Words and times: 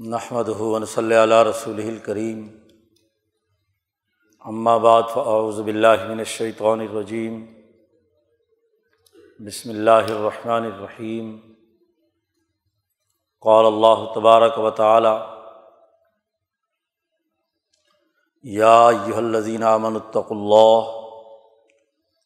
نحمد 0.00 0.48
ہُون 0.58 0.84
صلی 0.86 1.14
اللہ 1.14 1.42
رسول 1.44 1.80
الکریم 1.80 2.46
بعد 4.80 5.02
فاعوذ 5.14 5.58
باللہ 5.60 6.06
من 6.08 6.18
الشیطان 6.18 6.80
الرجیم 6.80 7.34
بسم 9.40 9.70
اللہ 9.70 10.08
الرحمن 10.08 10.64
الرحیم 10.66 11.36
قال 13.42 13.66
اللہ 13.66 14.06
تبارک 14.14 14.58
و 14.58 14.70
تعالی 14.78 15.12
یا 18.44 18.72
ایہا 18.88 19.18
الذین 19.18 19.62
آمنوا 19.64 20.00
اتقوا 20.00 20.38
اللہ 20.38 20.90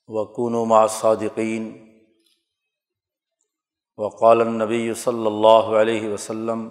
وکونوا 0.08 0.64
مع 0.66 0.80
الصادقین 0.82 1.70
وقال 3.98 4.40
النبی 4.40 4.82
صلی 5.00 5.26
اللہ 5.26 5.76
علیہ 5.76 6.08
وسلم 6.08 6.66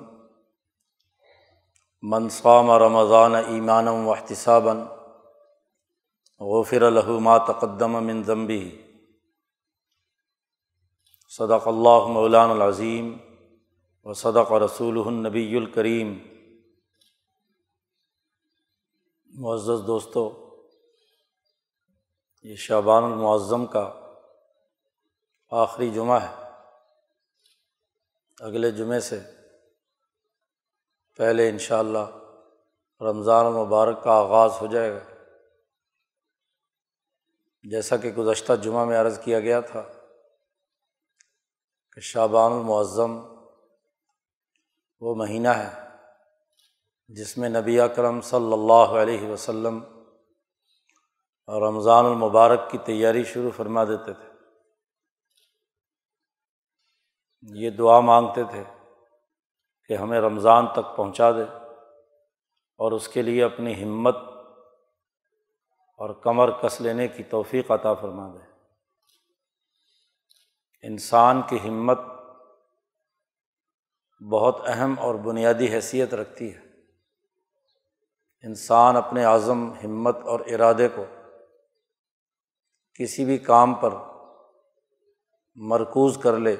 منصام 2.05 2.71
رمضان 2.71 3.35
ایمان 3.35 3.87
و 3.87 4.11
احتسابً 4.11 4.77
غفر 6.39 6.91
ما 7.09 7.37
تقدم 7.37 8.03
من 8.03 8.23
ضمبی 8.23 8.81
صدق 11.29 11.67
اللہ 11.67 12.07
مولان 12.07 12.49
العظیم 12.49 13.17
و 14.03 14.13
صدق 14.13 14.51
رسول 14.51 15.01
النبی 15.05 15.57
الکریم. 15.57 16.19
معزز 19.25 19.87
دوستوں 19.87 20.29
یہ 22.43 22.55
شعبان 22.55 23.03
المعظم 23.03 23.65
کا 23.65 23.93
آخری 25.49 25.89
جمعہ 25.89 26.17
ہے۔ 26.17 26.43
اگلے 28.39 28.71
جمعے 28.71 28.99
سے 28.99 29.32
پہلے 31.15 31.49
ان 31.49 31.57
شاء 31.57 31.79
اللہ 31.79 32.05
رمضان 33.01 33.45
المبارک 33.45 34.03
کا 34.03 34.11
آغاز 34.11 34.51
ہو 34.61 34.67
جائے 34.67 34.93
گا۔ 34.93 34.99
جیسا 37.63 37.97
کہ 37.97 38.11
گزشتہ 38.11 38.53
جمعہ 38.53 38.85
میں 38.85 39.01
عرض 39.01 39.19
کیا 39.19 39.39
گیا 39.39 39.59
تھا 39.59 39.81
کہ 41.91 42.01
شعبان 42.01 42.51
المعظم 42.51 43.19
وہ 44.99 45.15
مہینہ 45.15 45.47
ہے 45.47 45.69
جس 47.07 47.37
میں 47.37 47.49
نبی 47.49 47.79
اکرم 47.79 48.21
صلی 48.21 48.53
اللہ 48.53 48.95
علیہ 49.01 49.29
وسلم 49.29 49.83
اور 51.45 51.61
رمضان 51.61 52.05
المبارک 52.05 52.71
کی 52.71 52.77
تیاری 52.77 53.23
شروع 53.23 53.51
فرما 53.57 53.83
دیتے 53.83 54.13
تھے۔ 54.13 54.29
یہ 57.41 57.69
دعا 57.69 57.99
مانگتے 57.99 58.43
تھے 58.43 58.63
کہ 59.87 59.93
ہمیں 59.93 60.21
رمضان 60.21 60.67
تک 60.67 60.95
پہنچا 60.95 61.31
دے 61.31 61.43
اور 62.77 62.91
اس 62.91 63.07
کے 63.07 63.21
لیے 63.21 63.43
اپنی 63.43 63.83
ہمت 63.83 64.15
اور 65.97 66.09
کمر 66.09 66.51
کس 66.51 66.81
لینے 66.81 67.07
کی 67.07 67.23
توفیق 67.23 67.71
عطا 67.71 67.93
فرما 67.93 68.27
دے۔ 68.27 68.53
انسان 70.87 71.41
کی 71.49 71.69
ہمت 71.69 71.99
بہت 74.31 74.55
اہم 74.65 74.95
اور 74.99 75.15
بنیادی 75.15 75.67
حیثیت 75.67 76.13
رکھتی 76.13 76.55
ہے۔ 76.55 76.59
انسان 78.43 78.95
اپنے 78.95 79.25
عزم، 79.25 79.73
ہمت 79.73 80.17
اور 80.23 80.39
ارادے 80.39 80.87
کو 80.87 81.05
کسی 82.93 83.25
بھی 83.25 83.37
کام 83.37 83.73
پر 83.73 83.93
مرکوز 85.55 86.17
کر 86.23 86.37
لے 86.37 86.55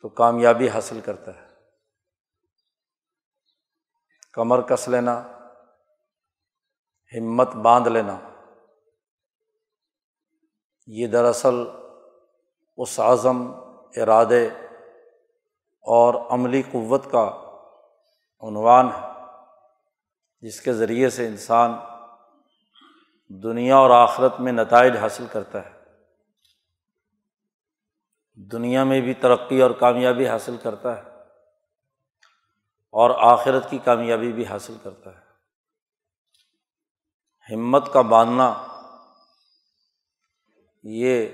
تو 0.00 0.08
کامیابی 0.08 0.68
حاصل 0.68 1.00
کرتا 1.00 1.34
ہے۔ 1.34 1.48
کمر 4.32 4.60
کس 4.60 4.88
لینا، 4.88 5.22
ہمت 7.18 7.54
باندھ 7.54 7.88
لینا۔ 7.88 8.18
یہ 10.86 11.06
دراصل 11.06 11.54
اس 12.76 13.00
عزم، 13.00 13.52
ارادے 13.96 14.46
اور 15.80 16.14
عملی 16.30 16.62
قوت 16.62 17.04
کا 17.10 17.24
عنوان 18.40 18.86
ہے، 18.86 19.06
جس 20.40 20.60
کے 20.60 20.72
ذریعے 20.72 21.10
سے 21.10 21.26
انسان 21.26 21.72
دنیا 23.42 23.76
اور 23.76 23.90
آخرت 23.90 24.40
میں 24.40 24.52
نتائج 24.52 24.96
حاصل 24.96 25.26
کرتا 25.32 25.66
ہے۔ 25.66 25.77
دنیا 28.38 28.84
میں 28.84 29.00
بھی 29.00 29.14
ترقی 29.14 29.62
اور 29.62 29.70
کامیابی 29.70 30.28
حاصل 30.28 30.56
کرتا 30.62 30.96
ہے 30.96 31.02
اور 32.90 33.10
آخرت 33.18 33.70
کی 33.70 33.78
کامیابی 33.78 34.32
بھی 34.32 34.46
حاصل 34.46 34.76
کرتا 34.82 35.10
ہے۔ 35.10 35.28
ہمت 37.54 37.92
کا 37.92 38.00
باندھنا، 38.00 38.66
یہ 40.82 41.26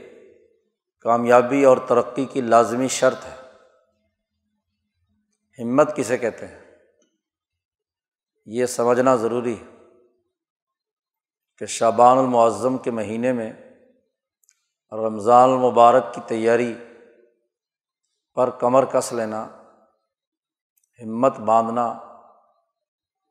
کامیابی 1.01 1.65
اور 1.65 1.77
ترقی 1.89 2.25
کی 2.25 2.41
لازمی 2.41 2.89
شرط 2.89 3.25
ہے۔ 3.25 3.37
ہمت 5.63 5.97
کسے 5.97 6.19
کہتے 6.19 6.47
ہیں؟ 6.47 6.61
یہ 8.47 8.67
سمجھنا 8.67 9.17
ضروری 9.17 9.57
ہے 9.61 9.77
کہ 11.59 11.67
شابان 11.67 12.19
المعظم 12.19 12.79
کے 12.79 12.91
مہینے 12.91 13.33
میں 13.33 13.53
رمضان 14.93 15.51
المبارک 15.51 16.15
کی 16.15 16.21
تیاری 16.27 16.75
پر 18.35 18.51
کمر 18.51 18.85
کس 18.85 19.13
لینا، 19.13 19.45
ہمت 21.03 21.39
باندھنا، 21.39 21.87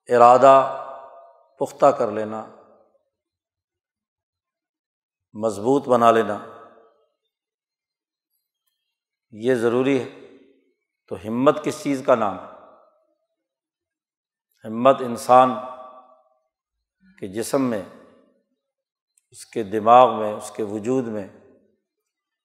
ارادہ 0.07 0.85
پختہ 1.59 1.85
کر 1.85 2.11
لینا، 2.11 2.45
مضبوط 5.33 5.87
بنا 5.87 6.11
لینا، 6.11 6.45
یہ 9.31 9.55
ضروری 9.55 10.03
ہے۔ 10.03 10.19
تو 11.07 11.15
ہمت 11.15 11.63
کس 11.63 11.83
چیز 11.83 12.03
کا 12.05 12.15
نام 12.15 12.39
ہے؟ 12.39 12.45
ہمت 14.67 14.95
انسان 14.99 15.49
کے 17.19 17.27
جسم 17.27 17.61
میں، 17.61 17.83
اس 19.29 19.45
کے 19.45 19.63
دماغ 19.63 20.19
میں، 20.19 20.33
اس 20.33 20.51
کے 20.51 20.63
وجود 20.63 21.07
میں 21.07 21.27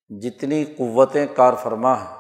جتنی 0.09 0.65
قوتیں 0.65 1.27
کار 1.27 1.55
فرما 1.55 1.95
ہیں 2.01 2.18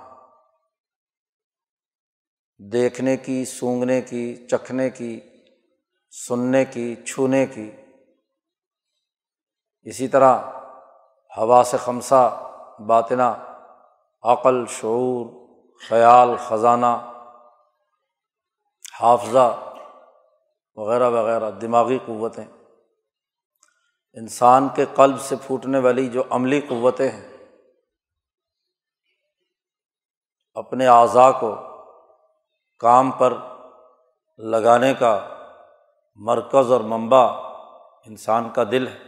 دیکھنے 2.58 3.16
کی 3.16 3.44
سونگنے 3.44 4.00
کی، 4.00 4.46
چکھنے 4.46 4.90
کی، 4.90 5.20
سننے 6.10 6.64
کی، 6.64 6.94
چھونے 6.94 7.46
کی۔ 7.46 7.70
اسی 9.82 10.08
طرح 10.08 10.38
ہوا 11.36 11.62
سے 11.66 11.76
خمسہ 11.76 12.54
باطنا 12.86 13.34
عقل، 14.22 14.66
شعور، 14.66 15.26
خیال، 15.88 16.28
خزانہ، 16.36 17.24
حافظہ 19.00 19.72
وغیرہ 20.76 21.10
وغیرہ، 21.10 21.50
دماغی 21.50 21.98
قوتیں۔ 22.06 22.44
انسان 24.12 24.68
کے 24.74 24.84
قلب 24.94 25.20
سے 25.20 25.36
پھوٹنے 25.46 25.78
والی 25.78 26.08
جو 26.08 26.22
عملی 26.30 26.60
قوتیں 26.60 27.08
ہیں، 27.08 27.36
اپنے 30.54 30.86
اعضاء 30.86 31.30
کو 31.40 31.67
کام 32.78 33.10
پر 33.10 33.34
لگانے 34.38 34.94
کا 34.94 35.28
مرکز 36.14 36.72
اور 36.72 36.80
منبع 36.80 37.50
انسان 38.06 38.50
کا 38.50 38.64
دل 38.64 38.88
ہے۔ 38.88 38.98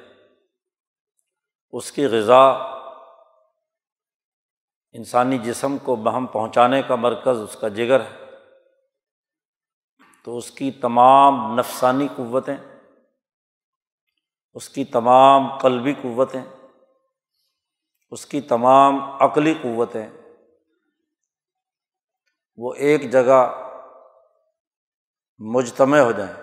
اس 1.73 1.93
کی 1.93 2.07
غذا 2.07 2.49
انسانی 4.93 5.39
جسم 5.39 5.79
کو 5.79 5.97
بہم 5.97 6.27
پہنچانے 6.27 6.83
کا 6.83 6.95
مرکز، 6.95 7.41
اس 7.41 7.57
کا 7.61 7.69
جگر 7.69 8.01
ہے۔ 8.01 8.25
تو 10.25 10.37
اس 10.37 10.51
کی 10.51 10.71
تمام 10.71 11.59
نفسانی 11.59 12.09
قوتیں، 12.17 12.57
اس 14.55 14.69
کی 14.69 14.85
تمام 14.85 15.59
قلبی 15.59 15.95
قوتیں، 15.95 16.45
اس 18.11 18.27
کی 18.27 18.41
تمام 18.41 19.23
عقلی 19.23 19.55
قوتیں 19.63 20.20
وہ 22.61 22.73
ایک 22.87 23.11
جگہ 23.13 23.41
مجتمع 25.41 25.99
ہو 25.99 26.11
جائیں، 26.13 26.35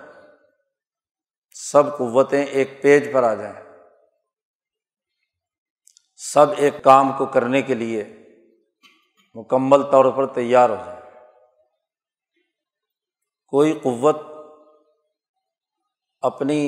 سب 1.55 1.97
قوتیں 1.97 2.43
ایک 2.45 2.81
پیج 2.81 3.11
پر 3.13 3.23
آ 3.23 3.33
جائیں۔ 3.33 3.55
سب 6.19 6.53
ایک 6.57 6.83
کام 6.83 7.11
کو 7.17 7.25
کرنے 7.33 7.61
کے 7.61 7.73
لیے 7.75 8.03
مکمل 9.35 9.83
طور 9.91 10.11
پر 10.11 10.25
تیار 10.33 10.69
ہو 10.69 10.75
جائے 10.75 11.01
کوئی 13.53 13.79
قوت 13.83 14.21
اپنی 16.23 16.61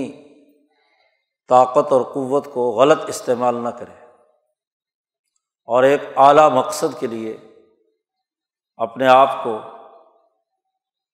طاقت 1.50 1.92
اور 1.92 2.02
قوت 2.14 2.46
کو 2.54 2.70
غلط 2.72 3.10
استعمال 3.10 3.56
نہ 3.64 3.70
کرے، 3.70 3.94
اور 5.68 5.84
ایک 5.84 6.02
اعلیٰ 6.18 6.50
مقصد 6.52 7.00
کے 7.00 7.08
لیے 7.08 7.38
اپنے 8.80 9.08
آپ 9.08 9.44
کو 9.44 9.60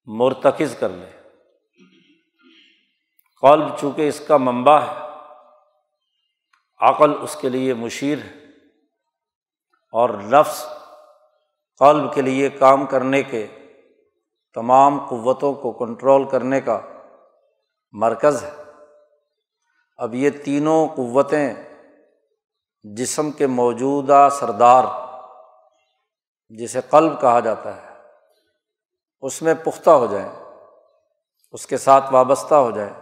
مرتکز 0.05 0.75
کر 0.79 0.89
لے۔ 0.89 1.29
قلب 3.41 3.77
چونکہ 3.79 4.07
اس 4.07 4.21
کا 4.27 4.37
منبع 4.37 4.79
ہے، 4.79 5.05
عقل 6.79 7.23
اس 7.23 7.35
کے 7.35 7.49
لیے 7.49 7.73
مشیر 7.73 8.17
ہے 8.17 8.45
اور 9.91 10.09
نفس 10.09 10.65
قلب 11.79 12.13
کے 12.13 12.21
لیے 12.21 12.49
کام 12.49 12.85
کرنے 12.85 13.23
کے 13.23 13.47
تمام 14.53 15.07
قوتوں 15.07 15.53
کو 15.53 15.71
کنٹرول 15.71 16.29
کرنے 16.29 16.61
کا 16.61 16.81
مرکز 17.91 18.43
ہے۔ 18.43 18.63
اب 19.97 20.15
یہ 20.15 20.29
تینوں 20.29 20.87
قوتیں 20.87 21.53
جسم 22.83 23.31
کے 23.31 23.47
موجودہ 23.47 24.27
سردار 24.31 24.83
جسے 26.49 26.81
قلب 26.89 27.21
کہا 27.21 27.39
جاتا 27.39 27.75
ہے، 27.75 27.93
اس 29.21 29.41
میں 29.41 29.53
پختہ 29.53 29.89
ہو 29.89 30.05
جائیں 30.05 30.29
اس 31.51 31.67
کے 31.67 31.77
ساتھ 31.77 32.13
وابستہ 32.13 32.55
ہو 32.55 32.71
جائے۔ 32.71 32.93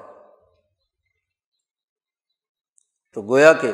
تو 3.14 3.22
گویا 3.22 3.54
کہ 3.54 3.72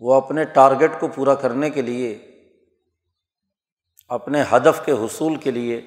وہ 0.00 0.14
اپنے 0.14 0.44
ٹارگیٹ 0.44 0.90
کو 1.00 1.08
پورا 1.08 1.34
کرنے 1.34 1.70
کے 1.70 1.82
لیے، 1.82 2.14
اپنے 4.08 4.42
ہدف 4.52 4.84
کے 4.84 4.92
حصول 4.92 5.36
کے 5.36 5.50
لیے 5.50 5.80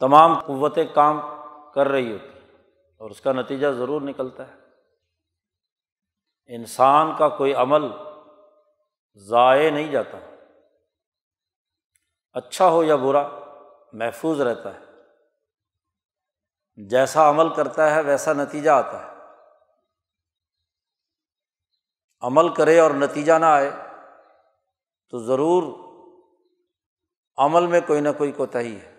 تمام 0.00 0.38
قوتیں 0.38 0.84
کام 0.84 1.20
کر 1.74 1.88
رہی 1.88 2.12
ہوتی 2.12 2.38
اور 3.00 3.10
اس 3.10 3.20
کا 3.20 3.32
نتیجہ 3.32 3.66
ضرور 3.66 4.02
نکلتا 4.02 4.46
ہے۔ 4.48 4.54
انسان 6.46 7.12
کا 7.18 7.28
کوئی 7.28 7.54
عمل 7.54 7.82
ضائع 9.16 9.70
نہیں 9.70 9.92
جاتا۔ 9.92 10.18
اچھا 12.32 12.68
ہو 12.68 12.84
یا 12.84 12.96
برا، 12.96 13.28
محفوظ 13.92 14.40
رہتا 14.40 14.74
ہے۔ 14.74 14.80
جیسا 16.76 17.30
عمل 17.30 17.54
کرتا 17.54 17.94
ہے، 17.94 18.00
ویسا 18.00 18.32
نتیجہ 18.32 18.70
آتا 18.70 19.06
ہے۔ 19.06 19.10
عمل 22.20 22.54
کرے 22.54 22.78
اور 22.78 22.90
نتیجہ 22.90 23.32
نہ 23.32 23.44
آئے، 23.44 23.70
تو 25.10 25.18
ضرور 25.18 25.84
عمل 27.36 27.66
میں 27.66 27.80
کوئی 27.86 28.00
نہ 28.00 28.08
کوئی 28.18 28.32
کوتاہی 28.32 28.78
ہے۔ 28.80 28.94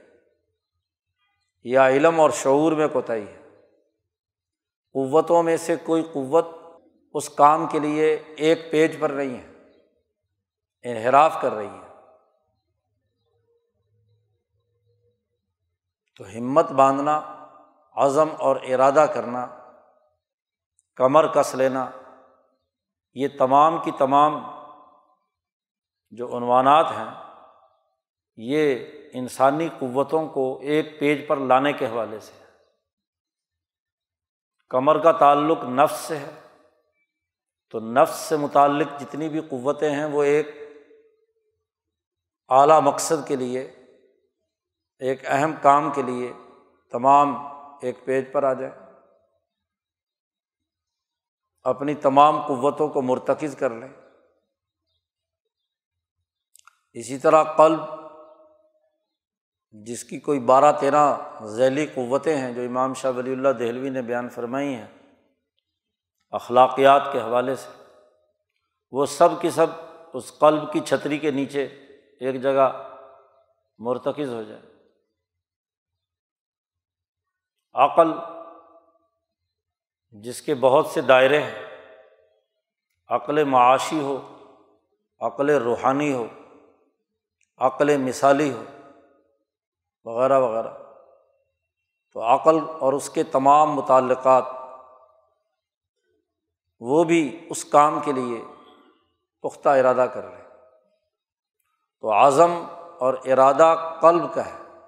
یا 1.63 1.87
علم 1.87 2.19
اور 2.19 2.29
شعور 2.29 2.71
میں 2.71 2.87
کوتاہی 2.87 3.27
ہے۔ 3.27 3.41
قوتوں 4.93 5.43
میں 5.43 5.57
سے 5.57 5.75
کوئی 5.75 6.03
قوت 6.03 6.47
اس 7.13 7.29
کام 7.29 7.67
کے 7.67 7.79
لیے 7.79 8.23
ایک 8.37 8.71
پیج 8.71 8.99
پر 8.99 9.09
نہیں 9.09 9.43
ہے۔ 9.43 9.54
انحراف 10.85 11.37
کر 11.41 11.51
رہی 11.51 11.67
ہے۔ 11.67 11.85
تو 16.17 16.23
ہمت 16.27 16.71
باندھنا، 16.71 17.21
عزم 17.95 18.29
اور 18.39 18.55
ارادہ 18.55 19.05
کرنا، 19.13 19.47
کمر 20.95 21.27
کس 21.27 21.55
لینا، 21.55 21.89
یہ 23.13 23.27
تمام 23.39 23.81
کی 23.83 23.91
تمام 23.91 24.43
جو 26.11 26.37
عنوانات 26.37 26.85
ہیں، 26.85 27.23
یہ 28.37 28.85
انسانی 29.13 29.69
قوتوں 29.79 30.27
کو 30.27 30.59
ایک 30.61 30.99
پیج 30.99 31.27
پر 31.27 31.37
لانے 31.37 31.73
کے 31.73 31.87
حوالے 31.87 32.19
سے 32.19 32.43
کمر 34.69 35.03
کا 35.03 35.11
تعلق 35.11 35.63
نفس 35.63 35.95
سے 35.95 36.17
ہے۔ 36.17 36.41
تو 37.69 37.79
نفس 37.79 38.15
سے 38.15 38.37
متعلق 38.37 38.87
جتنی 38.99 39.29
بھی 39.29 39.41
قوتیں 39.41 39.91
ہیں، 39.91 40.05
وہ 40.05 40.23
ایک 40.23 40.64
اعلیٰ 42.49 42.81
مقصد 42.81 43.27
کے 43.27 43.35
لیے، 43.35 43.61
ایک 44.99 45.25
اہم 45.25 45.53
کام 45.61 45.91
کے 45.91 46.01
لیے 46.01 46.33
تمام 46.91 47.35
ایک 47.81 48.05
پیج 48.05 48.31
پر 48.31 48.43
آ 48.43 48.53
جائے 48.53 48.71
اپنی 51.63 51.95
تمام 51.95 52.41
قوتوں 52.41 52.87
کو 52.87 53.01
مرتکز 53.01 53.55
کر 53.55 53.69
لیں۔ 53.69 53.89
اسی 56.93 57.17
طرح 57.17 57.43
قلب، 57.43 57.79
جس 59.71 60.03
کی 60.03 60.19
کوئی 60.19 60.39
بارہ 60.39 60.71
تیرہ 60.79 61.15
ذیلی 61.45 61.85
قوتیں 61.87 62.37
ہیں، 62.37 62.53
جو 62.53 62.61
امام 62.61 62.93
شاہ 62.93 63.11
ولی 63.11 63.31
اللہ 63.31 63.49
دہلوی 63.49 63.89
نے 63.89 64.01
بیان 64.01 64.29
فرمائی 64.29 64.73
ہیں، 64.75 64.87
اخلاقیات 66.31 67.01
کے 67.11 67.19
حوالے 67.19 67.55
سے، 67.55 67.69
وہ 68.91 69.05
سب 69.05 69.41
کی 69.41 69.49
سب 69.49 69.67
اس 70.13 70.39
قلب 70.39 70.71
کی 70.73 70.79
چھتری 70.79 71.17
کے 71.17 71.31
نیچے 71.31 71.67
ایک 72.25 72.41
جگہ 72.41 72.97
مرتکز 73.79 74.33
ہو 74.33 74.43
جائے۔ 74.43 74.61
عقل 77.73 78.11
جس 80.11 80.41
کے 80.41 80.55
بہت 80.55 80.87
سے 80.87 81.01
دائرے 81.01 81.43
ہیں، 81.43 81.65
عقل 83.07 83.43
معاشی 83.43 83.99
ہو، 83.99 84.17
عقل 85.19 85.49
روحانی 85.49 86.13
ہو، 86.13 86.25
عقل 87.57 87.97
مثالی 87.97 88.51
ہو، 88.51 88.63
وغیرہ 90.03 90.39
وغیرہ۔ 90.39 90.73
تو 92.13 92.21
عقل 92.21 92.55
اور 92.79 92.93
اس 92.93 93.09
کے 93.09 93.23
تمام 93.23 93.71
متعلقات، 93.71 94.43
وہ 96.79 97.03
بھی 97.03 97.47
اس 97.49 97.65
کام 97.65 97.99
کے 97.99 98.11
لیے 98.11 98.43
پختہ 99.41 99.69
ارادہ 99.69 100.07
کر 100.13 100.29
لیں 100.29 100.44
تو 102.01 102.11
اعظم 102.11 102.65
اور 102.99 103.13
ارادہ 103.13 103.97
قلب 104.01 104.33
کا 104.33 104.45
ہے، 104.45 104.79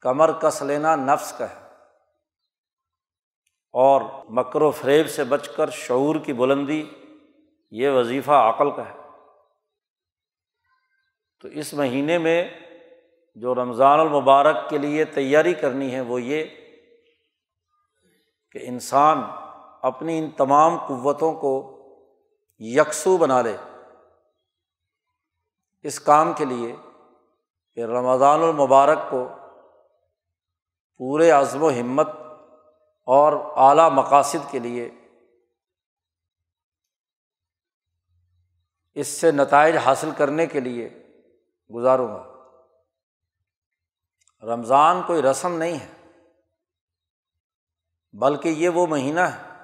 کمر 0.00 0.32
کس 0.32 0.62
لینا، 0.62 0.96
نفس 0.96 1.38
کا 1.38 1.50
ہے۔ 1.50 1.64
اور 3.72 4.00
مکر 4.28 4.62
و 4.62 4.70
فریب 4.70 5.08
سے 5.08 5.24
بچ 5.24 5.48
کر 5.48 5.70
شعور 5.70 6.16
کی 6.16 6.32
بلندی، 6.32 6.90
یہ 7.70 7.90
وظیفہ 7.90 8.30
عقل 8.30 8.70
کا 8.70 8.88
ہے۔ 8.88 9.08
تو 11.40 11.48
اس 11.48 11.74
مہینے 11.74 12.18
میں 12.18 12.48
جو 13.34 13.54
رمضان 13.54 14.00
المبارک 14.00 14.70
کے 14.70 14.78
لیے 14.78 15.04
تیاری 15.04 15.54
کرنی 15.54 15.94
ہے، 15.94 16.00
وہ 16.00 16.22
یہ 16.22 16.44
کہ 18.52 18.58
انسان 18.62 19.22
اپنی 19.82 20.18
ان 20.18 20.30
تمام 20.30 20.76
قوتوں 20.86 21.32
کو 21.32 21.70
یکسو 22.58 23.16
بنا 23.16 23.42
لے۔ 23.42 23.56
اس 25.84 26.00
کام 26.00 26.32
کے 26.32 26.44
لیے 26.44 26.76
کہ 27.74 27.84
رمضان 27.84 28.42
المبارک 28.42 28.98
کو 29.10 29.28
پورے 30.96 31.30
عزم 31.30 31.62
و 31.62 31.70
ہمت 31.70 32.08
اور 33.06 33.32
اعلیٰ 33.56 33.90
مقاصد 33.90 34.50
کے 34.50 34.58
لیے 34.58 34.90
اس 38.94 39.08
سے 39.08 39.32
نتائج 39.32 39.76
حاصل 39.76 40.10
کرنے 40.16 40.46
کے 40.46 40.60
لیے 40.60 40.88
گزاروں 41.74 42.08
گا۔ 42.08 42.22
رمضان 44.42 45.02
کوئی 45.06 45.22
رسم 45.22 45.52
نہیں 45.52 45.78
ہے، 45.78 46.20
بلکہ 48.12 48.48
یہ 48.48 48.68
وہ 48.68 48.86
مہینہ 48.86 49.20
ہے 49.20 49.54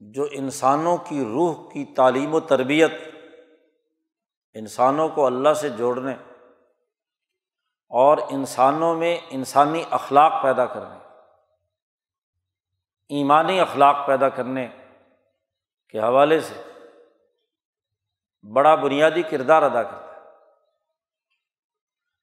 جو 0.00 0.26
انسانوں 0.30 0.96
کی 0.96 1.24
روح 1.24 1.72
کی 1.72 1.84
تعلیم 1.84 2.34
و 2.34 2.40
تربیت 2.40 2.90
انسانوں 4.54 5.08
کو 5.08 5.26
اللہ 5.26 5.54
سے 5.54 5.68
جوڑنے 5.68 6.14
اور 7.90 8.18
انسانوں 8.30 8.94
میں 8.94 9.18
انسانی 9.30 9.84
اخلاق 9.90 10.42
پیدا 10.42 10.66
کرنے، 10.66 10.98
ایمانی 13.08 13.60
اخلاق 13.60 14.06
پیدا 14.06 14.28
کرنے 14.28 14.68
کے 15.88 16.00
حوالے 16.00 16.40
سے 16.40 16.62
بڑا 18.42 18.74
بنیادی 18.74 19.22
کردار 19.22 19.62
ادا 19.62 19.82
کرتا 19.82 20.14
ہے۔ 20.14 20.18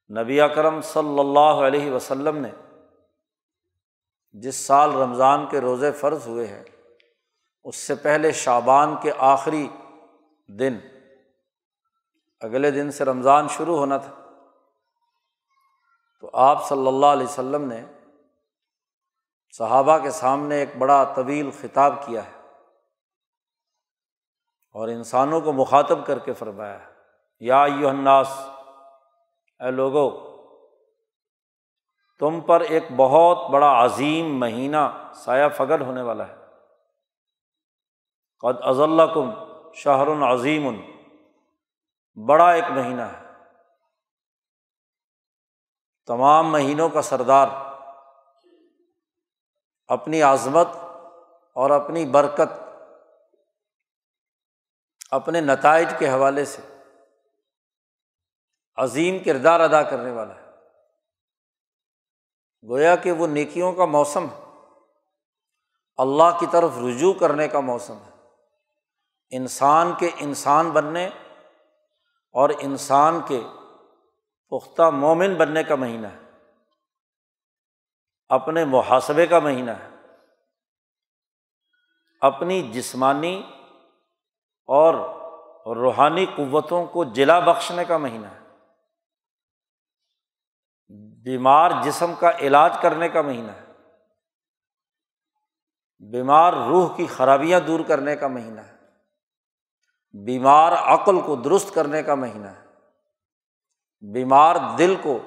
نبی 0.10 0.42
اکرم 0.42 0.82
صلی 0.82 1.20
اللہ 1.20 1.64
علیہ 1.68 1.92
وسلم 1.92 2.38
نے 2.38 2.52
جس 4.32 4.56
سال 4.56 4.96
رمضان 4.96 5.46
کے 5.48 5.62
روزے 5.62 5.92
فرض 5.92 6.28
ہوئے 6.28 6.48
ہیں، 6.48 6.64
اس 7.64 7.76
سے 7.76 7.96
پہلے 7.96 8.32
شابان 8.32 8.96
کے 9.02 9.12
آخری 9.18 9.68
دن 10.50 10.80
اگلے 12.46 12.72
دن 12.72 12.92
سے 12.92 13.06
رمضان 13.06 13.48
شروع 13.48 13.78
ہونا 13.78 13.98
تھا۔ 13.98 14.16
تو 16.22 16.30
آپ 16.34 16.68
صلی 16.68 16.88
اللہ 16.88 17.06
علیہ 17.06 17.24
وسلم 17.24 17.62
نے 17.62 17.86
صحابہ 19.58 19.98
کے 19.98 20.12
سامنے 20.12 20.56
ایک 20.56 20.78
بڑا 20.78 21.14
طویل 21.16 21.52
خطاب 21.52 21.94
کیا 22.06 22.26
ہے 22.26 22.32
اور 24.74 24.88
انسانوں 24.88 25.42
کو 25.42 25.54
مخاطب 25.54 26.06
کر 26.06 26.20
کے 26.20 26.34
فرمایا 26.34 26.80
ہے۔ 26.80 26.94
یا 27.40 27.66
یو 27.80 27.90
الناس، 27.90 28.40
اے 29.60 29.72
لوگو، 29.72 30.36
تم 32.20 32.42
پر 32.42 32.60
ایک 32.60 32.84
بہت 32.96 33.50
بڑا 33.52 33.86
عظیم 33.86 34.40
مہینہ 34.40 35.12
سایہ 35.16 35.50
فگڑ 35.50 35.82
ہونے 35.82 36.02
والا 36.02 36.28
ہے۔ 36.28 36.36
قد 38.40 38.56
از 38.62 38.80
اللہ 38.80 39.04
کم 39.14 39.32
شہر 39.74 40.34
عظیم۔ 40.34 40.95
بڑا 42.16 42.52
ایک 42.52 42.64
مہینہ 42.64 43.02
ہے۔ 43.02 43.26
تمام 46.06 46.52
مہینوں 46.52 46.90
کا 46.90 47.02
سردار۔ 47.02 47.48
اپنی 49.88 50.22
عظمت 50.22 50.68
اور 51.54 51.70
اپنی 51.70 52.06
برکت 52.06 52.80
اپنے 55.12 55.42
نتائج 55.42 55.94
کے 56.00 56.10
حوالے 56.10 56.46
سے 56.46 56.62
عظیم 58.76 59.24
کردار 59.24 59.60
ادا 59.60 59.84
کرنے 59.84 60.12
والا 60.12 60.36
ہے۔ 60.36 60.46
گویا 62.70 62.96
کہ 62.96 63.12
وہ 63.12 63.28
نیکیوں 63.28 63.74
کا 63.74 63.86
موسم 63.86 64.26
ہے۔ 64.26 64.42
اللہ 65.98 66.38
کی 66.40 66.46
طرف 66.52 66.72
رجوع 66.88 67.14
کرنے 67.14 67.48
کا 67.48 67.60
موسم 67.60 67.98
ہے۔ 68.06 68.12
انسان 69.30 69.94
کے 70.00 70.10
انسان 70.18 70.70
بننے 70.72 71.10
اور 72.36 72.50
انسان 72.60 73.20
کے 73.28 73.42
پختہ 74.50 74.82
مومن 74.82 75.36
بننے 75.36 75.64
کا 75.64 75.76
مہینہ 75.76 76.08
ہے۔ 76.08 76.32
اپنے 78.30 78.66
محاسبے 78.66 79.28
کا 79.28 79.40
مہینہ 79.40 79.72
ہے۔ 79.72 79.90
اپنی 82.22 82.72
جسمانی 82.72 83.44
اور 84.66 84.94
روحانی 85.76 86.26
قوتوں 86.26 86.86
کو 86.86 87.04
جلا 87.04 87.40
بخشنے 87.40 87.86
کا 87.86 87.98
مہینہ 87.98 88.28
ہے۔ 88.28 88.40
بیمار 91.24 91.72
جسم 91.84 92.14
کا 92.14 92.32
علاج 92.40 92.78
کرنے 92.82 93.10
کا 93.10 93.22
مہینہ 93.22 93.52
ہے۔ 93.52 93.66
بیمار 96.00 96.54
روح 96.54 96.96
کی 96.98 97.06
خرابیاں 97.06 97.60
دور 97.60 97.80
کرنے 97.88 98.16
کا 98.16 98.28
مہینہ 98.28 98.62
ہے۔ 98.62 98.75
بیمار 100.24 100.72
عقل 100.72 101.22
کو 101.26 101.36
درست 101.36 101.74
کرنے 101.74 102.04
کا 102.04 102.16
مہینہ 102.16 102.48
ہے۔ 102.48 102.66
بیمار 104.02 104.56
دل 104.78 104.96
کو 105.04 105.20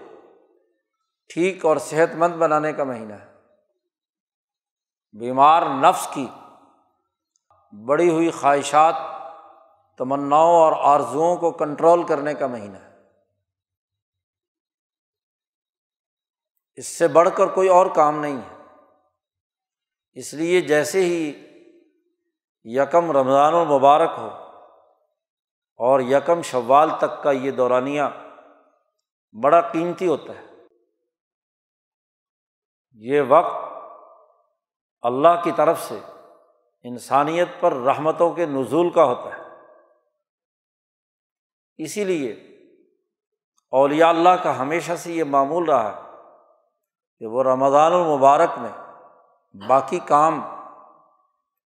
ٹھیک 1.29 1.65
اور 1.65 1.77
صحت 1.77 2.15
مند 2.15 2.35
بنانے 2.35 2.73
کا 2.73 2.85
مہینہ 2.85 3.15
ہے۔ 3.15 3.35
بیمار 5.13 5.63
نفس 5.63 6.09
کی 6.15 6.27
بڑی 7.87 8.11
ہوئی 8.11 8.31
خواہشات، 8.31 8.95
تمناؤں 9.99 10.57
اور 10.57 10.73
آرزوؤں 10.77 11.37
کو 11.37 11.51
کنٹرول 11.51 12.07
کرنے 12.07 12.35
کا 12.35 12.47
مہینہ 12.47 12.77
ہے۔ 12.77 13.03
اس 16.77 16.87
سے 16.87 17.09
بڑھ 17.09 17.29
کر 17.37 17.47
کوئی 17.47 17.69
اور 17.69 17.87
کام 17.87 18.21
نہیں 18.21 18.37
ہے۔ 18.37 18.65
اس 20.13 20.35
لیے 20.35 20.61
جیسے 20.61 21.01
ہی 21.05 21.33
یکم 22.65 23.11
رمضان 23.11 23.55
المبارک 23.55 24.11
ہو 24.19 24.48
اور 25.79 26.01
یکم 26.01 26.43
شوال 26.43 26.89
تک 26.99 27.23
کا 27.23 27.31
یہ 27.31 27.51
دورانیہ 27.51 28.03
بڑا 29.43 29.61
قیمتی 29.61 30.07
ہوتا 30.07 30.33
ہے۔ 30.33 30.47
یہ 32.93 33.23
وقت 33.29 33.69
اللہ 35.03 35.43
کی 35.45 35.53
طرف 35.53 35.81
سے 35.81 35.99
انسانیت 36.83 37.49
پر 37.61 37.73
رحمتوں 37.73 38.33
کے 38.33 38.47
نزول 38.47 38.91
کا 38.91 39.05
ہوتا 39.05 39.37
ہے۔ 39.37 39.43
اسی 41.77 42.05
لیے 42.05 42.33
اولیاء 43.71 44.09
اللہ 44.09 44.43
کا 44.43 44.59
ہمیشہ 44.59 44.93
سے 44.93 45.13
یہ 45.13 45.25
معمول 45.25 45.65
رہا 45.65 45.97
ہے 45.97 46.03
کہ 47.19 47.27
وہ 47.27 47.43
رمضان 47.43 47.93
المبارک 47.93 48.49
میں 48.59 48.73
باقی 49.69 49.99
کام 49.99 50.41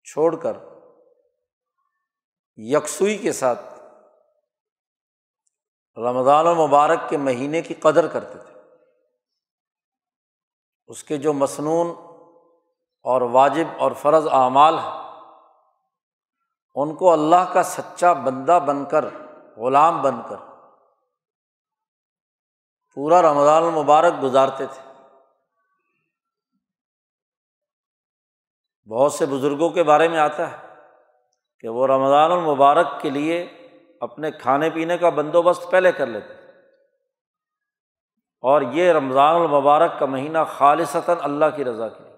چھوڑ 0.05 0.37
کر 0.37 0.57
یکسوئی 2.57 3.19
کے 3.19 3.33
ساتھ 3.33 3.72
رمضان 5.97 6.47
المبارک 6.47 6.99
کے 7.09 7.17
مہینے 7.17 7.63
کی 7.63 7.75
قدر 7.75 8.07
کرتے 8.07 8.39
تھے۔ 8.39 8.61
اس 10.87 11.05
کے 11.05 11.17
جو 11.17 11.33
مصنون 11.33 11.91
اور 13.03 13.21
واجب 13.21 13.65
اور 13.79 13.93
فرض 13.93 14.27
اعمال 14.33 14.79
ہیں، 14.79 15.03
ان 16.75 16.95
کو 16.95 17.13
اللہ 17.13 17.53
کا 17.53 17.63
سچا 17.63 18.13
بندہ 18.13 18.59
بن 18.67 18.85
کر، 18.85 19.05
غلام 19.57 20.03
بن 20.03 20.23
کر 20.29 20.37
پورا 22.95 23.23
رمضان 23.23 23.63
المبارک 23.63 24.13
گزارتے 24.23 24.67
تھے۔ 24.67 24.93
بہت 28.89 29.13
سے 29.13 29.27
بزرگوں 29.27 29.71
کے 29.71 29.83
بارے 29.83 30.09
میں 30.09 30.19
آتا 30.19 30.51
ہے 30.51 30.75
کہ 31.61 31.69
وہ 31.69 31.87
رمضان 31.87 32.33
المبارک 32.33 33.01
کے 33.01 33.11
لیے 33.11 33.62
اپنے 34.03 34.31
کھانے 34.31 34.71
پینے 34.71 34.99
کا 34.99 35.09
بندوبست 35.09 35.71
پہلے 35.71 35.93
کر 35.93 36.07
لیتے۔ 36.07 36.35
اور 38.41 38.63
یہ 38.63 38.93
رمضان 38.93 39.35
المبارک 39.35 39.99
کا 39.99 40.07
مہینہ 40.07 40.39
خالصتاً 40.49 41.17
اللہ 41.21 41.45
کی 41.57 41.65
رضا 41.65 41.89
کے 41.89 42.05
لیے۔ 42.05 42.17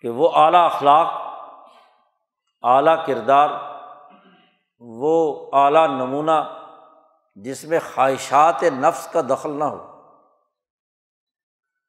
کہ 0.00 0.08
وہ 0.08 0.30
اعلیٰ 0.34 0.64
اخلاق، 0.64 1.06
اعلیٰ 2.62 3.06
کردار، 3.06 3.48
وہ 4.78 5.50
اعلیٰ 5.52 5.88
نمونہ 5.88 6.66
جس 7.34 7.64
میں 7.64 7.78
خواہشات 7.94 8.62
نفس 8.62 9.08
کا 9.12 9.20
دخل 9.20 9.50
نہ 9.50 9.64
ہو، 9.64 10.02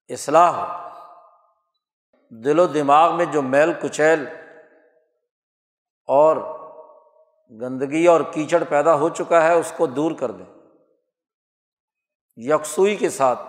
اصلاح 0.10 0.52
ہو۔ 0.52 0.90
دل 2.30 2.60
و 2.60 2.68
دماغ 2.68 3.16
میں 3.16 3.26
جو 3.26 3.42
میل 3.42 3.74
کچیل 3.82 4.26
اور 6.08 6.59
گندگی 7.50 8.08
اور 8.08 8.22
کیچڑ 8.34 8.64
پیدا 8.70 8.96
ہو 8.96 9.10
چکا 9.10 9.44
ہے، 9.44 9.54
اس 9.54 9.74
کو 9.78 9.86
دور 9.86 10.12
کر 10.12 10.32
دیں۔ 10.32 10.46
یکسوئی 12.36 12.96
کے 12.96 13.10
ساتھ 13.10 13.40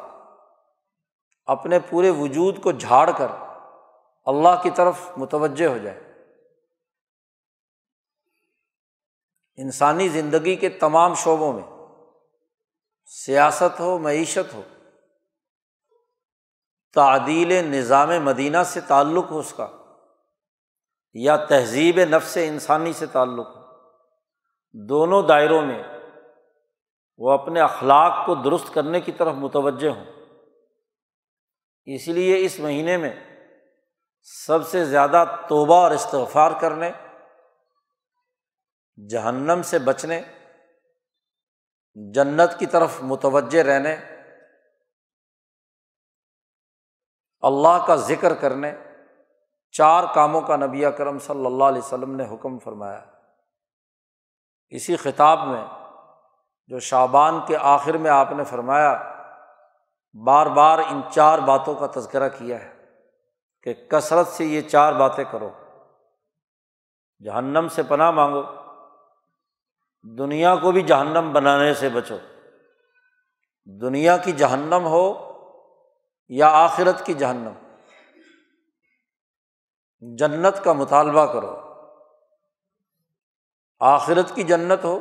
اپنے 1.46 1.78
پورے 1.78 2.10
وجود 2.10 2.62
کو 2.62 2.72
جھاڑ 2.72 3.10
کر 3.18 3.26
اللہ 4.24 4.62
کی 4.62 4.70
طرف 4.70 4.96
متوجہ 5.16 5.66
ہو 5.66 5.78
جائے۔ 5.78 6.00
انسانی 9.56 10.08
زندگی 10.08 10.56
کے 10.56 10.68
تمام 10.68 11.14
شعبوں 11.14 11.52
میں 11.52 11.86
سیاست 13.06 13.80
ہو، 13.80 13.98
معیشت 13.98 14.54
ہو، 14.54 14.62
تعدیل 16.94 17.64
نظام 17.64 18.08
مدینہ 18.08 18.58
سے 18.66 18.80
تعلق 18.80 19.30
ہو 19.30 19.38
اس 19.38 19.52
کا، 19.56 19.68
یا 21.14 21.36
تہذیب 21.36 21.98
نفس 21.98 22.38
انسانی 22.42 22.92
سے 22.92 23.06
تعلق 23.06 23.56
ہو۔ 23.56 23.59
دونوں 24.72 25.22
دائروں 25.22 25.62
میں 25.62 25.82
وہ 27.18 27.30
اپنے 27.30 27.60
اخلاق 27.60 28.26
کو 28.26 28.34
درست 28.34 28.74
کرنے 28.74 29.00
کی 29.00 29.12
طرف 29.12 29.34
متوجہ 29.34 29.88
ہوں۔ 29.88 30.04
اس 31.84 32.08
لیے 32.08 32.44
اس 32.44 32.60
مہینے 32.60 32.96
میں 32.96 33.14
سب 34.22 34.66
سے 34.66 34.84
زیادہ 34.84 35.24
توبہ 35.48 35.74
اور 35.74 35.90
استغفار 35.90 36.52
کرنے، 36.60 36.90
جہنم 39.10 39.62
سے 39.64 39.78
بچنے، 39.78 40.22
جنت 41.94 42.58
کی 42.58 42.66
طرف 42.66 43.02
متوجہ 43.02 43.62
رہنے، 43.62 43.96
اللہ 47.40 47.84
کا 47.86 47.96
ذکر 47.96 48.34
کرنے، 48.34 48.72
چار 49.70 50.04
کاموں 50.14 50.40
کا 50.40 50.56
نبی 50.56 50.84
کرم 50.98 51.18
صلی 51.18 51.46
اللہ 51.46 51.64
علیہ 51.64 51.82
وسلم 51.84 52.16
نے 52.16 52.24
حکم 52.34 52.58
فرمایا۔ 52.58 53.19
اسی 54.70 54.96
خطاب 54.96 55.46
میں 55.46 55.64
جو 56.66 56.78
شابان 56.78 57.40
کے 57.46 57.56
آخر 57.56 57.96
میں 57.96 58.10
آپ 58.10 58.32
نے 58.32 58.44
فرمایا، 58.44 59.22
بار 60.26 60.46
بار 60.46 60.78
ان 60.78 61.00
چار 61.10 61.38
باتوں 61.38 61.74
کا 61.74 61.86
تذکرہ 61.86 62.28
کیا 62.28 62.60
ہے 62.64 62.84
کہ 63.62 63.74
کثرت 63.74 64.28
سے 64.28 64.44
یہ 64.44 64.60
چار 64.60 64.92
باتیں 64.92 65.24
کرو۔ 65.30 65.50
جہنم 67.24 67.68
سے 67.68 67.82
پناہ 67.82 68.10
مانگو، 68.10 68.42
دنیا 70.18 70.56
کو 70.56 70.72
بھی 70.72 70.82
جہنم 70.82 71.32
بنانے 71.32 71.74
سے 71.74 71.88
بچو۔ 71.88 72.16
دنیا 73.80 74.16
کی 74.16 74.32
جہنم 74.32 74.86
ہو 74.86 75.32
یا 76.28 76.48
آخرت 76.48 77.06
کی 77.06 77.14
جہنم، 77.14 77.52
جنت 80.16 80.64
کا 80.64 80.72
مطالبہ 80.72 81.32
کرو۔ 81.32 81.69
آخرت 83.80 84.34
کی 84.34 84.42
جنت 84.42 84.84
ہو 84.84 85.00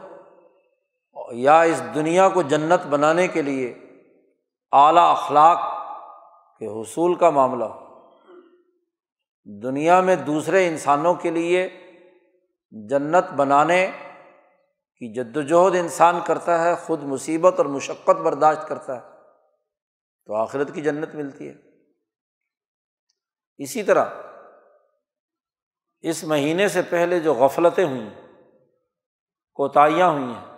یا 1.32 1.62
اس 1.62 1.82
دنیا 1.96 2.30
کو 2.30 2.42
جنت 2.42 2.88
بنانے 2.88 3.28
کے 3.28 3.42
لیے 3.42 3.74
اعلیٰ 4.72 5.12
اخلاق 5.12 5.58
کے 6.60 6.82
حصول 6.82 7.16
کا 7.16 7.30
معاملہ 7.30 7.64
ہو۔ 7.64 7.90
دنیا 9.46 10.02
میں 10.02 10.16
دوسرے 10.16 10.68
انسانوں 10.68 11.14
کے 11.14 11.30
لیے 11.30 11.70
جنت 12.90 13.32
بنانے 13.32 13.92
کی 14.98 15.14
جد 15.14 15.38
وجہد 15.38 15.76
انسان 15.76 16.20
کرتا 16.26 16.64
ہے، 16.64 16.76
خود 16.76 17.04
مصیبت 17.04 17.54
اور 17.58 17.66
مشقت 17.66 18.18
برداشت 18.24 18.68
کرتا 18.68 18.96
ہے، 18.96 19.02
تو 20.26 20.36
آخرت 20.36 20.74
کی 20.74 20.82
جنت 20.82 21.16
ملتی 21.16 21.50
ہے۔ 21.50 21.54
اسی 23.58 23.84
طرح 23.84 24.06
اس 26.02 26.24
مہینے 26.24 26.68
سے 26.68 26.82
پہلے 26.82 27.20
جو 27.20 27.34
غفلتیں 27.34 27.86
ہوئیں 27.86 28.29
کوتاہیاں 29.60 30.08
ہوئی 30.10 30.34
ہیں، 30.34 30.58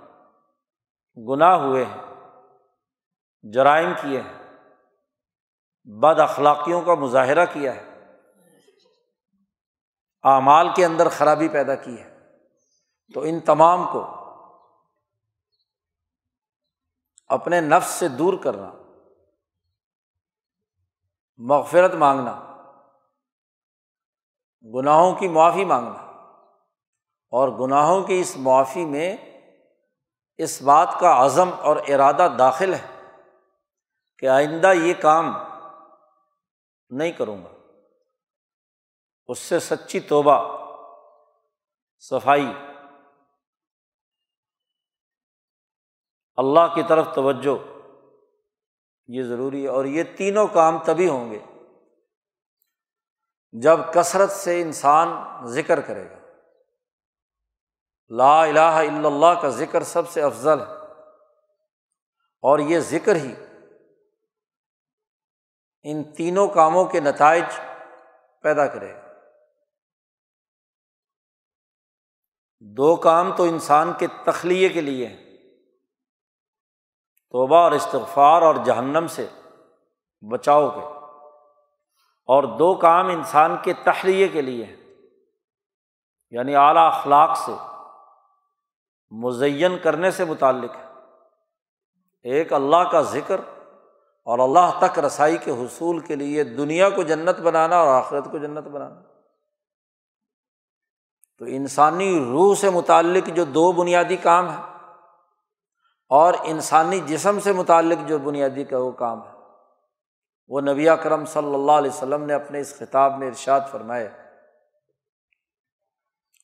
گناہ 1.28 1.54
ہوئے 1.54 1.86
ہیں، 1.86 2.02
جرائم 3.44 3.94
کیے 4.02 4.22
ہیں، 4.22 4.34
بد 5.86 6.20
اخلاقیوں 6.20 6.82
کا 6.82 6.96
مظاہرہ 6.96 7.46
کیا 7.46 7.76
ہے، 7.76 7.84
اعمال 10.24 10.68
کے 10.76 10.86
اندر 10.86 11.10
خرابی 11.10 11.50
پیدا 11.50 11.76
کی 11.76 12.02
ہے۔ 12.02 12.10
تو 13.14 13.22
ان 13.22 13.40
تمام 13.40 13.86
کو 13.92 14.04
اپنے 17.28 17.62
نفس 17.62 17.90
سے 17.90 18.08
دور 18.08 18.34
کرنا، 18.44 18.72
مغفرت 21.38 21.94
مانگنا، 21.96 22.38
گناہوں 24.66 25.16
کی 25.16 25.28
معافی 25.28 25.66
مانگنا 25.66 26.11
اور 27.32 27.50
گناہوں 27.50 28.04
کی 28.04 28.20
اس 28.20 28.38
معافی 28.38 28.86
میں 28.86 29.18
اس 30.38 30.62
بات 30.62 30.96
کا 31.00 31.26
عزم 31.26 31.50
اور 31.60 31.78
ارادہ 31.88 32.28
داخل 32.40 32.74
ہے 32.74 33.14
کہ 34.20 34.26
آئندہ 34.26 34.74
یہ 34.74 34.94
کام 35.02 35.34
نہیں 36.90 37.12
کروں 37.12 37.44
گا۔ 37.44 37.50
اس 39.28 39.40
سے 39.40 39.60
سچی 39.60 40.00
توبہ، 40.00 40.68
صفائی، 42.00 42.54
اللہ 46.36 46.76
کی 46.76 46.84
طرف 46.88 47.08
توجہ، 47.16 47.82
یہ 49.08 49.24
ضروری 49.24 49.64
ہے 49.64 49.70
اور 49.70 49.86
یہ 49.86 50.04
تینوں 50.18 50.48
کام 50.48 50.78
تبھی 50.84 51.10
ہوں 51.10 51.32
گے 51.32 51.40
جب 53.52 53.80
کثرت 53.94 54.32
سے 54.32 54.62
انسان 54.62 55.08
ذکر 55.46 55.82
کرے 55.82 56.10
گا۔ 56.10 56.21
لا 58.18 58.44
الہ 58.44 58.60
الا 58.60 59.08
اللہ 59.08 59.42
کا 59.42 59.50
ذکر 59.50 59.84
سب 59.84 60.10
سے 60.10 60.22
افضل 60.22 60.60
ہے۔ 60.60 60.74
اور 62.42 62.60
یہ 62.60 62.80
ذکر 62.80 63.16
ہی 63.16 63.36
ان 65.84 66.04
تینوں 66.04 66.48
کاموں 66.48 66.86
کے 66.86 67.00
نتائج 67.00 67.44
پیدا 68.42 68.68
کرے 68.68 68.96
گا۔ 68.96 69.02
دو 72.60 72.96
کام 72.96 73.36
تو 73.36 73.44
انسان 73.44 73.94
کے 74.00 74.08
تخلیے 74.26 74.70
کے 74.70 74.82
لیے 74.82 75.08
ہیں۔ 75.08 75.38
توبہ 77.30 77.58
اور 77.58 77.72
استغفار 77.72 78.42
اور 78.42 78.56
جہنم 78.66 79.08
سے 79.08 79.28
بچاؤ 80.32 80.70
کے۔ 80.70 80.86
اور 82.26 82.44
دو 82.44 82.76
کام 82.76 83.08
انسان 83.08 83.56
کے 83.64 83.74
تخلیے 83.74 84.28
کے 84.28 84.42
لیے 84.42 84.66
ہیں۔ 84.66 84.96
یعنی 86.30 86.56
اعلیٰ 86.56 86.94
اخلاق 86.94 87.38
سے۔ 87.38 87.71
مزین 89.12 89.78
کرنے 89.84 90.12
سے 90.12 90.26
متعلق 90.26 90.76
ہے۔ 90.76 90.86
ایک 92.24 92.54
اللہ 92.54 92.90
کا 92.92 93.02
ذکر 93.02 93.42
اور 94.24 94.40
اللہ 94.40 94.80
تک 94.82 95.00
رسائی 95.00 95.38
کے 95.38 95.52
حصول 95.52 96.00
کے 96.00 96.16
لیے 96.16 96.44
دنیا 96.44 96.90
کو 96.90 97.04
جنت 97.04 97.40
بنانا 97.40 97.80
اور 97.80 97.88
آخرت 97.88 98.26
کو 98.32 98.38
جنت 98.38 98.68
بنانا۔ 98.68 99.02
تو 101.40 101.46
انسانی 101.48 102.26
روح 102.32 102.56
سے 102.56 102.70
متعلق 102.70 103.28
جو 103.28 103.44
دو 103.44 103.72
بنیادی 103.72 104.16
کام 104.16 104.50
ہیں 104.50 104.62
اور 106.10 106.34
انسانی 106.44 107.00
جسم 107.00 107.40
سے 107.40 107.52
متعلق 107.52 108.10
جو 108.10 108.20
بنیادی 108.20 108.64
کا 108.64 108.78
وہ 108.78 108.92
کام 108.92 109.28
ہے۔ 109.28 109.34
وہ 110.48 110.62
نبی 110.62 110.88
کرم 111.04 111.26
صلی 111.26 111.54
اللہ 111.54 111.72
علیہ 111.72 111.92
وسلم 111.92 112.24
نے 112.24 112.34
اپنے 112.34 112.60
اس 112.60 112.78
خطاب 112.78 113.18
میں 113.18 113.28
ارشاد 113.28 113.60
فرمائے 113.72 114.10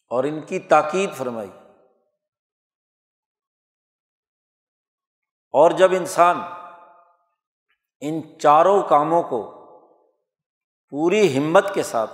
اور 0.10 0.24
ان 0.24 0.42
کی 0.42 0.60
تاکید 0.60 1.14
فرمائی۔ 1.14 1.50
اور 5.54 5.72
جب 5.72 5.92
انسان 5.92 6.42
ان 8.02 8.22
چاروں 8.40 8.82
کاموں 8.82 9.24
کو 9.24 9.40
پوری 10.90 11.38
ہمت 11.38 11.74
کے 11.74 11.84
ساتھ 11.84 12.12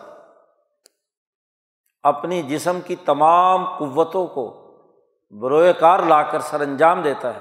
اپنی 2.03 2.41
جسم 2.41 2.81
کی 2.81 2.95
تمام 2.95 3.77
قوتوں 3.77 4.27
کو 4.27 4.45
بروئے 5.29 5.73
کار 5.73 5.99
لا 5.99 6.23
کر 6.23 6.39
سر 6.39 6.61
انجام 6.61 7.01
دیتا 7.01 7.33
ہے، 7.35 7.39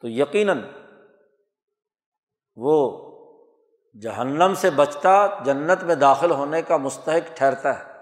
تو 0.00 0.08
یقیناً 0.08 0.60
وہ 2.56 2.76
جہنم 4.02 4.54
سے 4.56 4.70
بچتا 4.70 5.26
جنت 5.44 5.82
میں 5.82 5.94
داخل 5.94 6.30
ہونے 6.30 6.62
کا 6.62 6.76
مستحق 6.76 7.36
ٹھہرتا 7.36 7.78
ہے۔ 7.78 7.92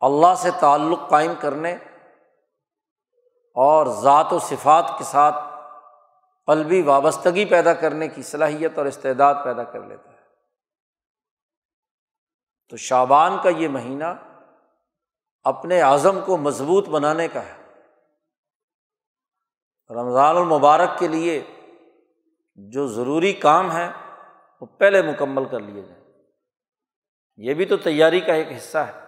اللہ 0.00 0.34
سے 0.36 0.50
تعلق 0.60 1.10
قائم 1.10 1.32
کرنے 1.40 1.76
اور 3.56 3.86
ذات 3.86 4.32
و 4.32 4.38
صفات 4.38 4.92
کے 4.98 5.04
ساتھ 5.04 5.34
قلبی 6.46 6.82
وابستگی 6.82 7.44
پیدا 7.44 7.74
کرنے 7.74 8.08
کی 8.08 8.22
صلاحیت 8.22 8.78
اور 8.78 8.86
استعداد 8.86 9.34
پیدا 9.44 9.64
کر 9.64 9.80
لیتا 9.80 10.10
ہے۔ 10.10 10.16
تو 12.68 12.76
شابان 12.76 13.36
کا 13.42 13.48
یہ 13.48 13.68
مہینہ 13.68 14.04
اپنے 15.42 15.82
اعظم 15.82 16.20
کو 16.26 16.36
مضبوط 16.36 16.88
بنانے 16.88 17.28
کا 17.28 17.44
ہے۔ 17.44 17.62
رمضان 19.90 20.36
المبارک 20.36 20.98
کے 20.98 21.08
لیے 21.08 21.44
جو 22.54 22.86
ضروری 22.86 23.32
کام 23.32 23.72
ہے 23.72 23.88
وہ 24.60 24.66
پہلے 24.66 25.02
مکمل 25.02 25.44
کر 25.44 25.60
لیے 25.60 25.82
جائیں۔ 25.82 26.04
یہ 27.36 27.54
بھی 27.54 27.64
تو 27.64 27.76
تیاری 27.76 28.20
کا 28.20 28.32
ایک 28.32 28.46
حصہ 28.56 28.78
ہے۔ 28.78 29.05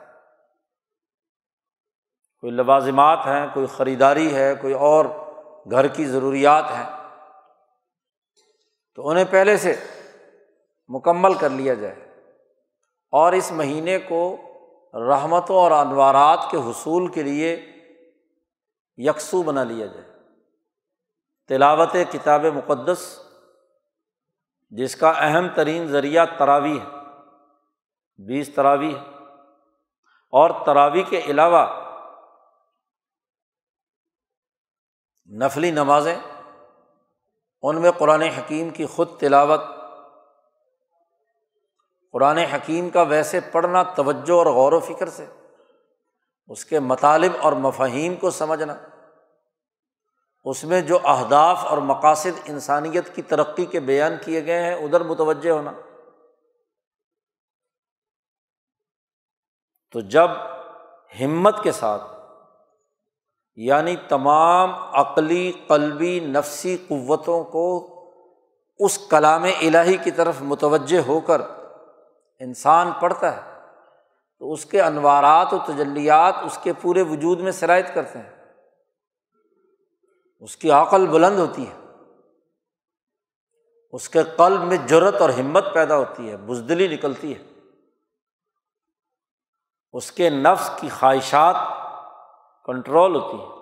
کوئی 2.40 2.52
لوازمات 2.52 3.18
ہیں، 3.26 3.46
کوئی 3.54 3.66
خریداری 3.66 4.34
ہے، 4.34 4.54
کوئی 4.54 4.74
اور 4.74 5.04
گھر 5.70 5.86
کی 5.86 6.04
ضروریات 6.04 6.64
ہیں۔ 6.64 6.98
تو 8.94 9.08
انہیں 9.08 9.24
پہلے 9.30 9.56
سے 9.56 9.74
مکمل 10.88 11.34
کر 11.34 11.50
لیا 11.50 11.74
جائے۔ 11.74 11.94
اور 13.10 13.32
اس 13.32 13.52
مہینے 13.52 13.98
کو 13.98 14.36
رحمتوں 14.94 15.56
اور 15.56 15.70
انوارات 15.70 16.38
کے 16.50 16.56
حصول 16.56 17.06
کے 17.06 17.22
لیے 17.22 17.72
یکسو 18.96 19.42
بنا 19.42 19.64
لیا 19.64 19.86
جائے۔ 19.86 20.10
تلاوت 21.48 21.96
کتاب 22.12 22.44
مقدس، 22.44 23.18
جس 24.70 24.96
کا 24.96 25.10
اہم 25.10 25.48
ترین 25.54 25.86
ذریعہ 25.86 26.26
تراوی 26.38 26.78
ہے، 26.80 26.98
بیس 28.18 28.54
تراوی 28.54 28.94
ہے 28.94 29.00
اور 30.30 30.50
تراوی 30.66 31.02
کے 31.02 31.20
علاوہ 31.26 31.87
نفلی 35.28 35.70
نمازیں، 35.70 36.18
ان 37.62 37.80
میں 37.80 37.90
قرآن 37.90 38.22
حکیم 38.22 38.70
کی 38.70 38.86
خود 38.86 39.08
تلاوت، 39.18 39.60
قرآن 42.12 42.38
حکیم 42.38 42.90
کا 42.90 43.02
ویسے 43.02 43.40
پڑھنا 43.40 43.82
توجہ 43.82 44.32
اور 44.32 44.46
غور 44.46 44.72
و 44.72 44.80
فکر 44.80 45.08
سے، 45.08 45.26
اس 46.46 46.64
کے 46.64 46.80
مطالب 46.80 47.32
اور 47.40 47.52
مفاہیم 47.52 48.16
کو 48.16 48.30
سمجھنا، 48.30 48.74
اس 50.44 50.64
میں 50.64 50.80
جو 50.80 50.98
اہداف 51.04 51.64
اور 51.64 51.78
مقاصد 51.78 52.40
انسانیت 52.44 53.14
کی 53.14 53.22
ترقی 53.22 53.64
کے 53.66 53.80
بیان 53.80 54.14
کیے 54.24 54.46
گئے 54.46 54.62
ہیں، 54.62 54.74
ادھر 54.74 55.00
متوجہ 55.00 55.50
ہونا۔ 55.50 55.72
تو 59.92 60.00
جب 60.00 60.30
ہمت 61.20 61.62
کے 61.62 61.72
ساتھ 61.72 62.17
یعنی 63.60 63.96
تمام 63.96 64.74
عقلی، 64.74 65.52
قلبی، 65.66 66.20
نفسی 66.20 66.76
قوتوں 66.88 67.44
کو 67.44 67.94
اس 68.78 68.98
کلام 69.10 69.42
الہی 69.42 69.96
کی 69.96 70.10
طرف 70.10 70.34
متوجہ 70.40 70.98
ہو 70.98 71.20
کر 71.20 71.40
انسان 72.38 72.90
پڑھتا 73.00 73.36
ہے، 73.36 73.60
تو 74.38 74.52
اس 74.52 74.66
کے 74.66 74.82
انوارات 74.82 75.54
و 75.54 75.58
تجلیات 75.58 76.34
اس 76.44 76.58
کے 76.62 76.72
پورے 76.72 77.02
وجود 77.02 77.40
میں 77.40 77.52
شرائط 77.52 77.86
کرتے 77.94 78.18
ہیں۔ 78.18 78.44
اس 80.40 80.56
کی 80.56 80.70
عقل 80.70 81.06
بلند 81.06 81.38
ہوتی 81.38 81.68
ہے۔ 81.68 81.74
اس 83.92 84.08
کے 84.08 84.22
قلب 84.22 84.62
میں 84.62 84.76
جرت 84.76 85.14
اور 85.14 85.30
ہمت 85.30 85.74
پیدا 85.74 85.96
ہوتی 85.96 86.30
ہے، 86.30 86.36
بزدلی 86.36 86.88
نکلتی 86.88 87.34
ہے۔ 87.34 87.42
اس 89.92 90.12
کے 90.12 90.30
نفس 90.30 90.70
کی 90.80 90.88
خواہشات 90.88 91.56
کنٹرول 92.68 93.16
ہوتی 93.16 93.36
ہے۔ 93.36 93.58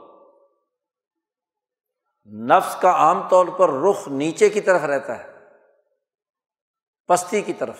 نفس 2.44 2.76
کا 2.76 2.90
عام 2.90 3.28
طور 3.28 3.46
پر 3.46 3.68
رخ 3.68 4.08
نیچے 4.08 4.48
کی 4.48 4.60
طرف 4.60 4.80
رہتا 4.80 5.18
ہے، 5.18 5.32
پستی 7.08 7.42
کی 7.42 7.52
طرف۔ 7.52 7.76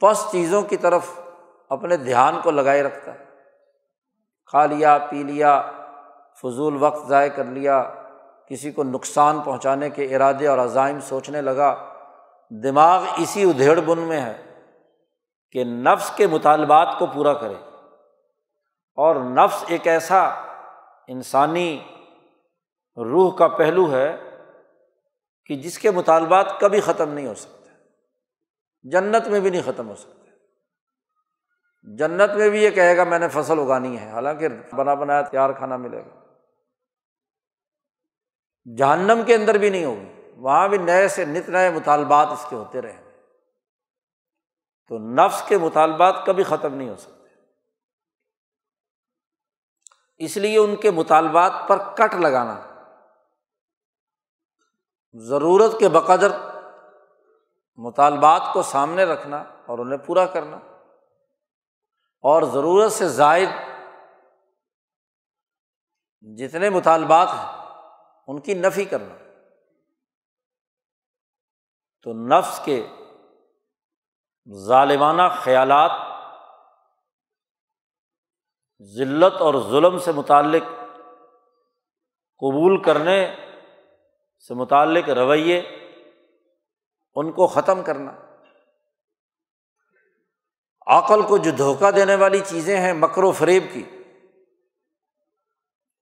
پس 0.00 0.26
چیزوں 0.30 0.62
کی 0.62 0.76
طرف 0.76 1.20
اپنے 1.68 1.96
دھیان 1.96 2.40
کو 2.42 2.50
لگائے 2.50 2.82
رکھتا 2.82 3.14
ہے۔ 3.14 3.24
کھا 4.46 4.66
لیا، 4.66 4.98
پی 5.10 5.22
لیا، 5.22 5.70
فضول 6.42 6.82
وقت 6.82 7.08
ضائع 7.08 7.30
کر 7.30 7.44
لیا، 7.44 7.94
کسی 8.48 8.72
کو 8.72 8.84
نقصان 8.84 9.40
پہنچانے 9.40 9.90
کے 9.90 10.16
ارادے 10.16 10.46
اور 10.46 10.58
عزائم 10.58 11.00
سوچنے 11.00 11.40
لگا۔ 11.40 11.94
دماغ 12.50 13.04
اسی 13.18 13.50
ادھیڑ 13.50 13.80
بن 13.80 13.98
میں 13.98 14.20
ہے 14.20 14.60
کہ 15.52 15.64
نفس 15.64 16.10
کے 16.16 16.26
مطالبات 16.26 16.88
کو 16.98 17.06
پورا 17.06 17.32
کرے۔ 17.32 17.73
اور 18.94 19.16
نفس 19.16 19.64
ایک 19.68 19.86
ایسا 19.86 20.28
انسانی 21.08 21.84
روح 22.96 23.36
کا 23.36 23.48
پہلو 23.48 23.92
ہے 23.92 24.16
کہ 25.46 25.54
جس 25.54 25.78
کے 25.78 25.90
مطالبات 25.90 26.60
کبھی 26.60 26.80
ختم 26.80 27.10
نہیں 27.10 27.26
ہو 27.26 27.34
سکتے، 27.34 27.70
جنت 28.82 29.28
میں 29.28 29.40
بھی 29.40 29.50
نہیں 29.50 29.62
ختم 29.66 29.88
ہو 29.88 29.94
سکتے۔ 29.94 30.30
جنت 31.96 32.30
میں 32.30 32.50
بھی 32.50 32.64
یہ 32.64 32.70
کہے 32.70 32.96
گا، 32.96 33.04
میں 33.04 33.18
نے 33.18 33.28
فصل 33.28 33.58
اگانی 33.58 34.00
ہے۔ 34.00 34.10
حالانکہ 34.10 34.48
بنا 34.72 34.94
بنایا 34.94 35.20
تیار 35.22 35.52
کھانا 35.52 35.76
ملے 35.76 35.98
گا۔ 35.98 36.24
جہنم 38.76 39.22
کے 39.26 39.34
اندر 39.34 39.58
بھی 39.58 39.70
نہیں 39.70 39.84
ہوگی، 39.84 40.30
وہاں 40.36 40.68
بھی 40.68 40.78
نئے 40.78 41.08
سے 41.08 41.24
نت 41.24 41.48
نئے 41.48 41.70
مطالبات 41.70 42.26
اس 42.26 42.46
کے 42.50 42.56
ہوتے 42.56 42.82
رہیں 42.82 43.04
گے 43.04 43.10
تو 44.88 44.98
نفس 44.98 45.42
کے 45.48 45.58
مطالبات 45.58 46.14
کبھی 46.26 46.42
ختم 46.42 46.74
نہیں 46.74 46.88
ہو 46.88 46.96
سکتے۔ 46.96 47.13
اس 50.16 50.36
لیے 50.36 50.58
ان 50.58 50.76
کے 50.76 50.90
مطالبات 50.90 51.52
پر 51.68 51.94
کٹ 51.94 52.14
لگانا۔ 52.14 52.60
ضرورت 55.12 55.78
کے 55.78 55.88
بقدر 55.88 56.32
مطالبات 57.76 58.42
کو 58.52 58.62
سامنے 58.62 59.04
رکھنا 59.04 59.36
اور 59.66 59.78
انہیں 59.78 59.98
پورا 59.98 60.26
کرنا۔ 60.26 60.56
اور 62.20 62.42
ضرورت 62.42 62.92
سے 62.92 63.08
زائد 63.08 63.48
جتنے 66.20 66.70
مطالبات 66.70 67.28
ہیں، 67.28 67.70
ان 68.26 68.40
کی 68.40 68.54
نفی 68.54 68.84
کرنا۔ 68.84 69.14
تو 72.02 72.12
نفس 72.12 72.60
کے 72.64 72.86
ظالمانہ 74.52 75.22
خیالات 75.36 75.90
ذلت 78.84 79.40
اور 79.40 79.54
ظلم 79.70 79.98
سے 79.98 80.12
متعلق، 80.12 80.62
قبول 82.38 82.82
کرنے 82.82 83.36
سے 84.48 84.54
متعلق 84.54 85.08
رویے، 85.08 85.58
ان 87.14 87.32
کو 87.32 87.46
ختم 87.46 87.82
کرنا۔ 87.82 88.12
عقل 90.86 91.22
کو 91.22 91.38
جو 91.38 91.50
دھوکہ 91.50 91.90
دینے 91.90 92.14
والی 92.14 92.40
چیزیں 92.46 92.76
ہیں، 92.76 92.92
مکر 92.92 93.22
و 93.22 93.32
فریب 93.32 93.64
کی، 93.72 94.02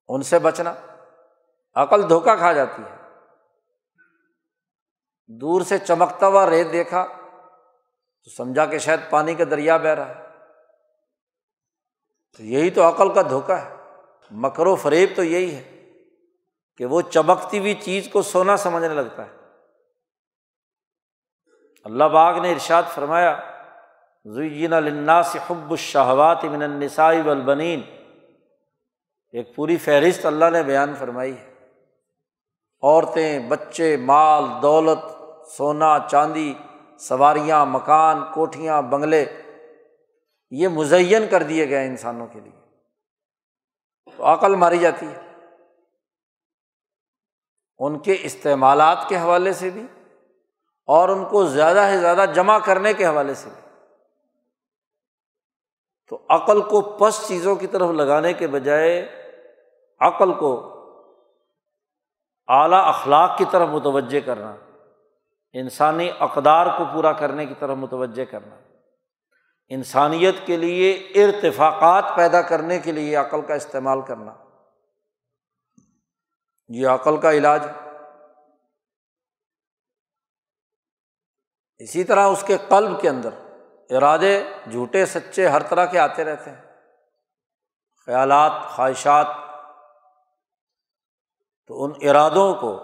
ان 0.09 0.23
سے 0.23 0.39
بچنا۔ 0.39 0.75
عقل 1.75 2.09
دھوکہ 2.09 2.37
کھا 2.37 2.53
جاتی 2.53 2.83
ہے۔ 2.83 2.97
دور 5.27 5.63
سے 5.63 5.79
چمکتا 5.79 6.27
ہوا 6.27 6.51
ریت 6.51 6.73
دیکھا 6.73 7.07
تو 8.25 8.31
سمجھا 8.31 8.67
کہ 8.67 8.79
شاید 8.79 9.01
پانی 9.11 9.35
کا 9.35 9.45
دریا 9.45 9.77
بہ 9.77 9.85
رہا 9.85 10.09
ہے۔ 10.09 10.22
تو 12.37 12.43
یہی 12.43 12.71
تو 12.71 12.89
عقل 12.89 13.13
کا 13.13 13.23
دھوکا 13.23 13.65
ہے۔ 13.65 13.77
مکر 14.31 14.67
و 14.67 14.75
فریب 14.75 15.11
تو 15.17 15.25
یہی 15.25 15.55
ہے 15.55 15.63
کہ 16.77 16.85
وہ 16.85 17.01
چمکتی 17.01 17.59
ہوئی 17.59 17.75
چیز 17.75 18.09
کو 18.13 18.23
سونا 18.23 18.57
سمجھنے 18.57 18.95
لگتا 18.95 19.25
ہے۔ 19.25 19.31
اللہ 21.85 22.05
باغ 22.05 22.39
نے 22.39 22.53
ارشاد 22.53 22.83
فرمایا، 22.95 23.41
زین 24.25 24.73
الناس 24.73 25.37
حب 25.51 25.71
الشہوات 25.71 26.45
من 26.45 26.63
النساء 26.63 27.13
والبنین 27.25 27.81
ایک 29.33 29.57
پوری 29.57 29.77
فہرست 29.77 30.27
اللہ 30.27 30.45
نے 30.53 30.63
بیان 30.63 30.95
فرمائی 30.99 31.37
ہے۔ 31.37 31.53
عورتیں، 32.83 33.39
بچے، 33.49 33.97
مال، 33.97 34.45
دولت، 34.63 35.05
سونا، 35.49 35.99
چاندی، 36.11 36.55
سواریاں، 36.99 37.67
مکان، 37.67 38.23
کوٹھیاں، 38.35 38.83
بنگلے 38.83 39.25
یہ 40.53 40.69
مزین 40.69 41.29
کر 41.31 41.43
دیے 41.43 41.69
گئے 41.69 41.87
انسانوں 41.87 42.27
کے 42.27 42.41
لیے۔ 42.41 42.61
تو 44.17 44.25
عقل 44.25 44.55
ماری 44.55 44.79
جاتی 44.79 45.07
ہے۔ 45.07 45.21
ان 47.79 47.99
کے 47.99 48.17
استعمالات 48.21 49.09
کے 49.09 49.17
حوالے 49.17 49.53
سے 49.53 49.71
بھی 49.71 49.87
اور 50.87 51.09
ان 51.09 51.25
کو 51.25 51.47
زیادہ 51.47 51.89
سے 51.93 52.01
زیادہ 52.01 52.25
جمع 52.35 52.59
کرنے 52.59 52.93
کے 52.93 53.07
حوالے 53.07 53.35
سے 53.35 53.51
بھی۔ 53.51 53.69
تو 56.09 56.27
عقل 56.29 56.63
کو 56.63 56.81
پس 56.81 57.29
چیزوں 57.29 57.57
کی 57.57 57.67
طرف 57.67 57.91
لگانے 57.91 58.33
کے 58.33 58.47
بجائے 58.47 59.23
عقل 60.01 60.33
کو 60.33 60.69
اعلیٰ 62.49 62.85
اخلاق 62.85 63.39
کی 63.39 63.45
طرف 63.51 63.69
متوجہ 63.69 64.21
کرنا، 64.21 64.57
انسانی 65.53 66.11
اقدار 66.19 66.67
کو 66.79 66.85
پورا 66.93 67.13
کرنے 67.13 67.47
کی 67.47 67.55
طرف 67.59 67.77
متوجہ 67.77 68.25
کرنا۔ 68.25 68.72
انسانیت 69.75 70.35
کے 70.47 70.57
لیے 70.57 70.93
ارتفاقات 70.93 72.05
پیدا 72.17 72.43
کرنے 72.43 72.79
کے 72.79 72.93
لیے 72.93 73.17
عقل 73.17 73.43
کا 73.43 73.55
استعمال 73.55 74.01
کرنا۔ 74.03 74.35
یہ 76.69 76.89
عقل 76.89 77.21
کا 77.21 77.33
علاج 77.33 77.67
اسی 81.79 82.05
طرح 82.05 82.27
اس 82.29 82.45
کے 82.47 82.57
قلب 82.69 83.01
کے 83.01 83.09
اندر 83.09 83.31
ارادے 83.91 84.45
جھوٹے، 84.71 85.07
سچے، 85.07 85.49
ہر 85.49 85.63
طرح 85.63 85.87
کے 85.87 85.99
آتے 85.99 86.25
رہتے 86.25 86.51
ہیں۔ 86.51 86.63
خیالات، 88.07 88.53
خواہشات، 88.69 89.27
تو 91.67 91.85
ان 91.85 91.93
ارادوں 92.09 92.55
کو 92.55 92.81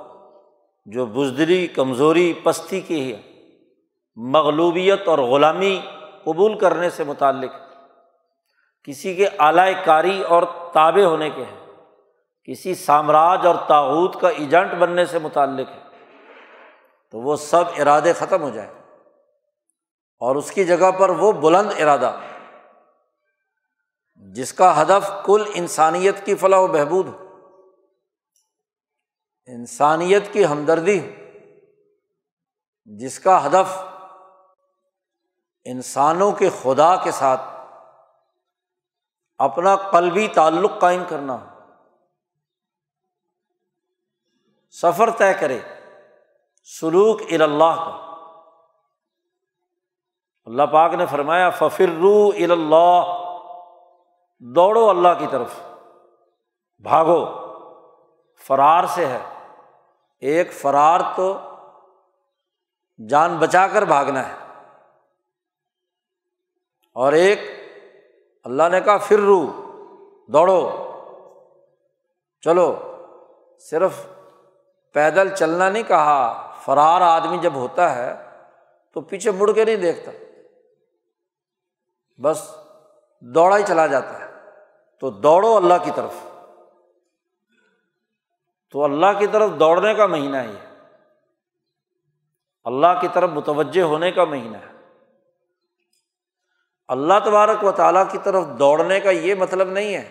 جو 0.86 1.06
بزدری 1.06 1.66
کمزوری، 1.66 2.40
پستی 2.44 2.80
کی 2.80 3.14
ہے۔ 3.14 3.22
مغلوبیت 4.16 5.08
اور 5.08 5.18
غلامی 5.18 5.80
قبول 6.24 6.58
کرنے 6.58 6.90
سے 6.90 7.04
متعلق 7.04 7.50
کسی 8.84 9.14
کے 9.14 9.28
اعلی 9.38 9.74
کاری 9.84 10.22
اور 10.22 10.42
تابع 10.74 11.02
ہونے 11.02 11.30
کے 11.30 11.44
ہیں۔ 11.44 11.66
کسی 12.44 12.74
سامراج 12.74 13.46
اور 13.46 13.54
تاوت 13.68 14.20
کا 14.20 14.28
ایجنٹ 14.28 14.72
بننے 14.72 15.06
سے 15.06 15.18
متعلق 15.18 15.68
ہے۔ 15.68 15.82
تو 17.10 17.20
وہ 17.20 17.36
سب 17.36 17.64
ارادے 17.78 18.12
ختم 18.12 18.42
ہو 18.42 18.50
جائیں۔ 18.50 18.72
اور 20.18 20.36
اس 20.36 20.50
کی 20.50 20.64
جگہ 20.64 20.90
پر 20.90 21.08
وہ 21.08 21.32
بلند 21.32 21.72
ارادہ۔ 21.78 22.12
جس 24.16 24.52
کا 24.52 24.82
ہدف 24.82 25.10
کل 25.24 25.44
انسانیت 25.54 26.26
کی 26.26 26.34
فلاح 26.34 26.58
و 26.58 26.66
بہبود 26.66 27.06
ہو۔ 27.08 27.28
انسانیت 29.46 30.32
کی 30.32 30.46
ہمدردی 30.46 31.00
جس 32.84 33.20
کا 33.20 33.46
ہدف 33.46 33.97
انسانوں 35.70 36.32
کے 36.32 36.50
خدا 36.62 36.96
کے 36.96 37.10
ساتھ 37.10 37.40
اپنا 39.38 39.76
قلبی 39.76 40.28
تعلق 40.28 40.70
قائم 40.80 41.04
کرنا 41.08 41.34
ہو 41.34 41.46
سفر 44.70 45.10
طے 45.10 45.34
کرے 45.34 45.58
سلوک 46.64 47.20
اللہ 47.30 47.74
کا۔ 47.76 48.04
اللہ 50.44 50.62
پاک 50.62 50.94
نے 50.94 51.06
فرمایا، 51.06 51.50
ففرو 51.50 52.28
اللہ، 52.28 53.02
دوڑو 54.38 54.90
اللہ 54.90 55.08
کی 55.18 55.26
طرف، 55.30 55.50
بھاگو، 56.78 57.26
فرار 58.46 58.84
سے 58.84 59.06
ہے۔ 59.06 59.46
ایک 60.20 60.52
فرار 60.52 61.00
تو 61.16 61.38
جان 63.08 63.36
بچا 63.36 63.66
کر 63.66 63.82
بھاگنا 63.82 64.28
ہے۔ 64.28 64.47
اور 66.92 67.12
ایک 67.12 67.40
اللہ 68.44 68.62
نے 68.70 68.80
کہا 68.80 68.96
پھر 68.96 69.18
رو 69.18 69.46
دوڑو۔ 70.28 70.84
چلو، 72.40 72.96
صرف 73.58 73.92
پیدل 74.92 75.34
چلنا 75.34 75.70
نہیں 75.70 75.82
کہا، 75.82 76.52
فرار 76.64 77.00
آدمی 77.00 77.38
جب 77.38 77.54
ہوتا 77.54 77.96
ہے 77.96 78.14
تو 78.92 79.00
پیچھے 79.00 79.30
مڑ 79.30 79.52
کے 79.52 79.64
نہیں 79.64 79.76
دیکھتا۔ 79.76 80.10
بس 82.22 82.56
دوڑا 83.20 83.58
ہی 83.58 83.62
چلا 83.68 83.86
جاتا 83.86 84.20
ہے۔ 84.20 84.50
تو 85.00 85.10
دوڑو 85.10 85.56
اللہ 85.56 85.74
کی 85.84 85.90
طرف۔ 85.94 86.12
تو 88.70 88.84
اللہ 88.84 89.06
کی 89.18 89.26
طرف 89.26 89.50
دوڑنے 89.60 89.94
کا 89.94 90.06
مہینہ 90.06 90.36
ہے۔ 90.36 90.76
اللہ 92.64 93.00
کی 93.00 93.08
طرف 93.14 93.30
متوجہ 93.30 93.82
ہونے 93.82 94.12
کا 94.12 94.24
مہینہ 94.24 94.56
ہے۔ 94.56 94.77
اللہ 96.88 97.14
تبارک 97.24 97.64
و 97.64 97.72
تعالیٰ 97.72 98.04
کی 98.10 98.18
طرف 98.24 98.44
دوڑنے 98.58 99.00
کا 99.00 99.10
یہ 99.10 99.34
مطلب 99.34 99.70
نہیں 99.70 99.94
ہے 99.94 100.08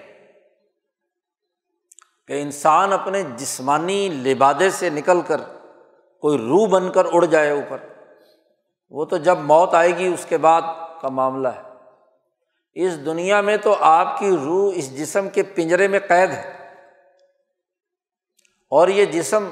کہ 2.28 2.42
انسان 2.42 2.94
اپنے 2.94 3.24
جسمانی 3.36 4.10
لبادے 4.10 4.70
سے 4.70 4.90
نکل 4.90 5.22
کر 5.22 5.42
کوئی 6.22 6.38
روح 6.38 6.68
بن 6.68 6.92
کر 6.92 7.06
اڑ 7.12 7.26
جائے 7.26 7.52
اوپر۔ 7.52 7.78
وہ 8.90 9.06
تو 9.06 9.18
جب 9.18 9.38
موت 9.38 9.74
آئے 9.74 9.98
گی، 9.98 10.08
اس 10.08 10.26
کے 10.30 10.38
بعد 10.38 10.62
کا 11.02 11.10
معاملہ 11.10 11.48
ہے۔ 11.48 11.62
اس 12.74 13.06
دنیا 13.06 13.42
میں 13.42 13.58
تو 13.58 13.76
آپ 13.80 14.20
کی 14.20 14.38
روح 14.44 14.72
اس 14.76 14.98
جسم 14.98 15.30
کے 15.30 15.44
پنجرے 15.44 15.88
میں 15.88 16.00
قید 16.00 16.30
ہے۔ 16.32 16.74
اور 18.70 18.88
یہ 18.88 19.06
جسم 19.06 19.50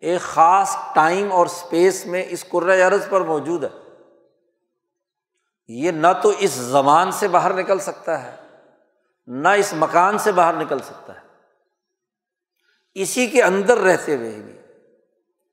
ایک 0.00 0.20
خاص 0.20 0.76
ٹائم 0.94 1.32
اور 1.32 1.46
اسپیس 1.46 2.06
میں 2.06 2.24
اس 2.28 2.44
عرض 2.88 3.08
پر 3.08 3.20
موجود 3.20 3.64
ہے۔ 3.64 3.85
یہ 5.68 5.90
نہ 5.90 6.06
تو 6.22 6.32
اس 6.38 6.50
زبان 6.50 7.10
سے 7.10 7.28
باہر 7.28 7.52
نکل 7.52 7.78
سکتا 7.78 8.22
ہے، 8.22 8.36
نہ 9.26 9.48
اس 9.48 9.72
مکان 9.72 10.18
سے 10.18 10.32
باہر 10.32 10.54
نکل 10.54 10.78
سکتا 10.78 11.14
ہے۔ 11.14 11.26
اسی 12.94 13.26
کے 13.26 13.42
اندر 13.42 13.78
رہتے 13.78 14.16
ہوئے 14.16 14.30
بھی 14.30 14.58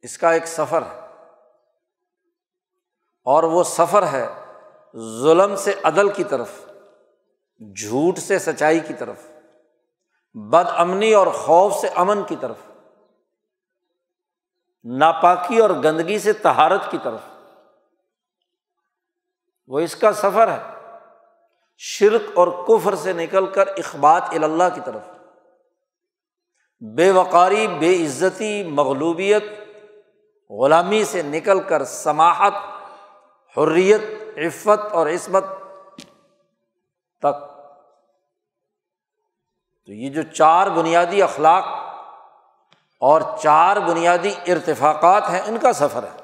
اس 0.01 0.17
کا 0.17 0.31
ایک 0.31 0.47
سفر 0.47 0.81
ہے۔ 0.81 0.99
اور 3.23 3.43
وہ 3.43 3.63
سفر 3.63 4.07
ہے 4.07 4.29
ظلم 4.95 5.55
سے 5.55 5.73
عدل 5.83 6.13
کی 6.13 6.23
طرف، 6.23 6.49
جھوٹ 7.59 8.17
سے 8.17 8.39
سچائی 8.39 8.79
کی 8.79 8.93
طرف، 8.93 9.17
بد 10.33 10.65
امنی 10.75 11.13
اور 11.13 11.27
خوف 11.27 11.73
سے 11.73 11.87
امن 11.87 12.23
کی 12.23 12.35
طرف، 12.39 12.57
ناپاکی 14.83 15.57
اور 15.57 15.69
گندگی 15.69 16.19
سے 16.19 16.33
تہارت 16.33 16.81
کی 16.89 16.97
طرف۔ 17.03 17.32
وہ 19.73 19.79
اس 19.79 19.95
کا 19.95 20.13
سفر 20.13 20.47
ہے۔ 20.47 20.63
شرک 21.77 22.21
اور 22.35 22.47
کفر 22.47 22.95
سے 22.95 23.13
نکل 23.13 23.47
کر 23.47 23.67
اخبات 23.67 24.23
اللہ 24.29 24.63
کی 24.75 24.81
طرف۔ 24.85 25.01
بے 26.95 27.11
وقاری، 27.11 27.67
بے 27.67 28.05
عزتی، 28.05 28.63
مغلوبیت، 28.63 29.43
غلامی 30.49 31.03
سے 31.03 31.21
نکل 31.21 31.59
کر 31.59 31.83
سماہت 31.83 32.53
حریت، 33.57 34.01
عفت 34.37 34.93
اور 34.93 35.07
عصمت 35.07 35.43
تک۔ 37.19 37.39
تو 39.85 39.91
یہ 39.93 40.09
جو 40.09 40.21
چار 40.21 40.67
بنیادی 40.67 41.21
اخلاق 41.21 41.63
اور 42.99 43.21
چار 43.41 43.77
بنیادی 43.77 44.33
ارتفاقات 44.47 45.29
ہیں، 45.29 45.41
ان 45.41 45.57
کا 45.57 45.73
سفر 45.73 46.03
ہے۔ 46.03 46.22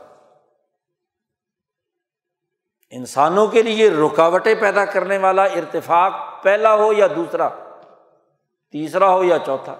انسانوں 2.91 3.47
کے 3.47 3.61
لیے 3.61 3.89
رکاوٹیں 3.89 4.55
پیدا 4.55 4.85
کرنے 4.85 5.17
والا 5.17 5.43
ارتفاق 5.43 6.43
پہلا 6.43 6.75
ہو 6.75 6.93
یا 6.93 7.07
دوسرا؟ 7.15 7.49
تیسرا 8.71 9.13
ہو 9.13 9.23
یا 9.23 9.37
چوتھا؟ 9.45 9.75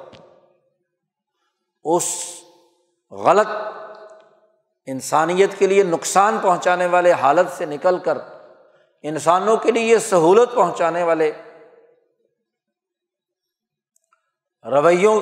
اس 1.84 2.26
غلط 3.12 3.48
انسانیت 4.86 5.60
کے 5.60 5.67
لیے 5.67 5.84
نقصان 5.84 6.38
پہنچانے 6.41 6.86
والے 6.86 7.12
حالت 7.12 7.52
سے 7.52 7.65
نکل 7.65 8.00
کر 8.00 8.17
انسانوں 9.02 9.58
کے 9.58 9.72
لیے 9.72 10.00
سہولت 10.00 10.56
پہنچانے 10.56 11.04
والے 11.04 11.32
رویوں 14.72 15.22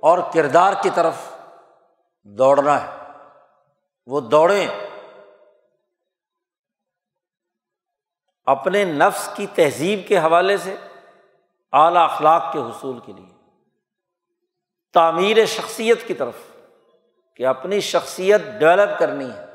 اور 0.00 0.18
کردار 0.34 0.72
کی 0.82 0.90
طرف 0.94 1.14
دوڑنا 2.22 2.86
ہے۔ 2.86 3.12
وہ 4.06 4.20
دوڑیں۔ 4.20 4.85
اپنے 8.46 8.84
نفس 8.84 9.30
کی 9.36 9.46
تہذیب 9.46 10.00
کے 10.08 10.18
حوالے 10.18 10.56
سے 10.56 10.76
اعلیٰ 11.72 12.10
اخلاق 12.10 12.52
کے 12.52 12.58
حصول 12.58 12.98
کے 12.98 13.12
لیے۔ 13.12 13.34
تعمیر 14.94 15.46
شخصیت 15.46 16.06
کی 16.06 16.14
طرف 16.14 16.34
کہ 17.34 17.46
اپنی 17.46 17.80
شخصیت 17.80 18.40
ڈیولپ 18.58 18.98
کرنی 18.98 19.30
ہے۔ 19.30 19.46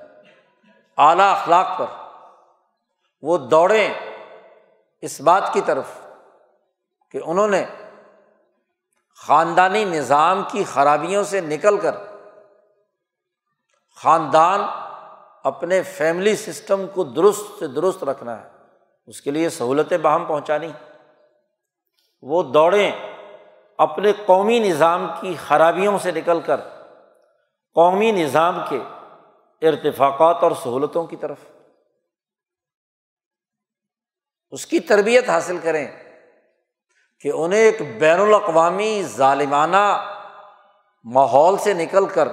اعلیٰ 0.97 1.31
اخلاق 1.31 1.79
پر 1.79 1.85
وہ 3.21 3.37
دوڑیں 3.37 3.93
اس 5.01 5.21
بات 5.21 5.53
کی 5.53 5.61
طرف 5.61 5.85
کہ 7.11 7.19
انہوں 7.25 7.47
نے 7.47 7.65
خاندانی 9.15 9.85
نظام 9.85 10.43
کی 10.51 10.63
خرابیوں 10.63 11.23
سے 11.23 11.41
نکل 11.41 11.77
کر 11.77 11.95
خاندان 13.95 14.61
اپنے 15.43 15.83
فیملی 15.83 16.35
سسٹم 16.35 16.85
کو 16.93 17.03
درست 17.03 17.59
سے 17.59 17.67
درست 17.67 18.03
رکھنا 18.03 18.41
ہے۔ 18.41 18.60
اس 19.05 19.21
کے 19.21 19.31
لیے 19.31 19.49
سہولتیں 19.49 19.97
باہم 19.97 20.25
پہنچانی 20.25 20.71
وہ 22.21 22.43
دوڑیں 22.43 22.91
اپنے 23.77 24.11
قومی 24.25 24.59
نظام 24.59 25.11
کی 25.21 25.35
خرابیوں 25.47 25.97
سے 25.97 26.11
نکل 26.11 26.41
کر 26.41 26.59
قومی 27.73 28.11
نظام 28.11 28.61
کے 28.69 28.79
ارتفاقات 29.67 30.37
اور 30.41 30.51
سہولتوں 30.51 31.03
کی 31.03 31.15
طرف۔ 31.15 31.37
اس 34.51 34.65
کی 34.65 34.79
تربیت 34.79 35.29
حاصل 35.29 35.57
کریں 35.57 35.87
کہ 37.19 37.31
انہیں 37.35 37.59
ایک 37.59 37.99
بین 37.99 38.19
الاقوامی 38.19 39.03
ظالمانہ 39.03 40.15
ماحول 41.03 41.57
سے 41.57 41.73
نکل 41.73 42.05
کر 42.05 42.27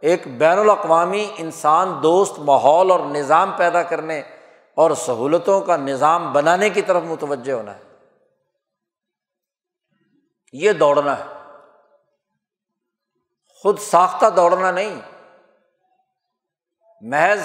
ایک 0.00 0.28
بین 0.38 0.58
الاقوامی 0.58 1.30
انسان 1.36 2.02
دوست 2.02 2.38
ماحول 2.38 2.90
اور 2.90 3.00
نظام 3.00 3.52
پیدا 3.56 3.82
کرنے 3.82 4.22
اور 4.76 4.90
سہولتوں 4.90 5.60
کا 5.60 5.76
نظام 5.76 6.32
بنانے 6.32 6.70
کی 6.70 6.82
طرف 6.82 7.02
متوجہ 7.02 7.52
ہونا 7.52 7.74
ہے۔ 7.74 7.82
یہ 10.52 10.72
دوڑنا 10.72 11.18
ہے۔ 11.18 11.24
خود 13.48 13.78
ساختہ 13.78 14.26
دوڑنا 14.36 14.70
نہیں۔ 14.70 15.00
محض 17.00 17.40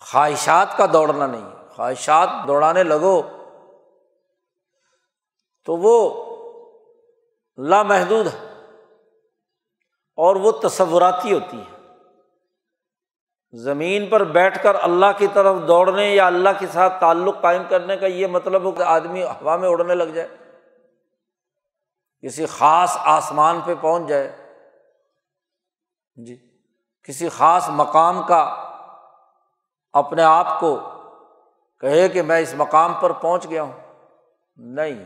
خواہشات 0.00 0.76
کا 0.76 0.86
دوڑنا 0.92 1.26
نہیں۔ 1.26 1.68
خواہشات 1.68 2.28
دوڑانے 2.46 2.82
لگو 2.82 3.22
تو 5.64 5.76
وہ 5.76 6.24
لامحدود 7.58 8.26
ہے 8.26 8.64
اور 10.16 10.36
وہ 10.36 10.52
تصوراتی 10.52 11.32
ہوتی 11.32 11.60
ہے۔ 11.60 11.77
زمین 13.52 14.06
پر 14.06 14.24
بیٹھ 14.24 14.62
کر 14.62 14.76
اللہ 14.82 15.06
کی 15.18 15.26
طرف 15.32 15.56
دوڑنے 15.68 16.08
یا 16.08 16.26
اللہ 16.26 16.48
کے 16.58 16.66
ساتھ 16.72 17.00
تعلق 17.00 17.40
قائم 17.40 17.62
کرنے 17.68 17.96
کا 17.96 18.06
یہ 18.06 18.26
مطلب 18.26 18.62
ہو 18.62 18.72
کہ 18.72 18.82
آدمی 18.82 19.22
ہوا 19.22 19.56
میں 19.56 19.68
اڑنے 19.68 19.94
لگ 19.94 20.04
جائے، 20.04 20.28
کسی 22.24 22.46
خاص 22.46 22.96
آسمان 23.00 23.60
پہ 23.64 23.74
پہنچ 23.80 24.08
جائے۔ 24.08 24.36
جی 26.16 26.36
کسی 27.02 27.28
خاص 27.28 27.68
مقام 27.68 28.22
کا 28.22 28.42
اپنے 29.92 30.22
آپ 30.22 30.60
کو 30.60 30.76
کہے 31.80 32.08
کہ 32.08 32.22
میں 32.22 32.38
اس 32.38 32.54
مقام 32.54 32.94
پر 33.00 33.12
پہنچ 33.12 33.50
گیا 33.50 33.62
ہوں۔ 33.62 33.72
نہیں، 34.56 35.04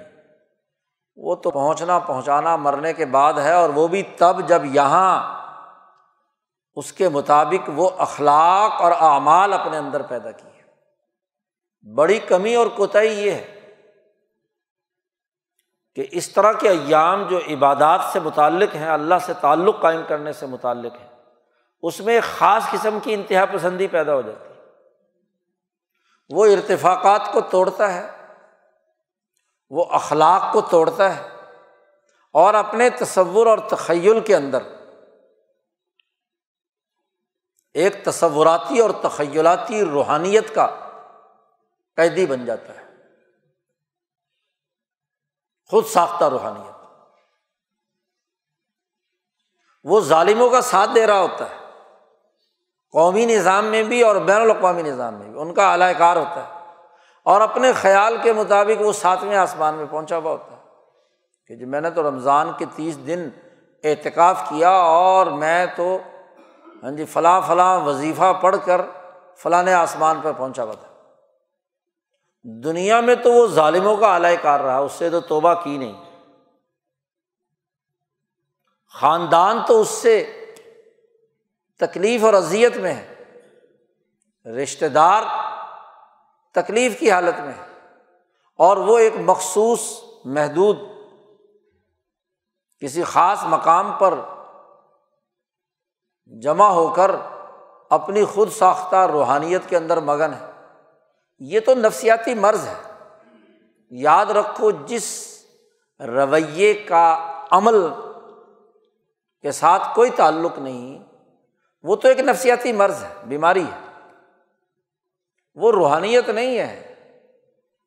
وہ 1.17 1.35
تو 1.35 1.51
پہنچنا، 1.51 1.99
پہنچانا 1.99 2.57
مرنے 2.57 2.93
کے 2.93 3.05
بعد 3.07 3.33
ہے 3.33 3.53
اور 3.53 3.71
وہ 3.71 3.89
بھی 3.89 4.03
تب 4.03 4.37
جب 4.47 4.63
یہاں 4.65 5.42
اس 6.77 6.93
کے 6.93 7.09
مطابق 7.09 7.71
وہ 7.75 7.91
اخلاق 7.99 8.83
اور 8.83 8.93
اعمال 8.93 9.53
اپنے 9.53 9.77
اندر 9.77 10.03
پیدا 10.03 10.31
کیے 10.31 10.51
بڑی 11.95 12.19
کمی 12.19 12.55
اور 12.55 12.67
کوتاہی 12.67 13.27
یہ 13.27 13.31
ہے 13.31 13.59
کہ 15.97 16.07
اس 16.11 16.29
طرح 16.29 16.53
کے 16.53 16.69
ایام 16.69 17.23
جو 17.23 17.39
عبادات 17.39 18.01
سے 18.13 18.21
متعلق 18.21 18.75
ہیں، 18.75 18.89
اللہ 18.89 19.15
سے 19.27 19.33
تعلق 19.41 19.81
قائم 19.81 20.01
کرنے 20.09 20.33
سے 20.33 20.47
متعلق 20.47 20.95
ہیں، 21.01 21.09
اس 21.83 22.01
میں 22.01 22.15
ایک 22.15 22.23
خاص 22.23 22.71
قسم 22.71 22.99
کی 23.03 23.15
انتہا 23.15 23.45
پسندی 23.45 23.87
پیدا 23.87 24.15
ہو 24.15 24.21
جاتی 24.21 24.45
ہے۔ 24.45 24.55
وہ 26.29 26.47
ارتفاقات 26.47 27.33
کو 27.33 27.41
توڑتا 27.41 27.95
ہے، 27.95 28.11
وہ 29.71 29.85
اخلاق 29.85 30.53
کو 30.53 30.61
توڑتا 30.61 31.17
ہے 31.17 31.29
اور 32.33 32.55
اپنے 32.55 32.91
تصور 32.91 33.47
اور 33.47 33.59
تخیل 33.59 34.21
کے 34.21 34.37
اندر 34.37 34.63
ایک 37.75 38.05
تصوراتی 38.05 38.79
اور 38.79 38.91
تخیلاتی 39.03 39.85
روحانیت 39.85 40.55
کا 40.55 40.67
قیدی 41.97 42.27
بن 42.27 42.45
جاتا 42.45 42.75
ہے۔ 42.75 42.83
خود 45.71 45.87
ساختہ 45.87 46.25
روحانیت۔ 46.25 46.73
وہ 49.85 50.01
ظالموں 50.01 50.51
کا 50.51 50.61
ساتھ 50.61 50.91
دے 50.95 51.07
رہا 51.07 51.21
ہوتا 51.21 51.51
ہے۔ 51.51 51.57
قومی 52.93 53.27
نظام 53.27 53.65
میں 53.65 53.83
بھی 53.83 54.03
اور 54.03 54.17
بین 54.17 54.41
الاقوامی 54.41 54.83
نظام 54.83 55.15
میں 55.15 55.29
بھی۔ 55.29 55.41
ان 55.41 55.55
کا 55.55 55.73
اعلی 55.73 55.95
کار 55.99 56.17
ہوتا 56.17 56.49
ہے۔ 56.49 56.75
اور 57.25 57.41
اپنے 57.41 57.73
خیال 57.73 58.17
کے 58.23 58.33
مطابق 58.33 58.83
وہ 58.83 58.93
ساتویں 58.93 59.37
آسمان 59.37 59.75
میں 59.75 59.87
پہنچا 59.91 60.17
ہوا 60.17 60.31
ہوتا 60.31 60.57
ہے۔ 60.57 60.63
کہ 61.47 61.57
جی 61.57 61.65
میں 61.65 61.81
نے 61.81 61.91
تو 61.91 62.03
رمضان 62.03 62.53
کے 62.59 62.65
تیس 62.77 63.07
دن 63.07 63.29
اعتکاف 63.85 64.43
کیا 64.49 64.71
اور 64.71 65.27
میں 65.27 65.67
تو 65.77 65.99
ہاں 66.83 66.91
جی 66.91 67.05
فلاں 67.05 67.41
فلاں 67.47 67.81
وظیفہ 67.81 68.33
پڑھ 68.41 68.57
کر 68.65 68.81
فلاں 69.37 69.75
آسمان 69.75 70.21
پہ 70.23 70.29
پہنچا 70.39 70.65
ہوا 70.65 70.75
تھا 70.75 70.89
دنیا 72.45 73.01
میں 73.01 73.15
تو 73.15 73.33
وہ 73.33 73.47
ظالموں 73.47 73.97
کا 73.97 74.15
اعلی 74.15 74.37
کار 74.43 74.61
رہا، 74.61 74.79
اس 74.79 74.93
سے 74.93 75.11
تو 75.11 75.21
توبہ 75.21 75.55
کی 75.55 75.79
نہیں۔ 75.79 76.05
خاندان 79.01 79.59
تو 79.67 79.81
اس 79.81 79.89
سے 79.89 80.45
تکلیف 81.81 82.25
اور 82.25 82.35
اذیت 82.35 82.77
میں 82.77 82.95
ہے۔ 82.95 83.15
رشتے 84.51 84.89
دار 84.89 85.23
تکلیف 86.53 87.01
کی 87.01 87.11
حالت 87.11 87.41
میں 87.41 87.53
ہے۔ 87.53 87.89
اور 88.57 88.77
وہ 88.77 88.99
ایک 88.99 89.13
مخصوص 89.17 90.03
محدود، 90.25 90.79
کسی 92.81 93.03
خاص 93.03 93.45
مقام 93.45 93.93
پر 93.99 94.15
جمع 96.41 96.67
ہو 96.67 96.95
کر 96.95 97.11
اپنی 97.91 98.25
خود 98.25 98.51
ساختہ 98.51 99.07
روحانیت 99.13 99.63
کے 99.69 99.77
اندر 99.77 100.01
مگن 100.01 100.33
ہے۔ 100.33 100.51
یہ 101.39 101.61
تو 101.61 101.75
نفسیاتی 101.75 102.35
مرض 102.35 102.69
ہے۔ 102.69 102.93
یاد 103.91 104.27
رکھو 104.27 104.71
جس 104.71 105.29
رویے 106.01 106.75
کا 106.75 107.29
عمل 107.51 107.75
کے 109.43 109.53
ساتھ 109.53 109.95
کوئی 109.95 110.11
تعلق 110.11 110.59
نہیں، 110.59 111.05
وہ 111.83 111.97
تو 111.97 112.09
ایک 112.09 112.21
نفسیاتی 112.21 112.73
مرض 112.73 113.05
ہے، 113.05 113.15
بیماری 113.25 113.65
ہے۔ 113.65 114.09
وہ 115.55 115.73
روحانیت 115.73 116.29
نہیں 116.29 116.59
ہے، 116.59 116.95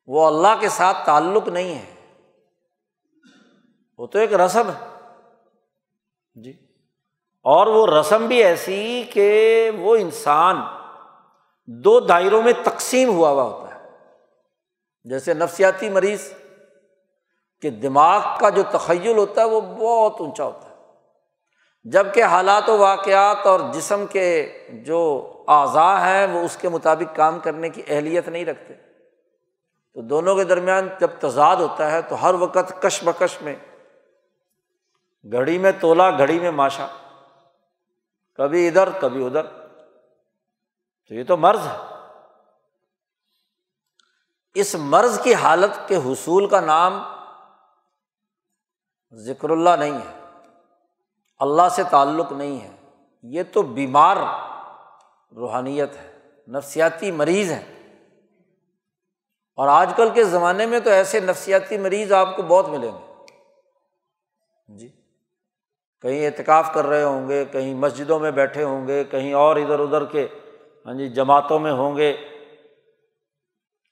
وہ 0.06 0.26
اللہ 0.26 0.60
کے 0.60 0.68
ساتھ 0.68 0.96
تعلق 1.06 1.48
نہیں 1.48 1.74
ہے۔ 1.74 2.18
وہ 3.98 4.06
تو 4.06 4.18
ایک 4.18 4.34
رسم 4.34 4.68
ہے۔ 4.68 4.88
جی۔ 6.34 6.65
اور 7.46 7.66
وہ 7.66 7.86
رسم 7.86 8.26
بھی 8.26 8.44
ایسی 8.44 9.02
کہ 9.12 9.70
وہ 9.78 9.96
انسان 9.96 10.56
دو 11.66 12.00
دائروں 12.00 12.42
میں 12.42 12.52
تقسیم 12.64 13.08
ہوا 13.08 13.30
ہوا 13.30 13.42
ہوتا 13.42 13.74
ہے۔ 13.74 13.90
جیسے 15.04 15.34
نفسیاتی 15.34 15.88
مریض 15.88 16.32
کے 17.62 17.70
دماغ 17.70 18.20
کا 18.40 18.48
جو 18.48 18.62
تخیل 18.72 19.16
ہوتا 19.16 19.40
ہے 19.40 19.46
وہ 19.46 19.60
بہت 19.60 20.20
اونچا 20.20 20.44
ہوتا 20.44 20.70
ہے۔ 20.70 20.74
جبکہ 21.84 22.24
حالات 22.24 22.68
و 22.68 22.78
واقعات 22.78 23.46
اور 23.46 23.60
جسم 23.72 24.06
کے 24.06 24.58
جو 24.68 25.32
اعضاء 25.48 25.96
ہیں 25.96 26.26
وہ 26.26 26.40
اس 26.40 26.56
کے 26.56 26.68
مطابق 26.68 27.16
کام 27.16 27.38
کرنے 27.38 27.68
کی 27.68 27.82
اہلیت 27.88 28.28
نہیں 28.28 28.44
رکھتے۔ 28.44 28.74
تو 29.94 30.00
دونوں 30.00 30.36
کے 30.36 30.44
درمیان 30.44 30.88
جب 31.00 31.08
تضاد 31.18 31.56
ہوتا 31.56 31.90
ہے 31.90 32.02
تو 32.02 32.22
ہر 32.22 32.34
وقت 32.34 32.82
کش 32.82 33.04
بکش 33.04 33.42
میں 33.42 33.56
گھڑی 35.32 35.58
میں 35.58 35.72
تولا، 35.80 36.10
گھڑی 36.10 36.40
میں 36.40 36.50
ماشا 36.50 36.86
کبھی 38.36 38.68
ادھر 38.68 38.88
کبھی 39.00 39.26
ادھر۔ 39.26 39.46
تو 41.08 41.14
یہ 41.14 41.24
تو 41.24 41.36
مرض 41.36 41.66
ہے۔ 41.66 41.96
اس 44.54 44.74
مرض 44.74 45.22
کی 45.22 45.34
حالت 45.34 45.88
کے 45.88 45.96
حصول 45.96 46.48
کا 46.48 46.60
نام 46.60 47.02
ذکر 49.12 49.50
اللہ 49.50 49.70
نہیں 49.70 49.92
ہے۔ 49.92 50.20
اللہ 51.38 51.68
سے 51.70 51.82
تعلق 51.90 52.32
نہیں 52.32 52.60
ہے۔ 52.60 52.76
یہ 53.22 53.42
تو 53.52 53.62
بیمار 53.62 54.16
روحانیت 55.36 55.96
ہے، 55.96 56.18
نفسیاتی 56.48 57.10
مریض 57.10 57.52
ہے 57.52 57.72
اور 59.54 59.68
آج 59.68 59.92
کل 59.96 60.10
کے 60.14 60.24
زمانے 60.24 60.66
میں 60.66 60.80
تو 60.80 60.90
ایسے 60.90 61.20
نفسیاتی 61.20 61.78
مریض 61.78 62.12
آپ 62.12 62.36
کو 62.36 62.42
بہت 62.42 62.68
ملیں 62.68 62.92
گے۔ 62.92 63.26
جی۔ 64.68 64.95
کہیں 66.02 66.26
اعتکاف 66.26 66.74
کر 66.74 66.84
رہے 66.84 67.02
ہوں 67.02 67.28
گے، 67.28 67.44
کہیں 67.44 67.74
مسجدوں 67.74 68.18
میں 68.18 68.30
بیٹھے 68.30 68.62
ہوں 68.62 68.88
گے، 68.88 69.04
کہیں 69.04 69.32
اور 69.32 69.56
ادھر 69.56 69.80
ادھر 69.80 70.04
کے 70.04 70.28
ہاں 70.86 70.94
جی 70.94 71.08
جماعتوں 71.08 71.58
میں 71.58 71.72
ہوں 71.72 71.96
گے۔ 71.96 72.10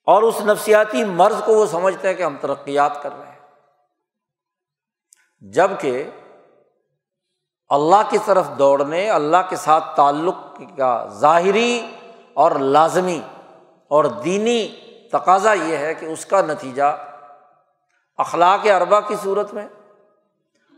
اور 0.07 0.23
اس 0.23 0.41
نفسیاتی 0.41 1.05
مرض 1.05 1.45
کو 1.45 1.55
وہ 1.55 1.67
سمجھتے 1.67 2.09
ہیں 2.09 2.15
کہ 2.15 2.23
ہم 2.23 2.37
ترقیات 2.41 3.03
کر 3.03 3.11
رہے 3.19 3.27
ہیں۔ 3.27 3.35
جبکہ 5.41 6.11
اللہ 7.69 8.03
کی 8.09 8.19
طرف 8.25 8.49
دوڑنے، 8.59 9.11
اللہ 9.11 9.37
کے 9.49 9.57
ساتھ 9.57 9.97
تعلق 9.97 10.61
کا 10.77 11.07
ظاہری 11.09 11.97
اور 12.35 12.51
لازمی 12.51 13.21
اور 13.89 14.05
دینی 14.05 14.69
تقاضا 15.13 15.53
یہ 15.53 15.77
ہے 15.77 15.95
کہ 15.95 16.07
اس 16.07 16.27
کا 16.27 16.41
نتیجہ 16.41 17.07
اخلاق 18.17 18.67
اربا 18.67 19.01
کی 19.01 19.15
صورت 19.23 19.55
میں 19.55 19.67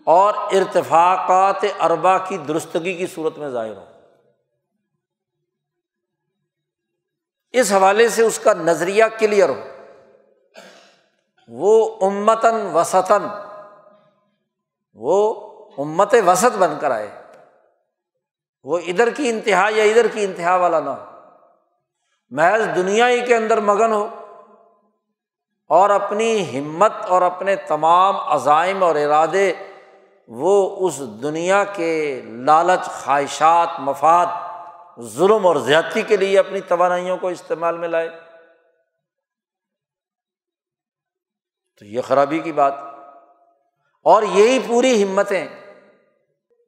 اور 0.07 0.35
ارتفاقات 0.35 1.65
اربا 1.81 2.19
کی 2.19 2.39
درستگی 2.39 2.95
کی 2.95 3.07
صورت 3.07 3.39
میں 3.39 3.49
ظاہر 3.49 3.77
ہو۔ 3.77 3.85
اس 7.53 7.73
حوالے 7.73 8.09
سے 8.09 8.23
اس 8.23 8.39
کا 8.39 8.53
نظریہ 8.53 9.05
کلیئر 9.19 9.49
ہو۔ 9.49 9.61
وہ 11.49 11.97
امتن 12.07 12.71
وسطن 12.75 13.27
وہ 14.95 15.35
امت 15.79 16.15
وسط 16.27 16.57
بن 16.57 16.75
کر 16.81 16.91
آئے۔ 16.91 17.23
وہ 18.65 18.79
ادھر 18.79 19.11
کی 19.11 19.29
انتہا 19.29 19.69
یا 19.71 19.83
ادھر 19.83 20.09
کی 20.09 20.25
انتہا 20.25 20.57
والا 20.57 20.81
نہ 20.81 20.91
ہو۔ 20.91 21.05
محض 22.31 22.77
دنیا 22.77 23.09
ہی 23.09 23.27
کے 23.27 23.37
اندر 23.37 23.61
مگن 23.61 23.93
ہو۔ 23.93 24.09
اور 25.69 25.91
اپنی 25.91 26.59
ہمت 26.59 26.93
اور 27.09 27.23
اپنے 27.23 27.57
تمام 27.57 28.17
عزائم 28.17 28.83
اور 28.83 28.97
ارادے 28.97 29.53
وہ 30.27 30.87
اس 30.87 30.99
دنیا 30.99 31.65
کے 31.65 32.23
لالچ، 32.25 32.87
خواہشات، 32.87 33.69
مفاد، 33.79 34.27
ظلم 35.01 35.47
اور 35.47 35.57
زیادتی 35.57 36.03
کے 36.03 36.17
لیے 36.17 36.39
اپنی 36.39 36.61
توانائیوں 36.61 37.17
کو 37.17 37.29
استعمال 37.29 37.79
میں 37.79 37.89
لائے۔ 37.89 38.21
تو 41.79 41.85
یہ 41.85 42.01
خرابی 42.03 42.39
کی 42.39 42.53
بات۔ 42.53 42.75
اور 44.03 44.23
یہی 44.23 44.59
پوری 44.69 45.05
ہمتیں 45.05 45.49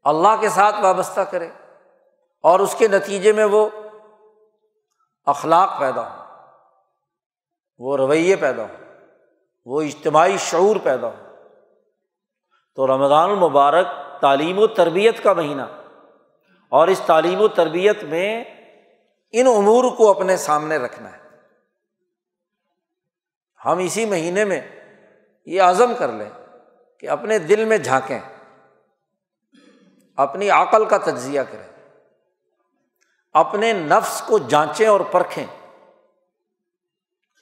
اللہ 0.02 0.36
کے 0.40 0.48
ساتھ 0.48 0.76
وابستہ 0.80 1.20
کرے 1.20 1.48
اور 2.42 2.60
اس 2.60 2.74
کے 2.78 2.88
نتیجے 2.88 3.32
میں 3.32 3.44
وہ 3.44 3.68
اخلاق 5.26 5.80
پیدا 5.80 6.10
ہو 6.10 6.24
وہ 7.78 7.96
رویے 7.96 8.36
پیدا 8.36 8.62
ہو 8.62 8.84
وہ 9.64 9.82
اجتماعی 9.82 10.36
شعور 10.38 10.76
پیدا 10.82 11.08
ہو 11.08 11.27
تو 12.78 12.86
رمضان 12.86 13.30
المبارک 13.30 13.86
تعلیم 14.20 14.58
و 14.58 14.66
تربیت 14.66 15.22
کا 15.22 15.32
مہینہ 15.32 15.62
اور 16.68 16.88
اس 16.88 17.00
تعلیم 17.06 17.40
و 17.40 17.48
تربیت 17.48 18.04
میں 18.04 18.44
ان 19.32 19.46
امور 19.46 19.96
کو 19.96 20.10
اپنے 20.10 20.36
سامنے 20.36 20.76
رکھنا 20.76 21.12
ہے۔ 21.12 21.18
ہم 23.64 23.78
اسی 23.78 24.04
مہینے 24.06 24.44
میں 24.44 24.60
یہ 25.46 25.62
عزم 25.62 25.94
کر 25.98 26.12
لیں 26.12 26.30
کہ 27.00 27.10
اپنے 27.10 27.38
دل 27.38 27.64
میں 27.64 27.78
جھانکیں، 27.78 28.18
اپنی 30.16 30.50
عقل 30.50 30.84
کا 30.84 30.98
تجزیہ 30.98 31.40
کریں، 31.40 31.68
اپنے 33.32 33.72
نفس 33.72 34.22
کو 34.26 34.38
جانچیں 34.38 34.88
اور 34.88 35.00
پرکھیں 35.00 35.46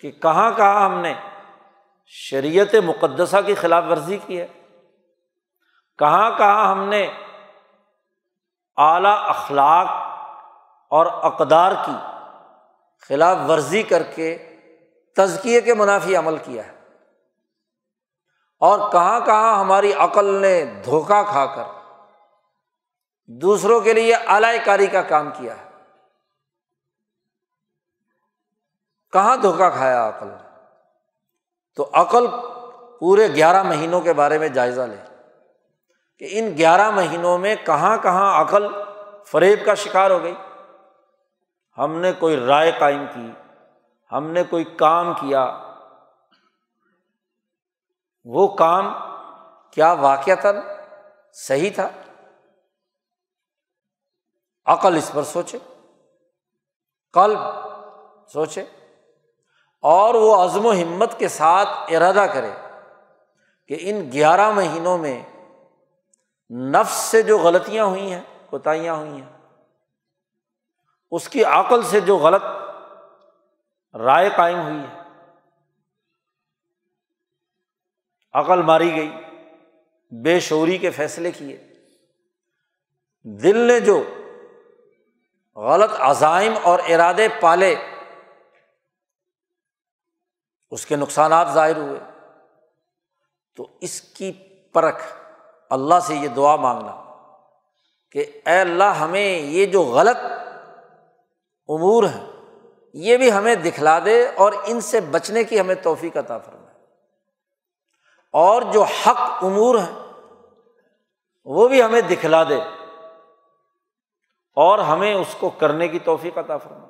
کہ 0.01 0.11
کہاں 0.11 0.51
کہاں 0.57 0.85
ہم 0.85 0.99
نے 0.99 1.15
شریعت 2.07 2.75
مقدسہ 2.75 3.37
کی 3.47 3.55
خلاف 3.55 3.85
ورزی 3.91 4.19
کی 4.27 4.41
ہے۔ 4.41 4.47
کہاں 5.99 6.39
کہاں 6.39 6.71
ہم 6.71 6.85
نے 6.85 7.11
اعلیٰ 8.77 9.29
اخلاق 9.29 9.87
اور 10.91 11.07
اقدار 11.07 11.73
کی 11.87 11.97
خلاف 13.09 13.37
ورزی 13.49 13.83
کر 13.83 14.03
کے 14.03 14.37
تزکیے 15.17 15.61
کے 15.61 15.75
منافی 15.75 16.17
عمل 16.17 16.39
کیا 16.39 16.67
ہے 16.67 16.75
اور 18.59 18.93
کہاں 18.93 19.21
کہاں 19.21 19.61
ہماری 19.61 19.93
عقل 19.93 20.35
نے 20.35 20.65
دھوکہ 20.85 21.23
کھا 21.23 21.47
کر 21.47 21.65
دوسروں 23.27 23.81
کے 23.81 23.93
لیے 23.93 24.15
اعلی 24.15 24.59
کاری 24.65 24.87
کا 24.87 25.03
کام 25.03 25.31
کیا 25.31 25.57
ہے 25.57 25.65
کہاں 29.13 29.37
دھوکہ 29.37 29.71
کھایا 29.71 30.09
عقل 30.09 30.27
نے؟ 30.27 30.49
تو 31.77 31.91
عقل 31.93 32.27
پورے 33.01 33.29
گیارہ 33.29 33.63
مہینوں 33.63 34.01
کے 34.01 34.13
بارے 34.13 34.39
میں 34.39 34.49
جائزہ 34.49 34.81
لے 34.81 34.97
کہ 36.19 36.29
ان 36.31 36.57
گیارہ 36.59 36.91
مہینوں 36.91 37.39
میں 37.39 37.57
کہاں 37.65 37.97
کہاں 37.99 38.41
عقل 38.41 38.67
فریب 39.27 39.65
کا 39.65 39.75
شکار 39.75 40.11
ہو 40.11 40.23
گئی۔ 40.23 40.35
ہم 41.79 41.93
نے 41.93 42.13
کوئی 42.13 42.37
رائے 42.37 42.73
قائم 42.79 43.05
کی، 43.15 43.31
ہم 44.13 44.31
نے 44.31 44.45
کوئی 44.45 44.65
کام 44.65 45.13
کیا۔ 45.13 45.63
وہ 48.25 48.49
کام 48.49 48.93
کیا 49.71 49.93
واقع 49.93 50.35
تھا 50.41 50.53
صحیح 51.33 51.71
تھا؟ 51.75 51.89
عقل 54.67 54.97
اس 54.97 55.11
پر 55.13 55.23
سوچے، 55.23 55.59
قلب 57.13 57.39
سوچے، 58.33 58.65
اور 59.81 60.15
وہ 60.15 60.45
عزم 60.45 60.67
و 60.67 60.73
ہمت 60.73 61.19
کے 61.19 61.29
ساتھ 61.29 61.69
ارادہ 61.69 62.27
کرے 62.33 62.51
کہ 63.69 63.77
ان 63.81 64.13
گیارہ 64.13 64.51
مہینوں 64.51 64.99
میں 64.99 65.23
نفس 66.51 66.95
سے 66.95 67.23
جو 67.23 67.39
غلطیاں 67.39 67.85
ہوئی 67.85 68.13
ہیں، 68.13 68.23
کوتاہیاں 68.47 68.95
ہوئی 68.95 69.21
ہیں، 69.21 69.33
اس 71.11 71.29
کی 71.29 71.45
عقل 71.45 71.83
سے 71.83 72.01
جو 72.01 72.17
غلط 72.17 72.43
رائے 73.95 74.31
قائم 74.37 74.61
ہوئی 74.61 74.79
ہے، 74.79 75.03
عقل 78.33 78.63
ماری 78.63 78.97
گئی، 78.97 79.13
بے 80.13 80.41
شعوری 80.41 80.79
کے 80.79 80.91
فیصلے 80.91 81.33
کیے، 81.33 81.57
دل 83.23 83.59
نے 83.59 83.81
جو 83.81 84.03
غلط 85.57 85.91
عزائم 85.99 86.55
اور 86.63 86.79
ارادے 86.79 87.29
پالے، 87.41 87.75
اس 90.71 90.87
کے 90.87 90.97
نقصانات 90.97 91.47
ظاہر 91.55 91.77
ہوئے۔ 91.77 92.01
تو 93.55 93.79
اس 93.81 94.01
کی 94.01 94.33
پرکھ 94.73 95.03
اللہ 95.71 95.95
سے 96.03 96.15
یہ 96.15 96.29
دعا 96.29 96.57
مانگنا 96.57 97.03
کہ 98.13 98.25
اے 98.47 98.61
اللہ 98.61 98.85
ہمیں 98.85 99.39
یہ 99.39 99.67
جو 99.67 99.83
غلط 99.83 100.17
امور 101.69 102.05
ہیں، 102.05 102.27
یہ 102.95 103.17
بھی 103.17 103.33
ہمیں 103.33 103.55
دکھلا 103.55 103.99
دے 104.05 104.29
اور 104.37 104.53
ان 104.65 104.81
سے 104.81 105.01
بچنے 105.01 105.45
کی 105.45 105.61
ہمیں 105.61 105.75
توفیق 105.75 106.17
عطا 106.17 106.39
فرمائے۔ 106.39 106.67
اور 108.33 108.63
جو 108.63 108.83
حق 108.83 109.45
امور 109.45 109.75
ہیں، 109.75 109.95
وہ 111.45 111.69
بھی 111.69 111.83
ہمیں 111.83 112.01
دکھلا 112.01 112.45
دے 112.45 112.57
اور 114.57 114.79
ہمیں 114.79 115.15
اس 115.15 115.35
کو 115.41 115.51
کرنے 115.51 115.89
کی 115.89 115.99
توفیق 115.99 116.39
عطا 116.39 116.57
فرما 116.57 116.87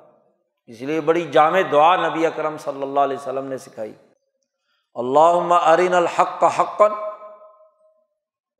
اس 0.65 0.81
لیے 0.81 1.01
بڑی 1.01 1.27
جامع 1.31 1.59
دعا 1.71 1.95
نبی 2.07 2.25
اکرم 2.25 2.57
صلی 2.57 2.81
اللہ 2.81 2.99
علیہ 2.99 3.17
وسلم 3.17 3.45
نے 3.45 3.57
سکھائی۔ 3.57 3.93
اللہ 4.95 5.53
ارین 5.53 5.93
الحق 5.93 6.39
کا 6.39 6.61
حقن 6.61 7.06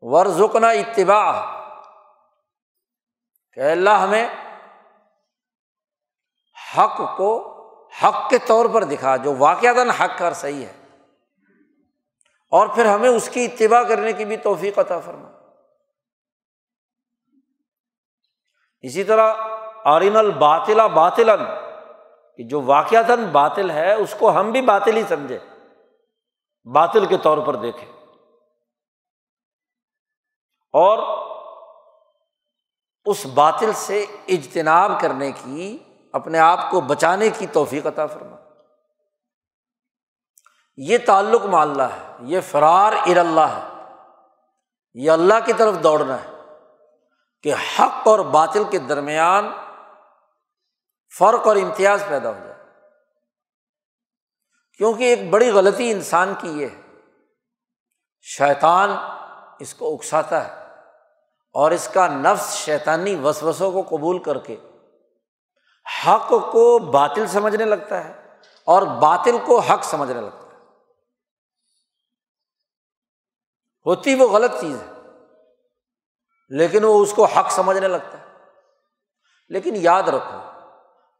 ورژنا 0.00 0.68
اتباع۔ 0.68 1.58
کہ 3.52 3.60
اللہ 3.60 3.90
ہمیں 3.90 4.28
حق 6.78 7.16
کو 7.16 7.54
حق 8.02 8.30
کے 8.30 8.38
طور 8.38 8.66
پر 8.74 8.84
دکھا، 8.84 9.16
جو 9.16 9.34
واقعات 9.38 10.00
حق 10.00 10.18
کر 10.18 10.32
صحیح 10.32 10.66
ہے۔ 10.66 10.72
اور 12.50 12.68
پھر 12.68 12.86
ہمیں 12.86 13.08
اس 13.08 13.28
کی 13.28 13.44
اتباع 13.44 13.82
کرنے 13.82 14.12
کی 14.12 14.24
بھی 14.24 14.36
توفیق 14.36 14.78
عطا 14.78 15.00
فرما 15.00 15.28
اسی 18.80 19.04
طرح 19.04 19.34
آرین 19.84 20.16
الباطلا 20.16 20.86
باطل 20.86 21.30
کہ 22.36 22.42
جو 22.42 22.62
واقعات 22.62 23.10
باطل 23.32 23.70
ہے، 23.70 23.94
اس 23.94 24.14
کو 24.18 24.30
ہم 24.30 24.50
بھی 24.50 24.62
باطل 24.62 24.96
ہی 24.96 25.02
سمجھے 25.08 25.38
باطل 26.64 27.06
کے 27.06 27.16
طور 27.16 27.38
پر 27.38 27.56
دیکھیں۔ 27.56 27.97
اور 30.72 31.28
اس 33.04 33.26
باطل 33.26 33.72
سے 33.72 34.04
اجتناب 34.28 34.92
کرنے 35.00 35.32
کی، 35.32 35.78
اپنے 36.12 36.38
آپ 36.38 36.58
کو 36.70 36.80
بچانے 36.80 37.30
کی 37.30 37.46
توفیق 37.46 37.86
عطا 37.86 38.06
فرما۔ 38.06 38.36
یہ 40.76 40.98
تعلق 41.06 41.44
معلّہ 41.44 41.82
ہے، 41.82 42.16
یہ 42.20 42.40
فرار 42.40 42.92
ار 42.92 43.16
اللہ 43.16 43.40
ہے۔ 43.40 43.82
یہ 44.94 45.10
اللہ 45.10 45.34
کی 45.44 45.52
طرف 45.52 45.74
دوڑنا 45.82 46.16
ہے 46.24 46.30
کہ 47.42 47.54
حق 47.54 48.08
اور 48.08 48.18
باطل 48.18 48.64
کے 48.70 48.78
درمیان 48.78 49.52
فرق 51.18 51.46
اور 51.46 51.56
امتیاز 51.56 52.04
پیدا 52.08 52.28
ہو 52.28 52.38
جائے۔ 52.44 52.64
کیونکہ 54.78 55.04
ایک 55.04 55.30
بڑی 55.30 55.50
غلطی 55.50 55.92
انسان 55.92 56.34
کی 56.38 56.48
یہ 56.48 56.66
ہے، 56.66 56.80
شیطان 58.20 58.90
اس 59.58 59.74
کو 59.74 59.94
اکساتا 59.94 60.48
ہے۔ 60.48 60.57
اور 61.52 61.70
اس 61.70 61.88
کا 61.88 62.06
نفس 62.06 62.54
شیطانی 62.54 63.14
وسوسوں 63.14 63.72
کو 63.72 63.96
قبول 63.96 64.22
کر 64.22 64.38
کے 64.38 64.56
حق 66.06 66.28
کو 66.28 66.78
باطل 66.78 67.26
سمجھنے 67.26 67.64
لگتا 67.64 68.04
ہے 68.04 68.12
اور 68.64 68.82
باطل 68.82 69.36
کو 69.46 69.58
حق 69.58 69.84
سمجھنے 69.84 70.20
لگتا 70.20 70.38
ہے۔ 70.38 70.64
ہوتی 73.86 74.14
وہ 74.14 74.28
غلط 74.28 74.60
چیز 74.60 74.82
ہے، 74.82 74.92
لیکن 76.48 76.84
وہ 76.84 77.02
اس 77.02 77.12
کو 77.12 77.24
حق 77.24 77.50
سمجھنے 77.50 77.88
لگتا 77.88 78.18
ہے۔ 78.18 78.24
لیکن 79.48 79.70
یاد 79.76 80.02
رکھو، 80.02 80.38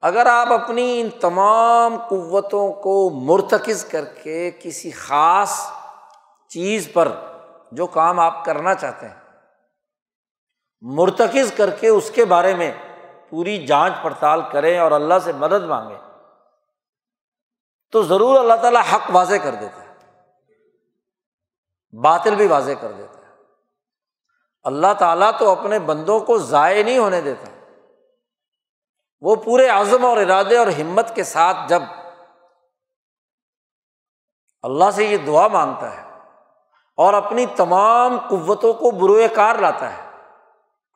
اگر 0.00 0.26
آپ 0.26 0.52
اپنی 0.52 1.00
ان 1.00 1.10
تمام 1.10 1.96
قوتوں 2.08 2.72
کو 2.72 3.10
مرتکز 3.10 3.84
کر 3.84 4.04
کے 4.04 4.50
کسی 4.50 4.90
خاص 4.90 5.70
چیز 6.48 6.88
پر 6.92 7.12
جو 7.72 7.86
کام 7.86 8.20
آپ 8.20 8.44
کرنا 8.44 8.74
چاہتے 8.74 9.08
ہیں 9.08 9.27
مرتکز 10.80 11.52
کر 11.56 11.70
کے 11.70 11.88
اس 11.88 12.10
کے 12.14 12.24
بارے 12.24 12.54
میں 12.54 12.72
پوری 13.30 13.66
جانچ 13.66 13.92
پڑتال 14.02 14.40
کریں 14.52 14.78
اور 14.78 14.92
اللہ 14.92 15.14
سے 15.24 15.32
مدد 15.32 15.64
مانگیں، 15.64 15.98
تو 17.92 18.02
ضرور 18.02 18.40
اللہ 18.40 18.54
تعالیٰ 18.62 18.82
حق 18.92 19.10
واضح 19.12 19.34
کر 19.42 19.54
دیتا 19.54 19.82
ہے۔ 19.82 19.88
باطل 22.00 22.34
بھی 22.34 22.46
واضح 22.46 22.72
کر 22.80 22.92
دیتا 22.92 23.18
ہے۔ 23.18 23.32
اللہ 24.62 24.94
تعالیٰ 24.98 25.30
تو 25.38 25.50
اپنے 25.50 25.78
بندوں 25.78 26.20
کو 26.20 26.38
ضائع 26.38 26.84
نہیں 26.84 26.98
ہونے 26.98 27.20
دیتا۔ 27.20 27.48
وہ 29.20 29.36
پورے 29.36 29.68
عزم 29.68 30.04
اور 30.04 30.16
ارادے 30.16 30.56
اور 30.56 30.66
ہمت 30.66 31.14
کے 31.14 31.24
ساتھ 31.24 31.56
جب 31.68 31.82
اللہ 34.62 34.90
سے 34.90 35.04
یہ 35.04 35.16
دعا 35.16 35.48
مانگتا 35.48 35.96
ہے 35.96 36.18
اور 36.96 37.14
اپنی 37.14 37.46
تمام 37.46 38.18
قوتوں 38.28 38.72
کو 38.72 38.90
بروئے 38.90 39.28
کار 39.28 39.54
لاتا 39.54 39.98
ہے 39.98 40.07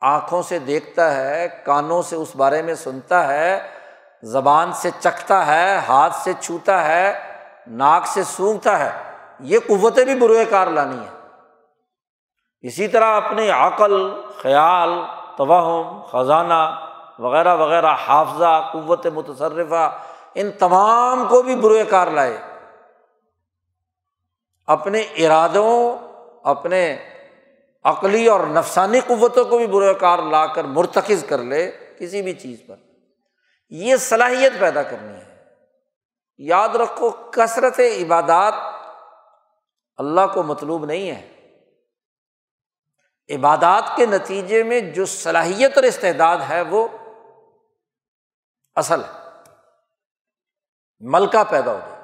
آنکھوں 0.03 0.41
سے 0.41 0.59
دیکھتا 0.59 1.15
ہے، 1.15 1.47
کانوں 1.65 2.01
سے 2.01 2.15
اس 2.15 2.35
بارے 2.35 2.61
میں 2.61 2.73
سنتا 2.73 3.27
ہے، 3.27 3.69
زبان 4.23 4.71
سے 4.73 4.89
چکھتا 4.99 5.47
ہے، 5.47 5.79
ہاتھ 5.87 6.15
سے 6.15 6.33
چھوتا 6.39 6.87
ہے، 6.87 7.13
ناک 7.67 8.07
سے 8.07 8.23
سونگتا 8.23 8.79
ہے۔ 8.79 8.91
یہ 9.39 9.59
قوتیں 9.67 10.05
بھی 10.05 10.15
بروئے 10.15 10.45
کار 10.45 10.67
لانی 10.67 10.97
ہے 10.97 11.39
اسی 12.61 12.87
طرح 12.87 13.05
اپنی 13.05 13.49
عقل، 13.49 14.21
خیال، 14.41 14.89
توہم، 15.37 16.01
خزانہ 16.01 16.87
وغیرہ 17.19 17.55
وغیرہ، 17.55 17.95
حافظہ، 18.07 18.69
قوت 18.73 19.07
متصرفہ، 19.07 19.97
ان 20.35 20.51
تمام 20.51 21.25
کو 21.29 21.41
بھی 21.41 21.55
بروئے 21.55 21.83
کار 21.83 22.07
لائے۔ 22.07 22.37
اپنے 24.67 25.01
ارادوں، 25.01 25.97
اپنے 26.43 26.97
عقلی 27.83 28.27
اور 28.27 28.39
نفسانی 28.47 28.99
قوتوں 28.99 29.45
کو 29.45 29.57
بھی 29.57 29.67
برے 29.67 29.93
کار 29.93 30.19
لا 30.19 30.45
کر 30.45 30.63
مرتکز 30.63 31.25
کر 31.29 31.37
لے 31.37 31.71
کسی 31.99 32.21
بھی 32.21 32.33
چیز 32.33 32.61
پر۔ 32.67 32.75
یہ 33.69 33.95
صلاحیت 33.95 34.53
پیدا 34.59 34.83
کرنی 34.83 35.15
ہے۔ 35.15 35.43
یاد 36.37 36.69
رکھو، 36.69 37.09
کثرت 37.09 37.79
عبادات 37.79 38.53
اللہ 39.97 40.21
کو 40.33 40.43
مطلوب 40.43 40.85
نہیں 40.85 41.11
ہے۔ 41.11 41.29
عبادات 43.35 43.83
کے 43.95 44.05
نتیجے 44.05 44.63
میں 44.63 44.79
جو 44.79 45.05
صلاحیت 45.05 45.71
اور 45.75 45.83
استعداد 45.83 46.37
ہے 46.49 46.61
وہ 46.61 46.87
اصل 48.75 49.01
ہے۔ 49.03 49.19
ملکہ 50.99 51.43
پیدا 51.49 51.73
ہو 51.73 51.79
جائے 51.89 52.03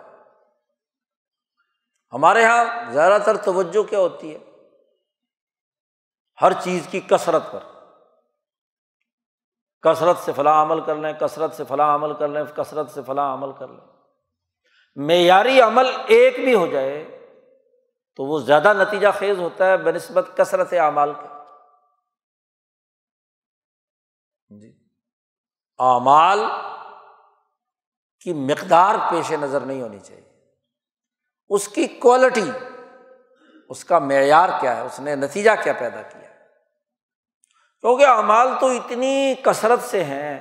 ہمارے 2.13 2.41
یہاں 2.41 2.91
زیادہ 2.91 3.21
تر 3.25 3.37
توجہ 3.37 3.83
کیا 3.83 3.99
ہوتی 3.99 4.35
ہے؟ 4.35 4.48
ہر 6.41 6.53
چیز 6.53 6.87
کی 6.91 6.99
کثرت 6.99 7.43
پر۔ 7.51 7.59
کثرت 9.81 10.17
سے 10.17 10.33
فلاں 10.35 10.61
عمل 10.61 10.85
کر 10.85 10.95
لیں، 10.95 11.13
کثرت 11.13 11.53
سے 11.53 11.63
فلاں 11.63 11.95
عمل 11.95 12.13
کر 12.13 12.27
لیں، 12.27 12.43
کثرت 12.55 12.91
سے 12.91 13.01
فلاں 13.05 13.33
عمل 13.33 13.51
کر 13.51 13.67
لیں۔ 13.67 13.87
معیاری 14.95 15.61
عمل 15.61 15.85
ایک 16.05 16.35
بھی 16.35 16.55
ہو 16.55 16.67
جائے 16.67 17.15
تو 18.15 18.23
وہ 18.23 18.39
زیادہ 18.39 18.73
نتیجہ 18.73 19.07
خیز 19.13 19.39
ہوتا 19.39 19.65
ہے 19.65 19.77
بہ 19.77 19.89
نسبت 19.89 20.25
کثرت 20.37 20.73
اعمال 20.73 21.13
کے۔ 21.13 21.27
جی۔ 24.59 24.79
اعمال 25.79 26.39
کی 28.19 28.33
مقدار 28.33 28.95
پیش 29.11 29.31
نظر 29.31 29.59
نہیں 29.59 29.81
ہونی 29.81 29.99
چاہیے۔ 29.99 30.29
اس 31.49 31.67
کی 31.67 31.87
کوالٹی 31.87 32.51
اس 33.69 33.85
کا 33.85 33.99
معیار 33.99 34.49
کیا 34.61 34.75
ہے، 34.75 34.81
اس 34.81 34.99
نے 34.99 35.15
نتیجہ 35.15 35.51
کیا 35.63 35.73
پیدا 35.73 36.01
کیا 36.01 36.28
کیونکہ 37.81 38.05
اعمال 38.05 38.47
تو 38.59 38.67
اتنی 38.67 39.33
کثرت 39.43 39.81
سے 39.81 40.03
ہیں 40.03 40.39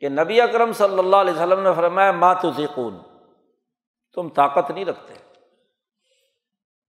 کہ 0.00 0.08
نبی 0.08 0.40
اکرم 0.40 0.72
صلی 0.72 0.98
اللہ 0.98 1.16
علیہ 1.16 1.32
وسلم 1.32 1.60
نے 1.60 1.70
فرمایا 1.76 2.12
مات 2.12 2.44
تم 4.14 4.28
طاقت 4.28 4.70
نہیں 4.70 4.84
رکھتے۔ 4.84 5.14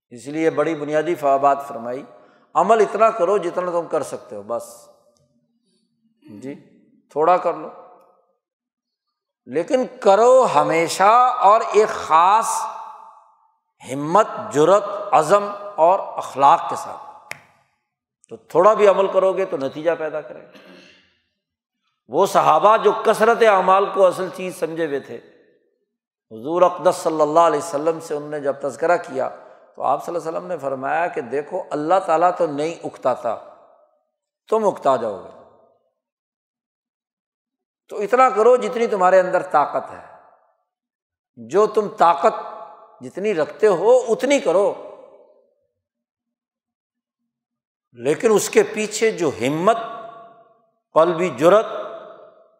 اس 0.09 0.27
لیے 0.27 0.49
بڑی 0.49 0.75
بنیادی 0.75 1.15
فوابات 1.15 1.67
فرمائی۔ 1.67 2.03
عمل 2.53 2.79
اتنا 2.79 3.09
کرو 3.09 3.37
جتنا 3.37 3.71
تم 3.71 3.87
کر 3.87 4.03
سکتے 4.03 4.35
ہو، 4.35 4.41
بس۔ 4.41 4.89
جی 6.29 6.55
تھوڑا 7.09 7.37
کر 7.37 7.53
لو۔ 7.53 7.69
لیکن 9.45 9.85
کرو 10.01 10.47
ہمیشہ 10.55 11.35
اور 11.39 11.61
ایک 11.73 11.87
خاص 11.87 12.65
ہمت 13.93 14.27
جرت 14.51 14.83
عزم 15.11 15.49
اور 15.75 15.99
اخلاق 15.99 16.69
کے 16.69 16.75
ساتھ۔ 16.75 17.10
تو 18.31 18.37
تھوڑا 18.37 18.73
بھی 18.73 18.87
عمل 18.87 19.07
کرو 19.07 19.33
گے 19.33 19.45
تو 19.45 19.57
نتیجہ 19.57 19.91
پیدا 19.99 20.21
کرے 20.21 20.39
گا 20.39 20.57
وہ 22.07 22.25
صحابہ 22.25 22.77
جو 22.77 22.91
کثرت 23.05 23.43
اعمال 23.47 23.85
کو 23.93 24.05
اصل 24.05 24.27
چیز 24.33 24.59
سمجھے 24.59 24.85
ہوئے 24.85 24.99
تھے۔ 24.99 25.17
حضور 26.31 26.61
اقدس 26.61 26.95
صلی 26.95 27.21
اللہ 27.21 27.39
علیہ 27.39 27.57
وسلم 27.57 27.99
سے 27.99 28.13
ان 28.13 28.23
نے 28.23 28.39
جب 28.39 28.55
تذکرہ 28.61 28.97
کیا 28.97 29.29
تو 29.75 29.83
آپ 29.83 30.05
صلی 30.05 30.15
اللہ 30.15 30.29
علیہ 30.29 30.37
وسلم 30.37 30.47
نے 30.47 30.57
فرمایا 30.57 31.07
کہ 31.07 31.21
دیکھو، 31.21 31.63
اللہ 31.69 31.93
تعالیٰ 32.05 32.31
تو 32.37 32.47
نہیں 32.47 32.75
اکتاتا 32.83 33.35
تم 34.49 34.67
اکتا 34.67 34.95
جاؤ 34.95 35.23
گے۔ 35.23 35.43
تو 37.89 37.97
اتنا 37.97 38.29
کرو 38.29 38.55
جتنی 38.55 38.87
تمہارے 38.87 39.19
اندر 39.19 39.43
طاقت 39.43 39.91
ہے۔ 39.91 40.15
جو 41.35 41.67
تم 41.67 41.87
طاقت 41.87 42.33
جتنی 43.03 43.33
رکھتے 43.33 43.67
ہو، 43.67 43.97
اتنی 43.97 44.39
کرو۔ 44.39 44.90
لیکن 47.93 48.31
اس 48.33 48.49
کے 48.49 48.63
پیچھے 48.63 49.11
جو 49.11 49.29
ہمت، 49.29 49.77
قلبی 50.93 51.29
جرت 51.29 51.65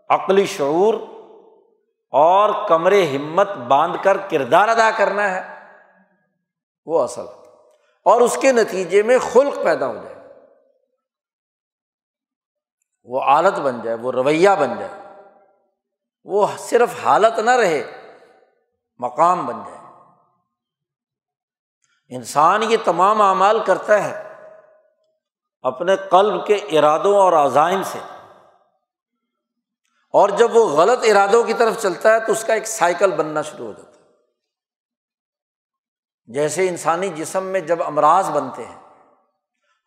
عقلی 0.10 0.46
شعور 0.46 0.94
اور 2.10 2.68
کمرے 2.68 3.18
ہمت 3.18 3.50
باندھ 3.50 3.98
کر 4.04 4.18
کردار 4.18 4.68
ادا 4.68 4.92
کرنا 4.98 5.30
ہے، 5.30 5.68
وہ 6.86 7.04
اصل 7.04 7.26
اور 8.04 8.22
اس 8.22 8.38
کے 8.42 8.52
نتیجے 8.52 9.04
میں 9.04 9.18
خلق 9.20 9.64
پیدا 9.64 9.88
ہو 9.88 9.94
جائے۔ 9.94 10.16
وہ 13.04 13.22
عالت 13.22 13.60
بن 13.60 13.82
جائے، 13.82 13.98
وہ 13.98 14.12
رویہ 14.12 14.50
بن 14.60 14.80
جائے۔ 14.80 15.02
وہ 16.24 16.48
صرف 16.58 16.90
حالت 17.04 17.40
نہ 17.40 17.50
رہے، 17.50 17.92
مقام 19.00 19.46
بن 19.46 19.64
جائے۔ 19.68 19.82
انسان 22.10 22.64
یہ 22.64 22.78
تمام 22.84 23.22
اعمال 23.22 23.64
کرتا 23.64 24.04
ہے۔ 24.04 24.31
اپنے 25.62 25.96
قلب 25.96 26.46
کے 26.46 26.56
ارادوں 26.56 27.18
اور 27.18 27.34
عزائم 27.34 27.84
سے۔ 27.84 28.00
اور 30.14 30.30
جب 30.30 30.56
وہ 30.56 30.66
غلط 30.66 31.00
ارادوں 31.04 31.44
کی 31.44 31.54
طرف 31.54 31.82
چلتا 31.82 32.14
ہے 32.14 32.20
تو 32.20 32.32
اس 32.32 32.44
کا 32.44 32.54
ایک 32.54 32.68
سائیکل 32.68 33.12
بننا 33.12 33.42
شروع 33.42 33.66
ہو 33.66 33.72
جاتا 33.72 34.00
ہے۔ 34.00 34.06
جیسے 36.26 36.70
انسانی 36.70 37.10
جسم 37.10 37.44
میں 37.44 37.60
جب 37.60 37.84
امراض 37.84 38.30
بنتے 38.30 38.66
ہیں، 38.66 38.80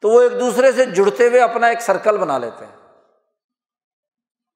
تو 0.01 0.09
وہ 0.09 0.23
ایک 0.23 0.33
دوسرے 0.33 0.73
سے 0.73 0.85
جڑتے 0.85 1.29
ہوئے 1.29 1.41
اپنا 1.41 1.67
ایک 1.67 1.81
سرکل 1.81 2.17
بنا 2.17 2.39
لیتے 2.39 2.67
ہیں۔ 2.67 2.77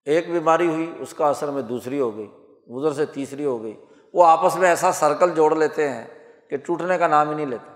ایک 0.05 0.31
بیماری 0.31 0.69
ہوئی، 0.69 0.95
اس 0.99 1.15
کا 1.15 1.29
اثر 1.29 1.51
میں 1.51 1.63
دوسری 1.63 2.01
ہو 2.01 2.17
گئی، 2.17 2.31
ادھر 2.67 2.93
سے 2.93 3.07
تیسری 3.07 3.45
ہو 3.45 3.63
گئی۔ 3.63 3.85
وہ 4.15 4.27
آپس 4.27 4.57
میں 4.57 4.69
ایسا 4.69 4.93
سرکل 4.93 5.35
جوڑ 5.35 5.57
لیتے 5.57 5.89
ہیں 5.89 6.07
کہ 6.51 6.57
ٹوٹنے 6.57 6.99
کا 6.99 7.07
نام 7.07 7.29
ہی 7.29 7.35
نہیں 7.35 7.47
لیتے۔ 7.47 7.71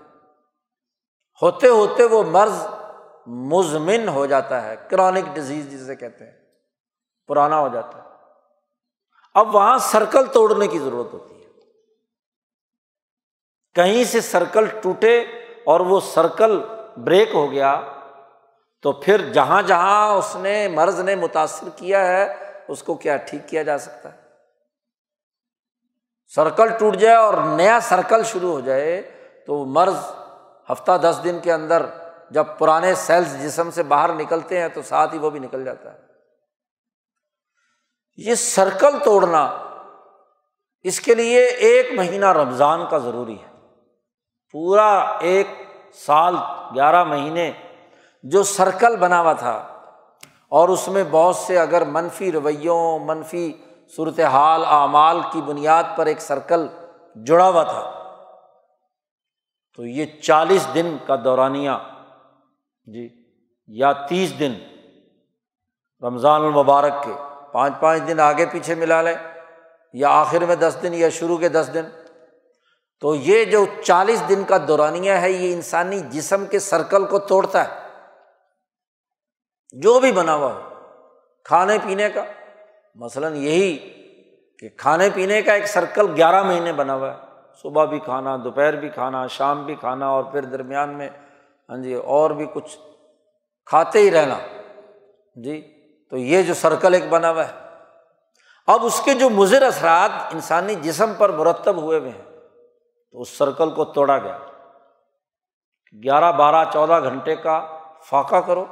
ہوتے 1.41 1.67
ہوتے 1.67 2.03
وہ 2.03 2.23
مرض 2.23 2.67
مزمن 3.25 4.07
ہو 4.07 4.25
جاتا 4.25 4.61
ہے، 4.61 4.75
کرانک 4.89 5.35
ڈزیز 5.35 5.71
جسے 5.71 5.95
کہتے 5.95 6.25
ہیں، 6.25 6.33
پرانا 7.27 7.59
ہو 7.59 7.67
جاتا 7.67 7.97
ہے۔ 7.97 8.09
اب 9.33 9.55
وہاں 9.55 9.77
سرکل 9.77 10.25
توڑنے 10.25 10.67
کی 10.67 10.79
ضرورت 10.79 11.13
ہوتی 11.13 11.35
ہے۔ 11.35 11.49
کہیں 13.75 14.03
سے 14.03 14.21
سرکل 14.21 14.65
ٹوٹے 14.81 15.19
اور 15.65 15.79
وہ 15.79 15.99
سرکل 15.99 16.61
بریک 16.97 17.29
ہو 17.33 17.51
گیا، 17.51 17.81
تو 18.81 18.91
پھر 18.91 19.33
جہاں 19.33 19.61
جہاں 19.61 20.13
اس 20.13 20.35
نے 20.35 20.67
مرض 20.67 20.99
نے 20.99 21.15
متاثر 21.15 21.67
کیا 21.75 22.07
ہے، 22.07 22.53
اس 22.67 22.83
کو 22.83 22.93
کیا 22.93 23.17
ٹھیک 23.17 23.41
کیا 23.47 23.63
جا 23.63 23.77
سکتا 23.77 24.13
ہے؟ 24.13 24.17
سرکل 26.35 26.69
ٹوٹ 26.79 26.95
جائے 26.95 27.15
اور 27.15 27.33
نیا 27.33 27.79
سرکل 27.79 28.23
شروع 28.23 28.51
ہو 28.51 28.59
جائے، 28.59 29.01
تو 29.47 29.65
مرض 29.65 29.95
ہفتہ 30.71 30.97
دس 31.01 31.19
دن 31.23 31.39
کے 31.43 31.53
اندر 31.53 31.85
جب 32.29 32.45
پرانے 32.57 32.95
سیلس 32.95 33.43
جسم 33.43 33.71
سے 33.71 33.83
باہر 33.83 34.13
نکلتے 34.13 34.61
ہیں 34.61 34.67
تو 34.67 34.81
ساتھ 34.81 35.13
ہی 35.13 35.19
وہ 35.19 35.29
بھی 35.29 35.39
نکل 35.39 35.65
جاتا 35.65 35.93
ہے۔ 35.93 35.99
یہ 38.17 38.35
سرکل 38.35 38.99
توڑنا 39.05 39.57
اس 40.81 40.99
کے 40.99 41.15
لیے 41.15 41.45
ایک 41.45 41.87
مہینہ 41.91 42.25
رمضان 42.25 42.87
کا 42.89 42.97
ضروری 42.97 43.35
ہے۔ 43.35 43.53
پورا 44.51 45.17
ایک 45.19 45.47
سال، 45.93 46.35
گیارہ 46.75 47.03
مہینے 47.03 47.51
جو 48.23 48.43
سرکل 48.43 48.95
بنا 48.95 49.21
ہوا 49.21 49.33
تھا 49.33 49.81
اور 50.49 50.69
اس 50.69 50.87
میں 50.87 51.03
بہت 51.11 51.35
سے 51.35 51.59
اگر 51.59 51.85
منفی 51.85 52.31
رویوں، 52.31 52.99
منفی 52.99 53.53
صورت 53.95 54.19
حال 54.19 54.65
اعمال 54.65 55.21
کی 55.31 55.41
بنیاد 55.41 55.83
پر 55.95 56.05
ایک 56.05 56.21
سرکل 56.21 56.67
جڑا 57.15 57.49
ہوا 57.49 57.63
تھا۔ 57.63 57.99
تو 59.75 59.85
یہ 59.85 60.05
چالیس 60.05 60.67
دن 60.73 60.97
کا 61.07 61.15
دورانیہ 61.23 61.71
جی 62.85 63.09
یا 63.67 63.91
تیس 63.91 64.39
دن 64.39 64.53
رمضان 66.01 66.41
المبارک 66.41 67.03
کے 67.03 67.11
پانچ 67.51 67.73
پانچ 67.79 68.07
دن 68.07 68.19
آگے 68.19 68.45
پیچھے 68.45 68.75
ملا 68.75 69.01
لیں 69.01 69.15
یا 69.93 70.09
آخر 70.09 70.45
میں 70.45 70.55
دس 70.55 70.77
دن 70.83 70.93
یا 70.93 71.09
شروع 71.09 71.37
کے 71.37 71.49
دس 71.49 71.69
دن۔ 71.73 71.85
تو 73.01 73.15
یہ 73.15 73.45
جو 73.45 73.65
چالیس 73.83 74.23
دن 74.29 74.43
کا 74.43 74.57
دورانیہ 74.67 75.11
ہے، 75.11 75.31
یہ 75.31 75.53
انسانی 75.53 75.99
جسم 75.99 76.45
کے 76.45 76.59
سرکل 76.59 77.05
کو 77.05 77.19
توڑتا 77.19 77.63
ہے۔ 77.63 77.87
جو 79.73 79.99
بھی 79.99 80.11
بنا 80.11 80.35
ہوا 80.35 80.53
ہو، 80.53 80.61
کھانے 81.43 81.77
پینے 81.87 82.09
کا۔ 82.09 82.23
مثلاً 82.95 83.35
یہی 83.35 83.77
کہ 84.59 84.69
کھانے 84.69 85.09
پینے 85.13 85.41
کا 85.41 85.53
ایک 85.53 85.67
سرکل 85.67 86.15
گیارہ 86.15 86.43
مہینے 86.43 86.73
بنا 86.73 86.95
ہوا 86.95 87.13
ہے۔ 87.13 87.17
صبح 87.61 87.85
بھی 87.85 87.99
کھانا، 87.99 88.37
دوپہر 88.43 88.75
بھی 88.75 88.89
کھانا، 88.89 89.27
شام 89.27 89.65
بھی 89.65 89.75
کھانا 89.75 90.07
اور 90.07 90.23
پھر 90.23 90.41
درمیان 90.41 90.89
میں 90.89 91.09
ہاں 91.69 91.77
جی 91.77 91.93
اور 91.93 92.31
بھی 92.31 92.47
کچھ 92.53 92.77
کھاتے 93.65 93.99
ہی 93.99 94.11
رہنا۔ 94.11 94.39
جی 95.35 95.73
تو 96.09 96.17
یہ 96.17 96.41
جو 96.41 96.53
سرکل 96.53 96.93
ایک 96.93 97.09
بنا 97.09 97.31
ہوا 97.31 97.47
ہے۔ 97.47 97.53
اب 98.67 98.85
اس 98.85 99.01
کے 99.05 99.13
جو 99.13 99.29
مضر 99.29 99.61
اثرات 99.61 100.33
انسانی 100.33 100.75
جسم 100.75 101.13
پر 101.17 101.29
مرتب 101.29 101.77
ہوئے 101.77 101.99
ہوئے 101.99 102.09
ہیں، 102.09 102.31
تو 103.11 103.21
اس 103.21 103.29
سرکل 103.29 103.69
کو 103.71 103.85
توڑا 103.85 104.17
گیا۔ 104.17 104.37
گیارہ 106.03 106.31
بارہ 106.31 106.65
چودہ 106.73 106.99
گھنٹے 107.03 107.35
کا 107.35 107.77
فاقہ 108.09 108.35
کرو، 108.35 108.65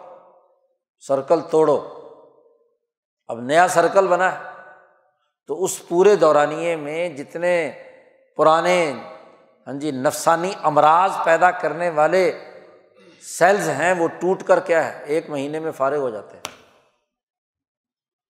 سرکل 1.00 1.39
توڑو۔ 1.42 1.88
اب 3.28 3.39
نیا 3.39 3.68
سرکل 3.68 4.08
بنا 4.08 4.39
ہے۔ 4.39 4.52
تو 5.48 5.64
اس 5.64 5.88
پورے 5.88 6.16
دورانیے 6.16 6.76
میں 6.76 7.10
جتنے 7.10 7.72
پرانے 8.38 8.94
ہاں 9.68 9.74
جی 9.74 9.92
نفسانی 9.92 10.54
امراض 10.64 11.12
پیدا 11.24 11.52
کرنے 11.52 11.89
والے 11.89 12.51
سیلز 13.22 13.69
ہیں 13.69 13.93
وہ 13.93 14.07
ٹوٹ 14.07 14.43
کر 14.43 14.59
کیا 14.59 14.93
ہے؟ 14.93 15.03
ایک 15.03 15.30
مہینے 15.30 15.59
میں 15.59 15.72
فارغ 15.72 15.97
ہو 15.97 16.09
جاتے 16.09 16.38
ہیں۔ 16.38 16.61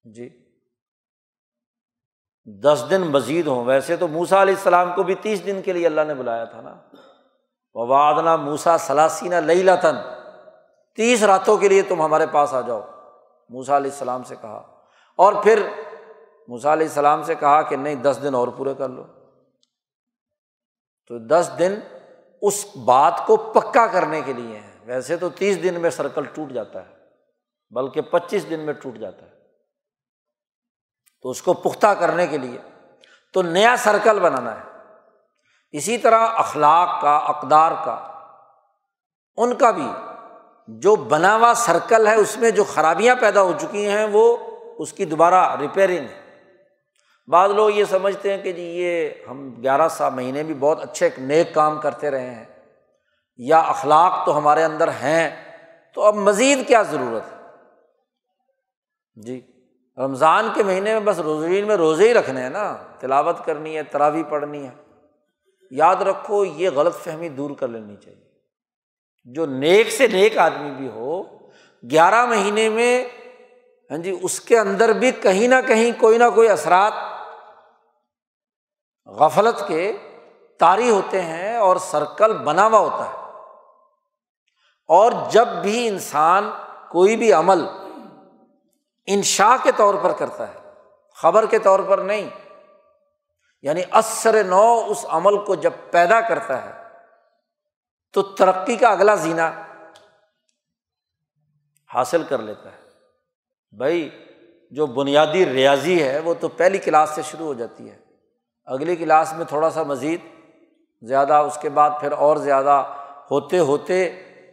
جی۔ 0.04 0.30
دس 2.46 2.86
دن 2.90 3.02
مزید 3.02 3.48
ہوں۔ 3.48 3.66
ویسے 3.66 3.96
تو 3.96 4.08
موسا 4.08 4.42
علیہ 4.42 4.54
السلام 4.54 4.96
کو 4.96 5.04
بھی 5.04 5.16
تیس 5.16 5.46
دن 5.46 5.62
کے 5.62 5.74
لیے 5.74 5.86
اللہ 5.86 6.02
نے 6.02 6.14
بلایا 6.14 6.44
تھا 6.44 6.62
نا۔ 6.62 6.76
وادنا 7.74 8.36
موسا 8.36 8.78
سلاسینہ 8.78 9.36
لئی 9.36 9.64
لتن 9.64 9.96
تیس 10.96 11.24
راتوں 11.24 11.58
کے 11.58 11.68
لیے 11.68 11.82
تم 11.82 12.02
ہمارے 12.02 12.26
پاس 12.28 12.54
آ 12.54 12.62
جاؤ۔ 12.62 12.82
موسا 13.50 13.78
علیہ 13.78 13.92
السلام 13.92 14.24
سے 14.24 14.36
کہا۔ 14.42 14.76
اور 15.16 15.44
پھر 15.44 15.68
موسا 16.48 16.74
علیہ 16.74 16.88
السلام 16.88 17.24
سے 17.24 17.36
کہا 17.36 17.62
کہ 17.62 17.76
نہیں، 17.76 17.96
دس 17.96 18.20
دن 18.24 18.36
اور 18.36 18.48
پورے 18.48 18.74
کر 18.78 18.90
لو۔ 18.90 19.04
تو 21.08 21.18
دس 21.28 21.52
دن 21.60 21.80
اس 22.42 22.66
بات 22.86 23.22
کو 23.28 23.38
پکا 23.38 23.88
کرنے 23.88 24.22
کے 24.22 24.34
لیے 24.34 24.60
ہیں۔ 24.60 24.71
ویسے 24.92 25.18
تو 25.18 25.30
تیس 25.30 25.64
دن 25.64 25.82
میں 25.82 25.90
سرکل 25.90 26.26
ٹوٹ 26.26 26.52
جاتا 26.52 26.82
ہے، 26.86 26.94
بلکہ 27.70 28.02
پچیس 28.02 28.50
دن 28.50 28.60
میں 28.60 28.74
ٹوٹ 28.74 28.96
جاتا 28.96 29.26
ہے۔ 29.26 29.32
تو 31.22 31.30
اس 31.30 31.42
کو 31.42 31.54
پختہ 31.54 31.88
کرنے 31.88 32.28
کے 32.28 32.38
لیے 32.38 32.58
تو 33.34 33.42
نیا 33.42 33.76
سرکل 33.78 34.20
بنانا 34.20 34.60
ہے۔ 34.60 34.78
اسی 35.72 35.98
طرح 35.98 36.20
اخلاق 36.20 37.02
کا، 37.02 37.18
اقدار 37.18 37.72
کا، 37.86 38.08
ان 39.38 39.56
کا 39.56 39.72
بھی 39.72 39.88
جو 40.68 40.96
بنا 40.96 41.36
ہوا 41.36 41.54
سرکل 41.56 42.08
ہے، 42.08 42.16
اس 42.16 42.38
میں 42.38 42.52
جو 42.52 42.64
خرابیاں 42.64 43.16
پیدا 43.22 43.42
ہو 43.42 43.54
چکی 43.60 43.88
ہیں، 43.88 44.08
وہ 44.12 44.38
اس 44.80 44.94
کی 44.94 45.06
دوبارہ 45.06 45.58
ریپیئرنگ 45.60 46.06
ہے۔ 46.10 46.22
بعض 47.28 47.52
لوگ 47.52 47.70
یہ 47.70 47.86
سمجھتے 47.86 48.34
ہیں 48.34 48.44
کہ 48.44 48.52
جی 48.52 48.62
یہ 48.62 49.10
ہم 49.30 49.62
گیارہ 49.64 49.88
سا 49.88 50.10
مہینے 50.10 50.44
بھی 50.44 50.54
بہت 50.54 50.80
اچھے 50.82 51.10
نیک 51.18 51.54
کام 51.54 51.82
کرتے 51.82 52.12
رہے 52.12 52.34
ہیں۔ 52.34 52.51
یا 53.38 53.60
اخلاق 53.60 54.26
تو 54.26 54.38
ہمارے 54.38 54.64
اندر 54.64 54.88
ہیں، 54.88 55.54
تو 55.94 56.02
اب 56.02 56.16
مزید 56.16 56.68
کیا 56.68 56.82
ضرورت 56.82 57.32
ہے؟ 57.32 57.38
جی 59.16 59.42
رمضان 59.98 60.50
کے 60.54 60.64
مہینے 60.64 60.94
میں 60.94 61.00
بس 61.00 61.20
روزین 61.20 61.68
میں 61.68 61.76
روزے 61.76 62.08
ہی 62.08 62.14
رکھنے 62.14 62.42
ہیں 62.42 62.50
نا، 62.50 62.78
تلاوت 63.00 63.46
کرنی 63.46 63.78
ہے 63.78 63.84
تراوی 63.84 64.24
پڑھنی 64.24 64.68
ہے۔ 64.68 64.72
یاد 65.72 65.96
رکھو، 65.96 66.46
یہ 66.46 66.70
غلط 66.70 66.96
فہمی 66.96 67.30
دور 67.30 67.50
کر 67.60 67.68
لینی 67.68 67.96
چاہیے۔ 67.96 68.32
جو 69.26 69.46
نیک 69.46 69.92
سے 69.92 70.08
نیک 70.08 70.38
آدمی 70.38 70.72
بھی 70.72 70.88
ہو، 70.88 71.24
گیارہ 71.92 72.26
مہینے 72.26 72.70
میں 72.70 73.06
ہاں 73.92 73.98
جی 73.98 74.20
اس 74.22 74.40
کے 74.40 74.60
اندر 74.60 74.94
بھی 74.94 75.12
کہیں 75.12 75.48
نہ 75.48 75.56
کہیں 75.68 75.92
کوئی 76.00 76.18
نہ 76.18 76.24
کوئی 76.36 76.50
اثرات 76.50 76.94
غفلت 79.08 79.68
کے 79.68 79.98
تاری 80.60 80.90
ہوتے 80.90 81.22
ہیں 81.22 81.56
اور 81.56 81.76
سرکل 81.76 82.38
بنا 82.38 82.68
ہوا 82.68 82.80
ہوتا 82.80 83.10
ہے۔ 83.10 83.21
اور 84.92 85.12
جب 85.30 85.48
بھی 85.62 85.88
انسان 85.88 86.50
کوئی 86.90 87.16
بھی 87.16 87.32
عمل 87.34 87.66
انشا 89.08 89.56
کے 89.64 89.72
طور 89.78 89.94
پر 89.94 90.12
کرتا 90.12 90.48
ہے، 90.48 90.60
خبر 91.18 91.46
کے 91.46 91.60
طور 91.60 91.80
پر 91.80 91.98
نہیں 91.98 92.30
یعنی 93.64 93.82
اثر 93.92 94.44
نو 94.44 94.66
اس 94.88 95.06
عمل 95.10 95.38
کو 95.46 95.56
جب 95.56 95.74
پیدا 95.92 96.22
کرتا 96.22 96.62
ہے 96.66 96.72
تو 98.14 98.22
ترقی 98.22 98.76
کا 98.76 98.88
اگلا 98.88 99.16
زینہ 99.16 99.50
حاصل 101.90 102.24
کر 102.24 102.38
لیتا 102.38 102.72
ہے۔ 102.72 102.78
بھائی، 103.74 104.10
جو 104.72 104.86
بنیادی 104.86 105.46
ریاضی 105.46 106.02
ہے 106.04 106.20
وہ 106.20 106.34
تو 106.40 106.48
پہلی 106.48 106.78
کلاس 106.78 107.10
سے 107.10 107.22
شروع 107.22 107.46
ہو 107.46 107.54
جاتی 107.54 107.90
ہے، 107.90 107.98
اگلی 108.68 108.96
کلاس 108.96 109.34
میں 109.34 109.46
تھوڑا 109.46 109.70
سا 109.70 109.84
مزید، 109.84 110.22
زیادہ 111.04 111.34
اس 111.34 111.58
کے 111.62 111.70
بعد 111.70 111.90
پھر 112.00 112.12
اور 112.12 112.38
زیادہ 112.38 112.84
ہوتے 113.32 113.60
ہوتے 113.60 114.10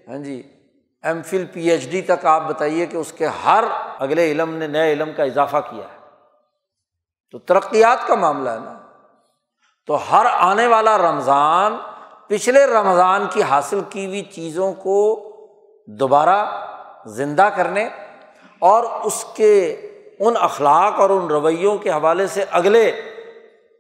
ہاں 0.08 0.18
جی 0.18 0.42
M 1.02 1.22
phil 1.22 1.44
P 1.52 1.70
H 1.70 1.88
D 1.90 2.02
تک 2.02 2.26
آپ 2.26 2.42
بتائیے 2.42 2.86
کہ 2.86 2.96
اس 2.96 3.12
کے 3.12 3.26
ہر 3.26 3.64
اگلے 3.98 4.32
علم 4.32 4.54
نے 4.54 4.66
نئے 4.66 4.92
علم 4.92 5.12
کا 5.16 5.22
اضافہ 5.22 5.56
کیا 5.56 5.84
ہے۔ 5.84 5.98
تو 7.30 7.38
ترقیات 7.38 8.06
کا 8.06 8.14
معاملہ 8.14 8.50
ہے 8.50 8.58
نا۔ 8.58 8.78
تو 9.86 10.12
ہر 10.12 10.26
آنے 10.30 10.66
والا 10.66 10.98
رمضان، 10.98 11.76
پچھلے 12.28 12.66
رمضان 12.66 13.26
کی 13.30 13.42
حاصل 13.42 13.80
کی 13.90 14.06
ہوئی 14.06 14.22
چیزوں 14.22 14.72
کو 14.72 15.24
دوبارہ 15.86 16.46
زندہ 17.06 17.48
کرنے 17.56 17.88
اور 18.58 18.84
اس 19.04 19.24
کے 19.34 19.74
ان 20.20 20.34
اخلاق 20.40 21.00
اور 21.00 21.10
ان 21.10 21.26
رویوں 21.26 21.78
کے 21.78 21.90
حوالے 21.90 22.26
سے 22.26 22.44
اگلے 22.50 22.92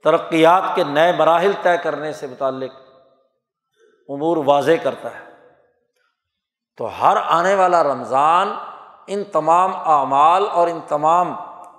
ترقیات 0.04 0.62
کے 0.74 0.84
نئے 0.84 1.12
مراحل 1.12 1.52
طے 1.62 1.76
کرنے 1.82 2.12
سے 2.12 2.26
متعلق 2.26 2.70
امور 4.08 4.36
واضح 4.36 4.72
کرتا 4.82 5.08
ہے۔ 5.14 5.27
تو 6.78 7.02
ہر 7.02 7.16
آنے 7.16 7.54
والا 7.54 7.82
رمضان 7.82 8.54
ان 9.06 9.24
تمام 9.24 9.76
اعمال 9.76 10.46
اور 10.52 10.68
ان 10.68 10.80
تمام 10.88 11.32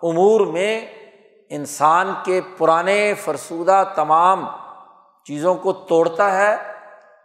امور 0.03 0.47
میں 0.47 0.85
انسان 1.49 2.13
کے 2.23 2.41
پرانے 2.57 3.13
فرسودہ 3.13 3.83
تمام 3.95 4.45
چیزوں 5.23 5.55
کو 5.55 5.73
توڑتا 5.73 6.37
ہے، 6.37 6.57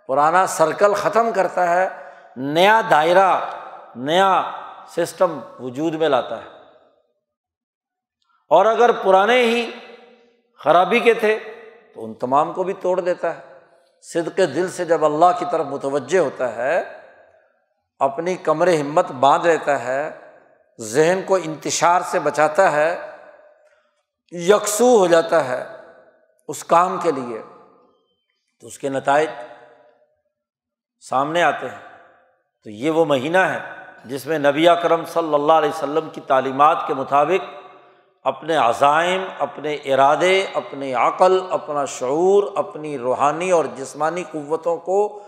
پرانا 0.09 0.47
سرکل 0.47 0.95
ختم 0.95 1.33
کرتا 1.35 1.75
ہے، 1.75 1.89
نیا 2.37 2.81
دائرہ، 2.91 3.41
نیا 3.97 4.43
سسٹم 4.89 5.41
وجود 5.61 5.95
میں 5.95 6.09
لاتا 6.09 6.39
ہے۔ 6.39 6.49
اور 8.49 8.67
اگر 8.67 8.93
پرانے 8.93 9.43
ہی 9.43 9.71
خرابی 10.65 11.01
کے 11.01 11.15
تھے 11.15 11.39
تو 11.95 12.05
ان 12.05 12.15
تمام 12.15 12.53
کو 12.53 12.63
بھی 12.63 12.73
توڑ 12.73 13.01
دیتا 13.01 13.37
ہے۔ 13.37 13.59
صد 14.03 14.37
کے 14.37 14.47
دل 14.47 14.71
سے 14.71 14.85
جب 14.85 15.05
اللہ 15.05 15.39
کی 15.39 15.45
طرف 15.51 15.67
متوجہ 15.67 16.19
ہوتا 16.19 16.55
ہے 16.55 17.04
اپنی 18.05 18.37
کمر 18.37 18.69
ہمت 18.81 19.11
باندھ 19.11 19.47
لیتا 19.47 19.85
ہے، 19.85 20.11
ذہن 20.81 21.21
کو 21.27 21.35
انتشار 21.35 22.01
سے 22.01 22.19
بچاتا 22.19 22.73
ہے، 22.73 23.11
یکسو 24.31 24.99
ہو 24.99 25.07
جاتا 25.07 25.49
ہے 25.49 25.65
اس 26.49 26.65
کام 26.65 26.99
کے 27.03 27.13
لیے۔ 27.13 27.43
تو 28.61 28.67
اس 28.67 28.79
کے 28.79 28.89
نتائج 28.89 29.31
سامنے 31.01 31.43
آتے 31.43 31.69
ہیں۔ 31.69 31.99
تو 32.65 32.71
یہ 32.71 32.91
وہ 32.91 33.05
مہینہ 33.05 33.39
ہے 33.39 33.59
جس 34.05 34.27
میں 34.27 34.39
نبی 34.39 34.67
کرم 34.83 35.05
صلی 35.05 35.35
اللہ 35.35 35.53
علیہ 35.53 35.69
وسلم 35.69 36.09
کی 36.13 36.21
تعلیمات 36.21 36.79
کے 36.87 36.95
مطابق 36.95 37.61
اپنے 38.25 38.57
عزائم، 38.57 39.25
اپنے 39.39 39.75
ارادے، 39.75 40.47
اپنی 40.55 40.95
عقل، 40.95 41.41
اپنا 41.51 41.85
شعور، 41.85 42.45
اپنی 42.57 42.99
روحانی 42.99 43.51
اور 43.51 43.65
جسمانی 43.75 44.23
قوتوں 44.23 44.77
کو 44.77 45.23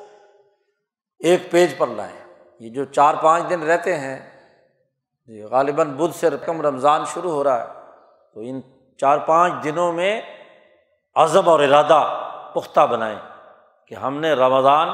ایک 1.18 1.50
پیج 1.50 1.78
پر 1.78 1.86
لائیں۔ 1.86 2.25
یہ 2.60 2.70
جو 2.70 2.84
چار 2.84 3.14
پانچ 3.14 3.48
دن 3.50 3.62
رہتے 3.62 3.96
ہیں 3.98 4.18
جی 5.28 5.42
غالباً 5.42 5.90
بدھ 5.90 6.14
سے 6.16 6.30
رقم 6.30 6.60
رمضان 6.62 7.04
شروع 7.14 7.30
ہو 7.30 7.42
رہا 7.44 7.60
ہے، 7.60 7.66
تو 8.36 8.40
ان 8.40 8.60
چار 9.00 9.18
پانچ 9.26 9.64
دنوں 9.64 9.92
میں 9.92 10.20
عزم 11.16 11.48
اور 11.48 11.60
ارادہ 11.60 12.00
پختہ 12.54 12.86
بنائیں 12.90 13.18
کہ 13.86 13.94
ہم 13.94 14.18
نے 14.20 14.32
رمضان 14.32 14.88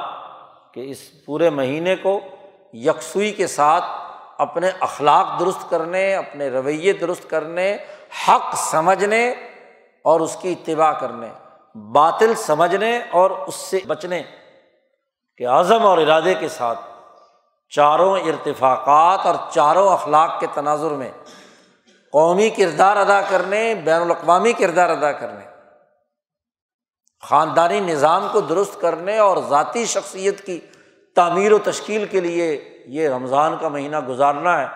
کے 0.75 0.91
اس 0.91 1.01
پورے 1.25 1.51
مہینے 1.51 1.97
کو 1.97 2.19
یکسوئی 2.85 3.33
کے 3.33 3.47
ساتھ 3.47 3.85
اپنے 4.39 4.71
اخلاق 4.81 5.39
درست 5.41 5.69
کرنے، 5.71 6.15
اپنے 6.15 6.49
رویے 6.51 6.93
درست 6.93 7.29
کرنے، 7.31 7.77
حق 8.29 8.55
سمجھنے 8.57 9.29
اور 10.05 10.21
اس 10.21 10.37
کی 10.41 10.53
اتباع 10.53 10.93
کرنے، 10.93 11.29
باطل 11.93 12.35
سمجھنے 12.37 12.99
اور 13.11 13.31
اس 13.31 13.55
سے 13.55 13.81
بچنے 13.87 14.23
کے 15.41 15.45
عزم 15.51 15.87
اور 15.87 15.99
ارادے 15.99 16.35
کے 16.35 16.49
ساتھ 16.49 16.81
چاروں 17.73 18.19
ارتفاقات 18.19 19.27
اور 19.27 19.35
چاروں 19.51 19.89
اخلاق 19.93 20.41
کے 20.41 20.47
تناظر 20.55 20.91
میں 20.91 21.11
قومی 22.13 22.49
کردار 22.51 22.97
ادا 22.97 23.21
کرنے، 23.21 23.75
بین 23.75 24.01
الاقوامی 24.01 24.53
کردار 24.53 24.91
ادا 24.91 25.13
کرنے، 25.13 25.45
خاندانی 27.23 27.81
نظام 27.81 28.27
کو 28.33 28.41
درست 28.41 28.81
کرنے 28.81 29.19
اور 29.19 29.37
ذاتی 29.49 29.85
شخصیت 29.85 30.47
کی 30.47 30.59
تعمیر 31.17 31.53
و 31.53 31.59
تشکیل 31.59 32.07
کے 32.07 32.21
لیے 32.21 32.49
یہ 32.87 33.09
رمضان 33.09 33.57
کا 33.61 33.69
مہینہ 33.69 34.01
گزارنا 34.01 34.61
ہے، 34.61 34.67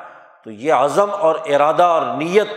تو 0.45 0.51
یہ 0.51 0.73
عزم 0.73 1.11
اور 1.11 1.35
ارادہ 1.47 1.83
اور 1.83 2.03
نیت 2.17 2.49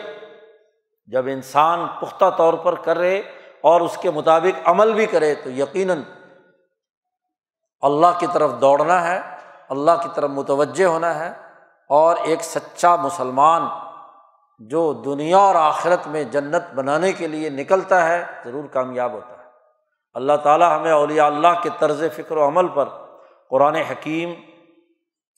جب 1.06 1.26
انسان 1.26 1.86
پختہ 2.02 2.30
طور 2.38 2.54
پر 2.54 2.76
کرے 2.76 3.22
اور 3.62 3.82
اس 3.82 3.98
کے 4.02 4.12
مطابق 4.12 4.68
عمل 4.68 4.94
بھی 4.94 5.06
کرے، 5.06 5.36
تو 5.36 5.50
یقیناً 5.50 6.04
اللہ 7.82 8.20
کی 8.20 8.28
طرف 8.34 8.52
دوڑنا 8.62 9.08
ہے۔ 9.08 9.39
اللہ 9.70 9.92
کی 10.04 10.10
طرف 10.16 10.30
متوجہ 10.30 10.86
ہونا 10.86 11.20
ہے 11.20 11.34
اور 11.90 12.16
ایک 12.24 12.44
سچا 12.44 12.96
مسلمان 12.96 13.62
جو 14.60 14.94
دنیا 14.94 15.38
اور 15.38 15.56
آخرت 15.56 16.08
میں 16.08 16.24
جنت 16.24 16.74
بنانے 16.76 17.14
کے 17.14 17.28
لیے 17.28 17.50
نکلتا 17.50 18.10
ہے 18.10 18.26
ضرور 18.46 18.64
کامیاب 18.68 19.12
ہوتا 19.12 19.32
ہے۔ 19.32 19.44
اللہ 20.14 20.34
تعالیٰ 20.44 20.80
ہمیں 20.80 20.92
اولیاء 20.92 21.26
اللہ 21.26 21.48
کے 21.64 21.70
طرز 21.80 22.04
فکر 22.16 22.38
و 22.38 22.48
عمل 22.48 22.68
پر 22.68 22.90
قرآن 23.50 23.76
حکیم 23.76 24.34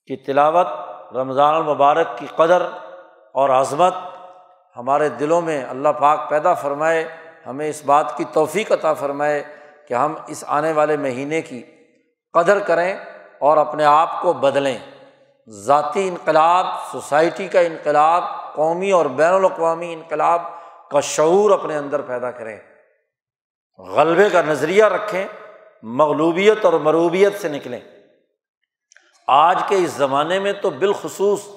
کی 0.07 0.15
تلاوت، 0.15 0.67
رمضان 1.15 1.55
المبارک 1.55 2.17
کی 2.17 2.27
قدر 2.35 2.61
اور 3.33 3.49
عظمت 3.49 3.93
ہمارے 4.77 5.09
دلوں 5.09 5.41
میں 5.41 5.65
اللہ 5.65 5.89
پاک 5.89 6.29
پیدا 6.29 6.53
فرمائے، 6.53 7.07
ہمیں 7.47 7.69
اس 7.69 7.85
بات 7.85 8.17
کی 8.17 8.23
توفیق 8.33 8.71
عطا 8.71 8.93
فرمائے 8.93 9.43
کہ 9.87 9.93
ہم 9.93 10.13
اس 10.27 10.43
آنے 10.47 10.71
والے 10.71 10.97
مہینے 10.97 11.41
کی 11.41 11.63
قدر 12.33 12.59
کریں۔ 12.59 12.97
اور 13.41 13.57
اپنے 13.57 13.85
آپ 13.85 14.21
کو 14.21 14.33
بدلیں۔ 14.33 14.77
ذاتی 15.47 16.07
انقلاب، 16.07 16.65
سوسائٹی 16.91 17.47
کا 17.47 17.59
انقلاب، 17.59 18.23
قومی 18.55 18.91
اور 18.91 19.05
بین 19.05 19.33
الاقوامی 19.33 19.93
انقلاب 19.93 20.41
کا 20.89 20.99
شعور 20.99 21.51
اپنے 21.51 21.77
اندر 21.77 22.01
پیدا 22.01 22.31
کریں۔ 22.31 22.59
غلبے 23.79 24.29
کا 24.29 24.41
نظریہ 24.41 24.83
رکھیں، 24.83 25.27
مغلوبیت 25.83 26.65
اور 26.65 26.73
مروبیت 26.73 27.41
سے 27.41 27.49
نکلیں۔ 27.49 27.79
آج 29.27 29.63
کے 29.67 29.75
اس 29.75 29.91
زمانے 29.91 30.39
میں 30.39 30.53
تو 30.53 30.69
بالخصوص 30.69 31.47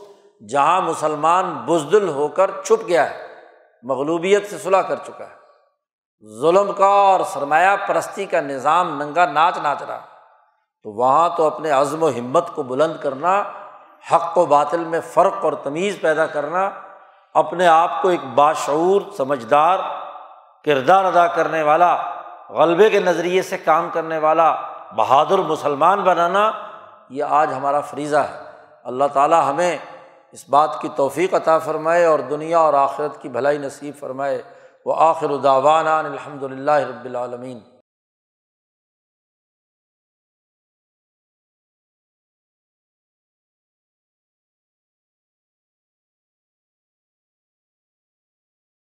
جہاں 0.48 0.80
مسلمان 0.80 1.54
بزدل 1.54 2.08
ہو 2.08 2.28
کر 2.28 2.50
چھپ 2.64 2.88
گیا 2.88 3.10
ہے، 3.10 3.26
مغلوبیت 3.82 4.50
سے 4.50 4.58
صلاح 4.58 4.82
کر 4.82 4.96
چکا 4.96 5.24
ہے۔ 5.24 5.44
ظلم 6.40 6.72
کا 6.72 6.86
اور 6.86 7.20
سرمایہ 7.20 7.76
پرستی 7.88 8.24
کا 8.24 8.40
نظام 8.40 9.02
ننگا 9.02 9.26
ناچ 9.26 9.58
ناچ 9.58 9.82
رہا۔ 9.82 10.13
تو 10.84 10.92
وہاں 10.92 11.30
تو 11.36 11.46
اپنے 11.46 11.70
عزم 11.70 12.02
و 12.02 12.08
ہمت 12.08 12.54
کو 12.54 12.62
بلند 12.62 13.02
کرنا، 13.02 13.42
حق 14.12 14.38
و 14.38 14.46
باطل 14.46 14.84
میں 14.84 15.00
فرق 15.00 15.34
اور 15.42 15.52
تمیز 15.52 16.00
پیدا 16.00 16.26
کرنا، 16.26 16.70
اپنے 17.34 17.66
آپ 17.66 18.02
کو 18.02 18.08
ایک 18.08 18.20
باشعور، 18.34 19.00
سمجھدار، 19.16 19.78
کردار 20.64 21.04
ادا 21.04 21.26
کرنے 21.26 21.62
والا، 21.62 21.96
غلبے 22.50 22.90
کے 22.90 23.00
نظریے 23.00 23.42
سے 23.42 23.58
کام 23.58 23.88
کرنے 23.92 24.18
والا، 24.18 24.54
بہادر 24.96 25.38
مسلمان 25.38 26.00
بنانا، 26.00 26.50
یہ 27.10 27.24
آج 27.24 27.52
ہمارا 27.52 27.80
فریضہ 27.80 28.16
ہے۔ 28.16 28.42
اللہ 28.84 29.04
تعالیٰ 29.12 29.50
ہمیں 29.50 29.78
اس 30.32 30.48
بات 30.48 30.80
کی 30.80 30.88
توفیق 30.96 31.34
عطا 31.34 31.58
فرمائے 31.58 32.04
اور 32.04 32.18
دنیا 32.18 32.58
اور 32.58 32.74
آخرت 32.74 33.22
کی 33.22 33.28
بھلائی 33.28 33.58
نصیب 33.58 33.94
فرمائے۔ 34.00 34.42
وہ 34.86 34.94
آخر 34.98 35.30
الداوان 35.30 35.88
الحمد 35.88 36.42
للہ 36.42 36.72
رب 36.72 37.04
العالمین۔ 37.04 37.60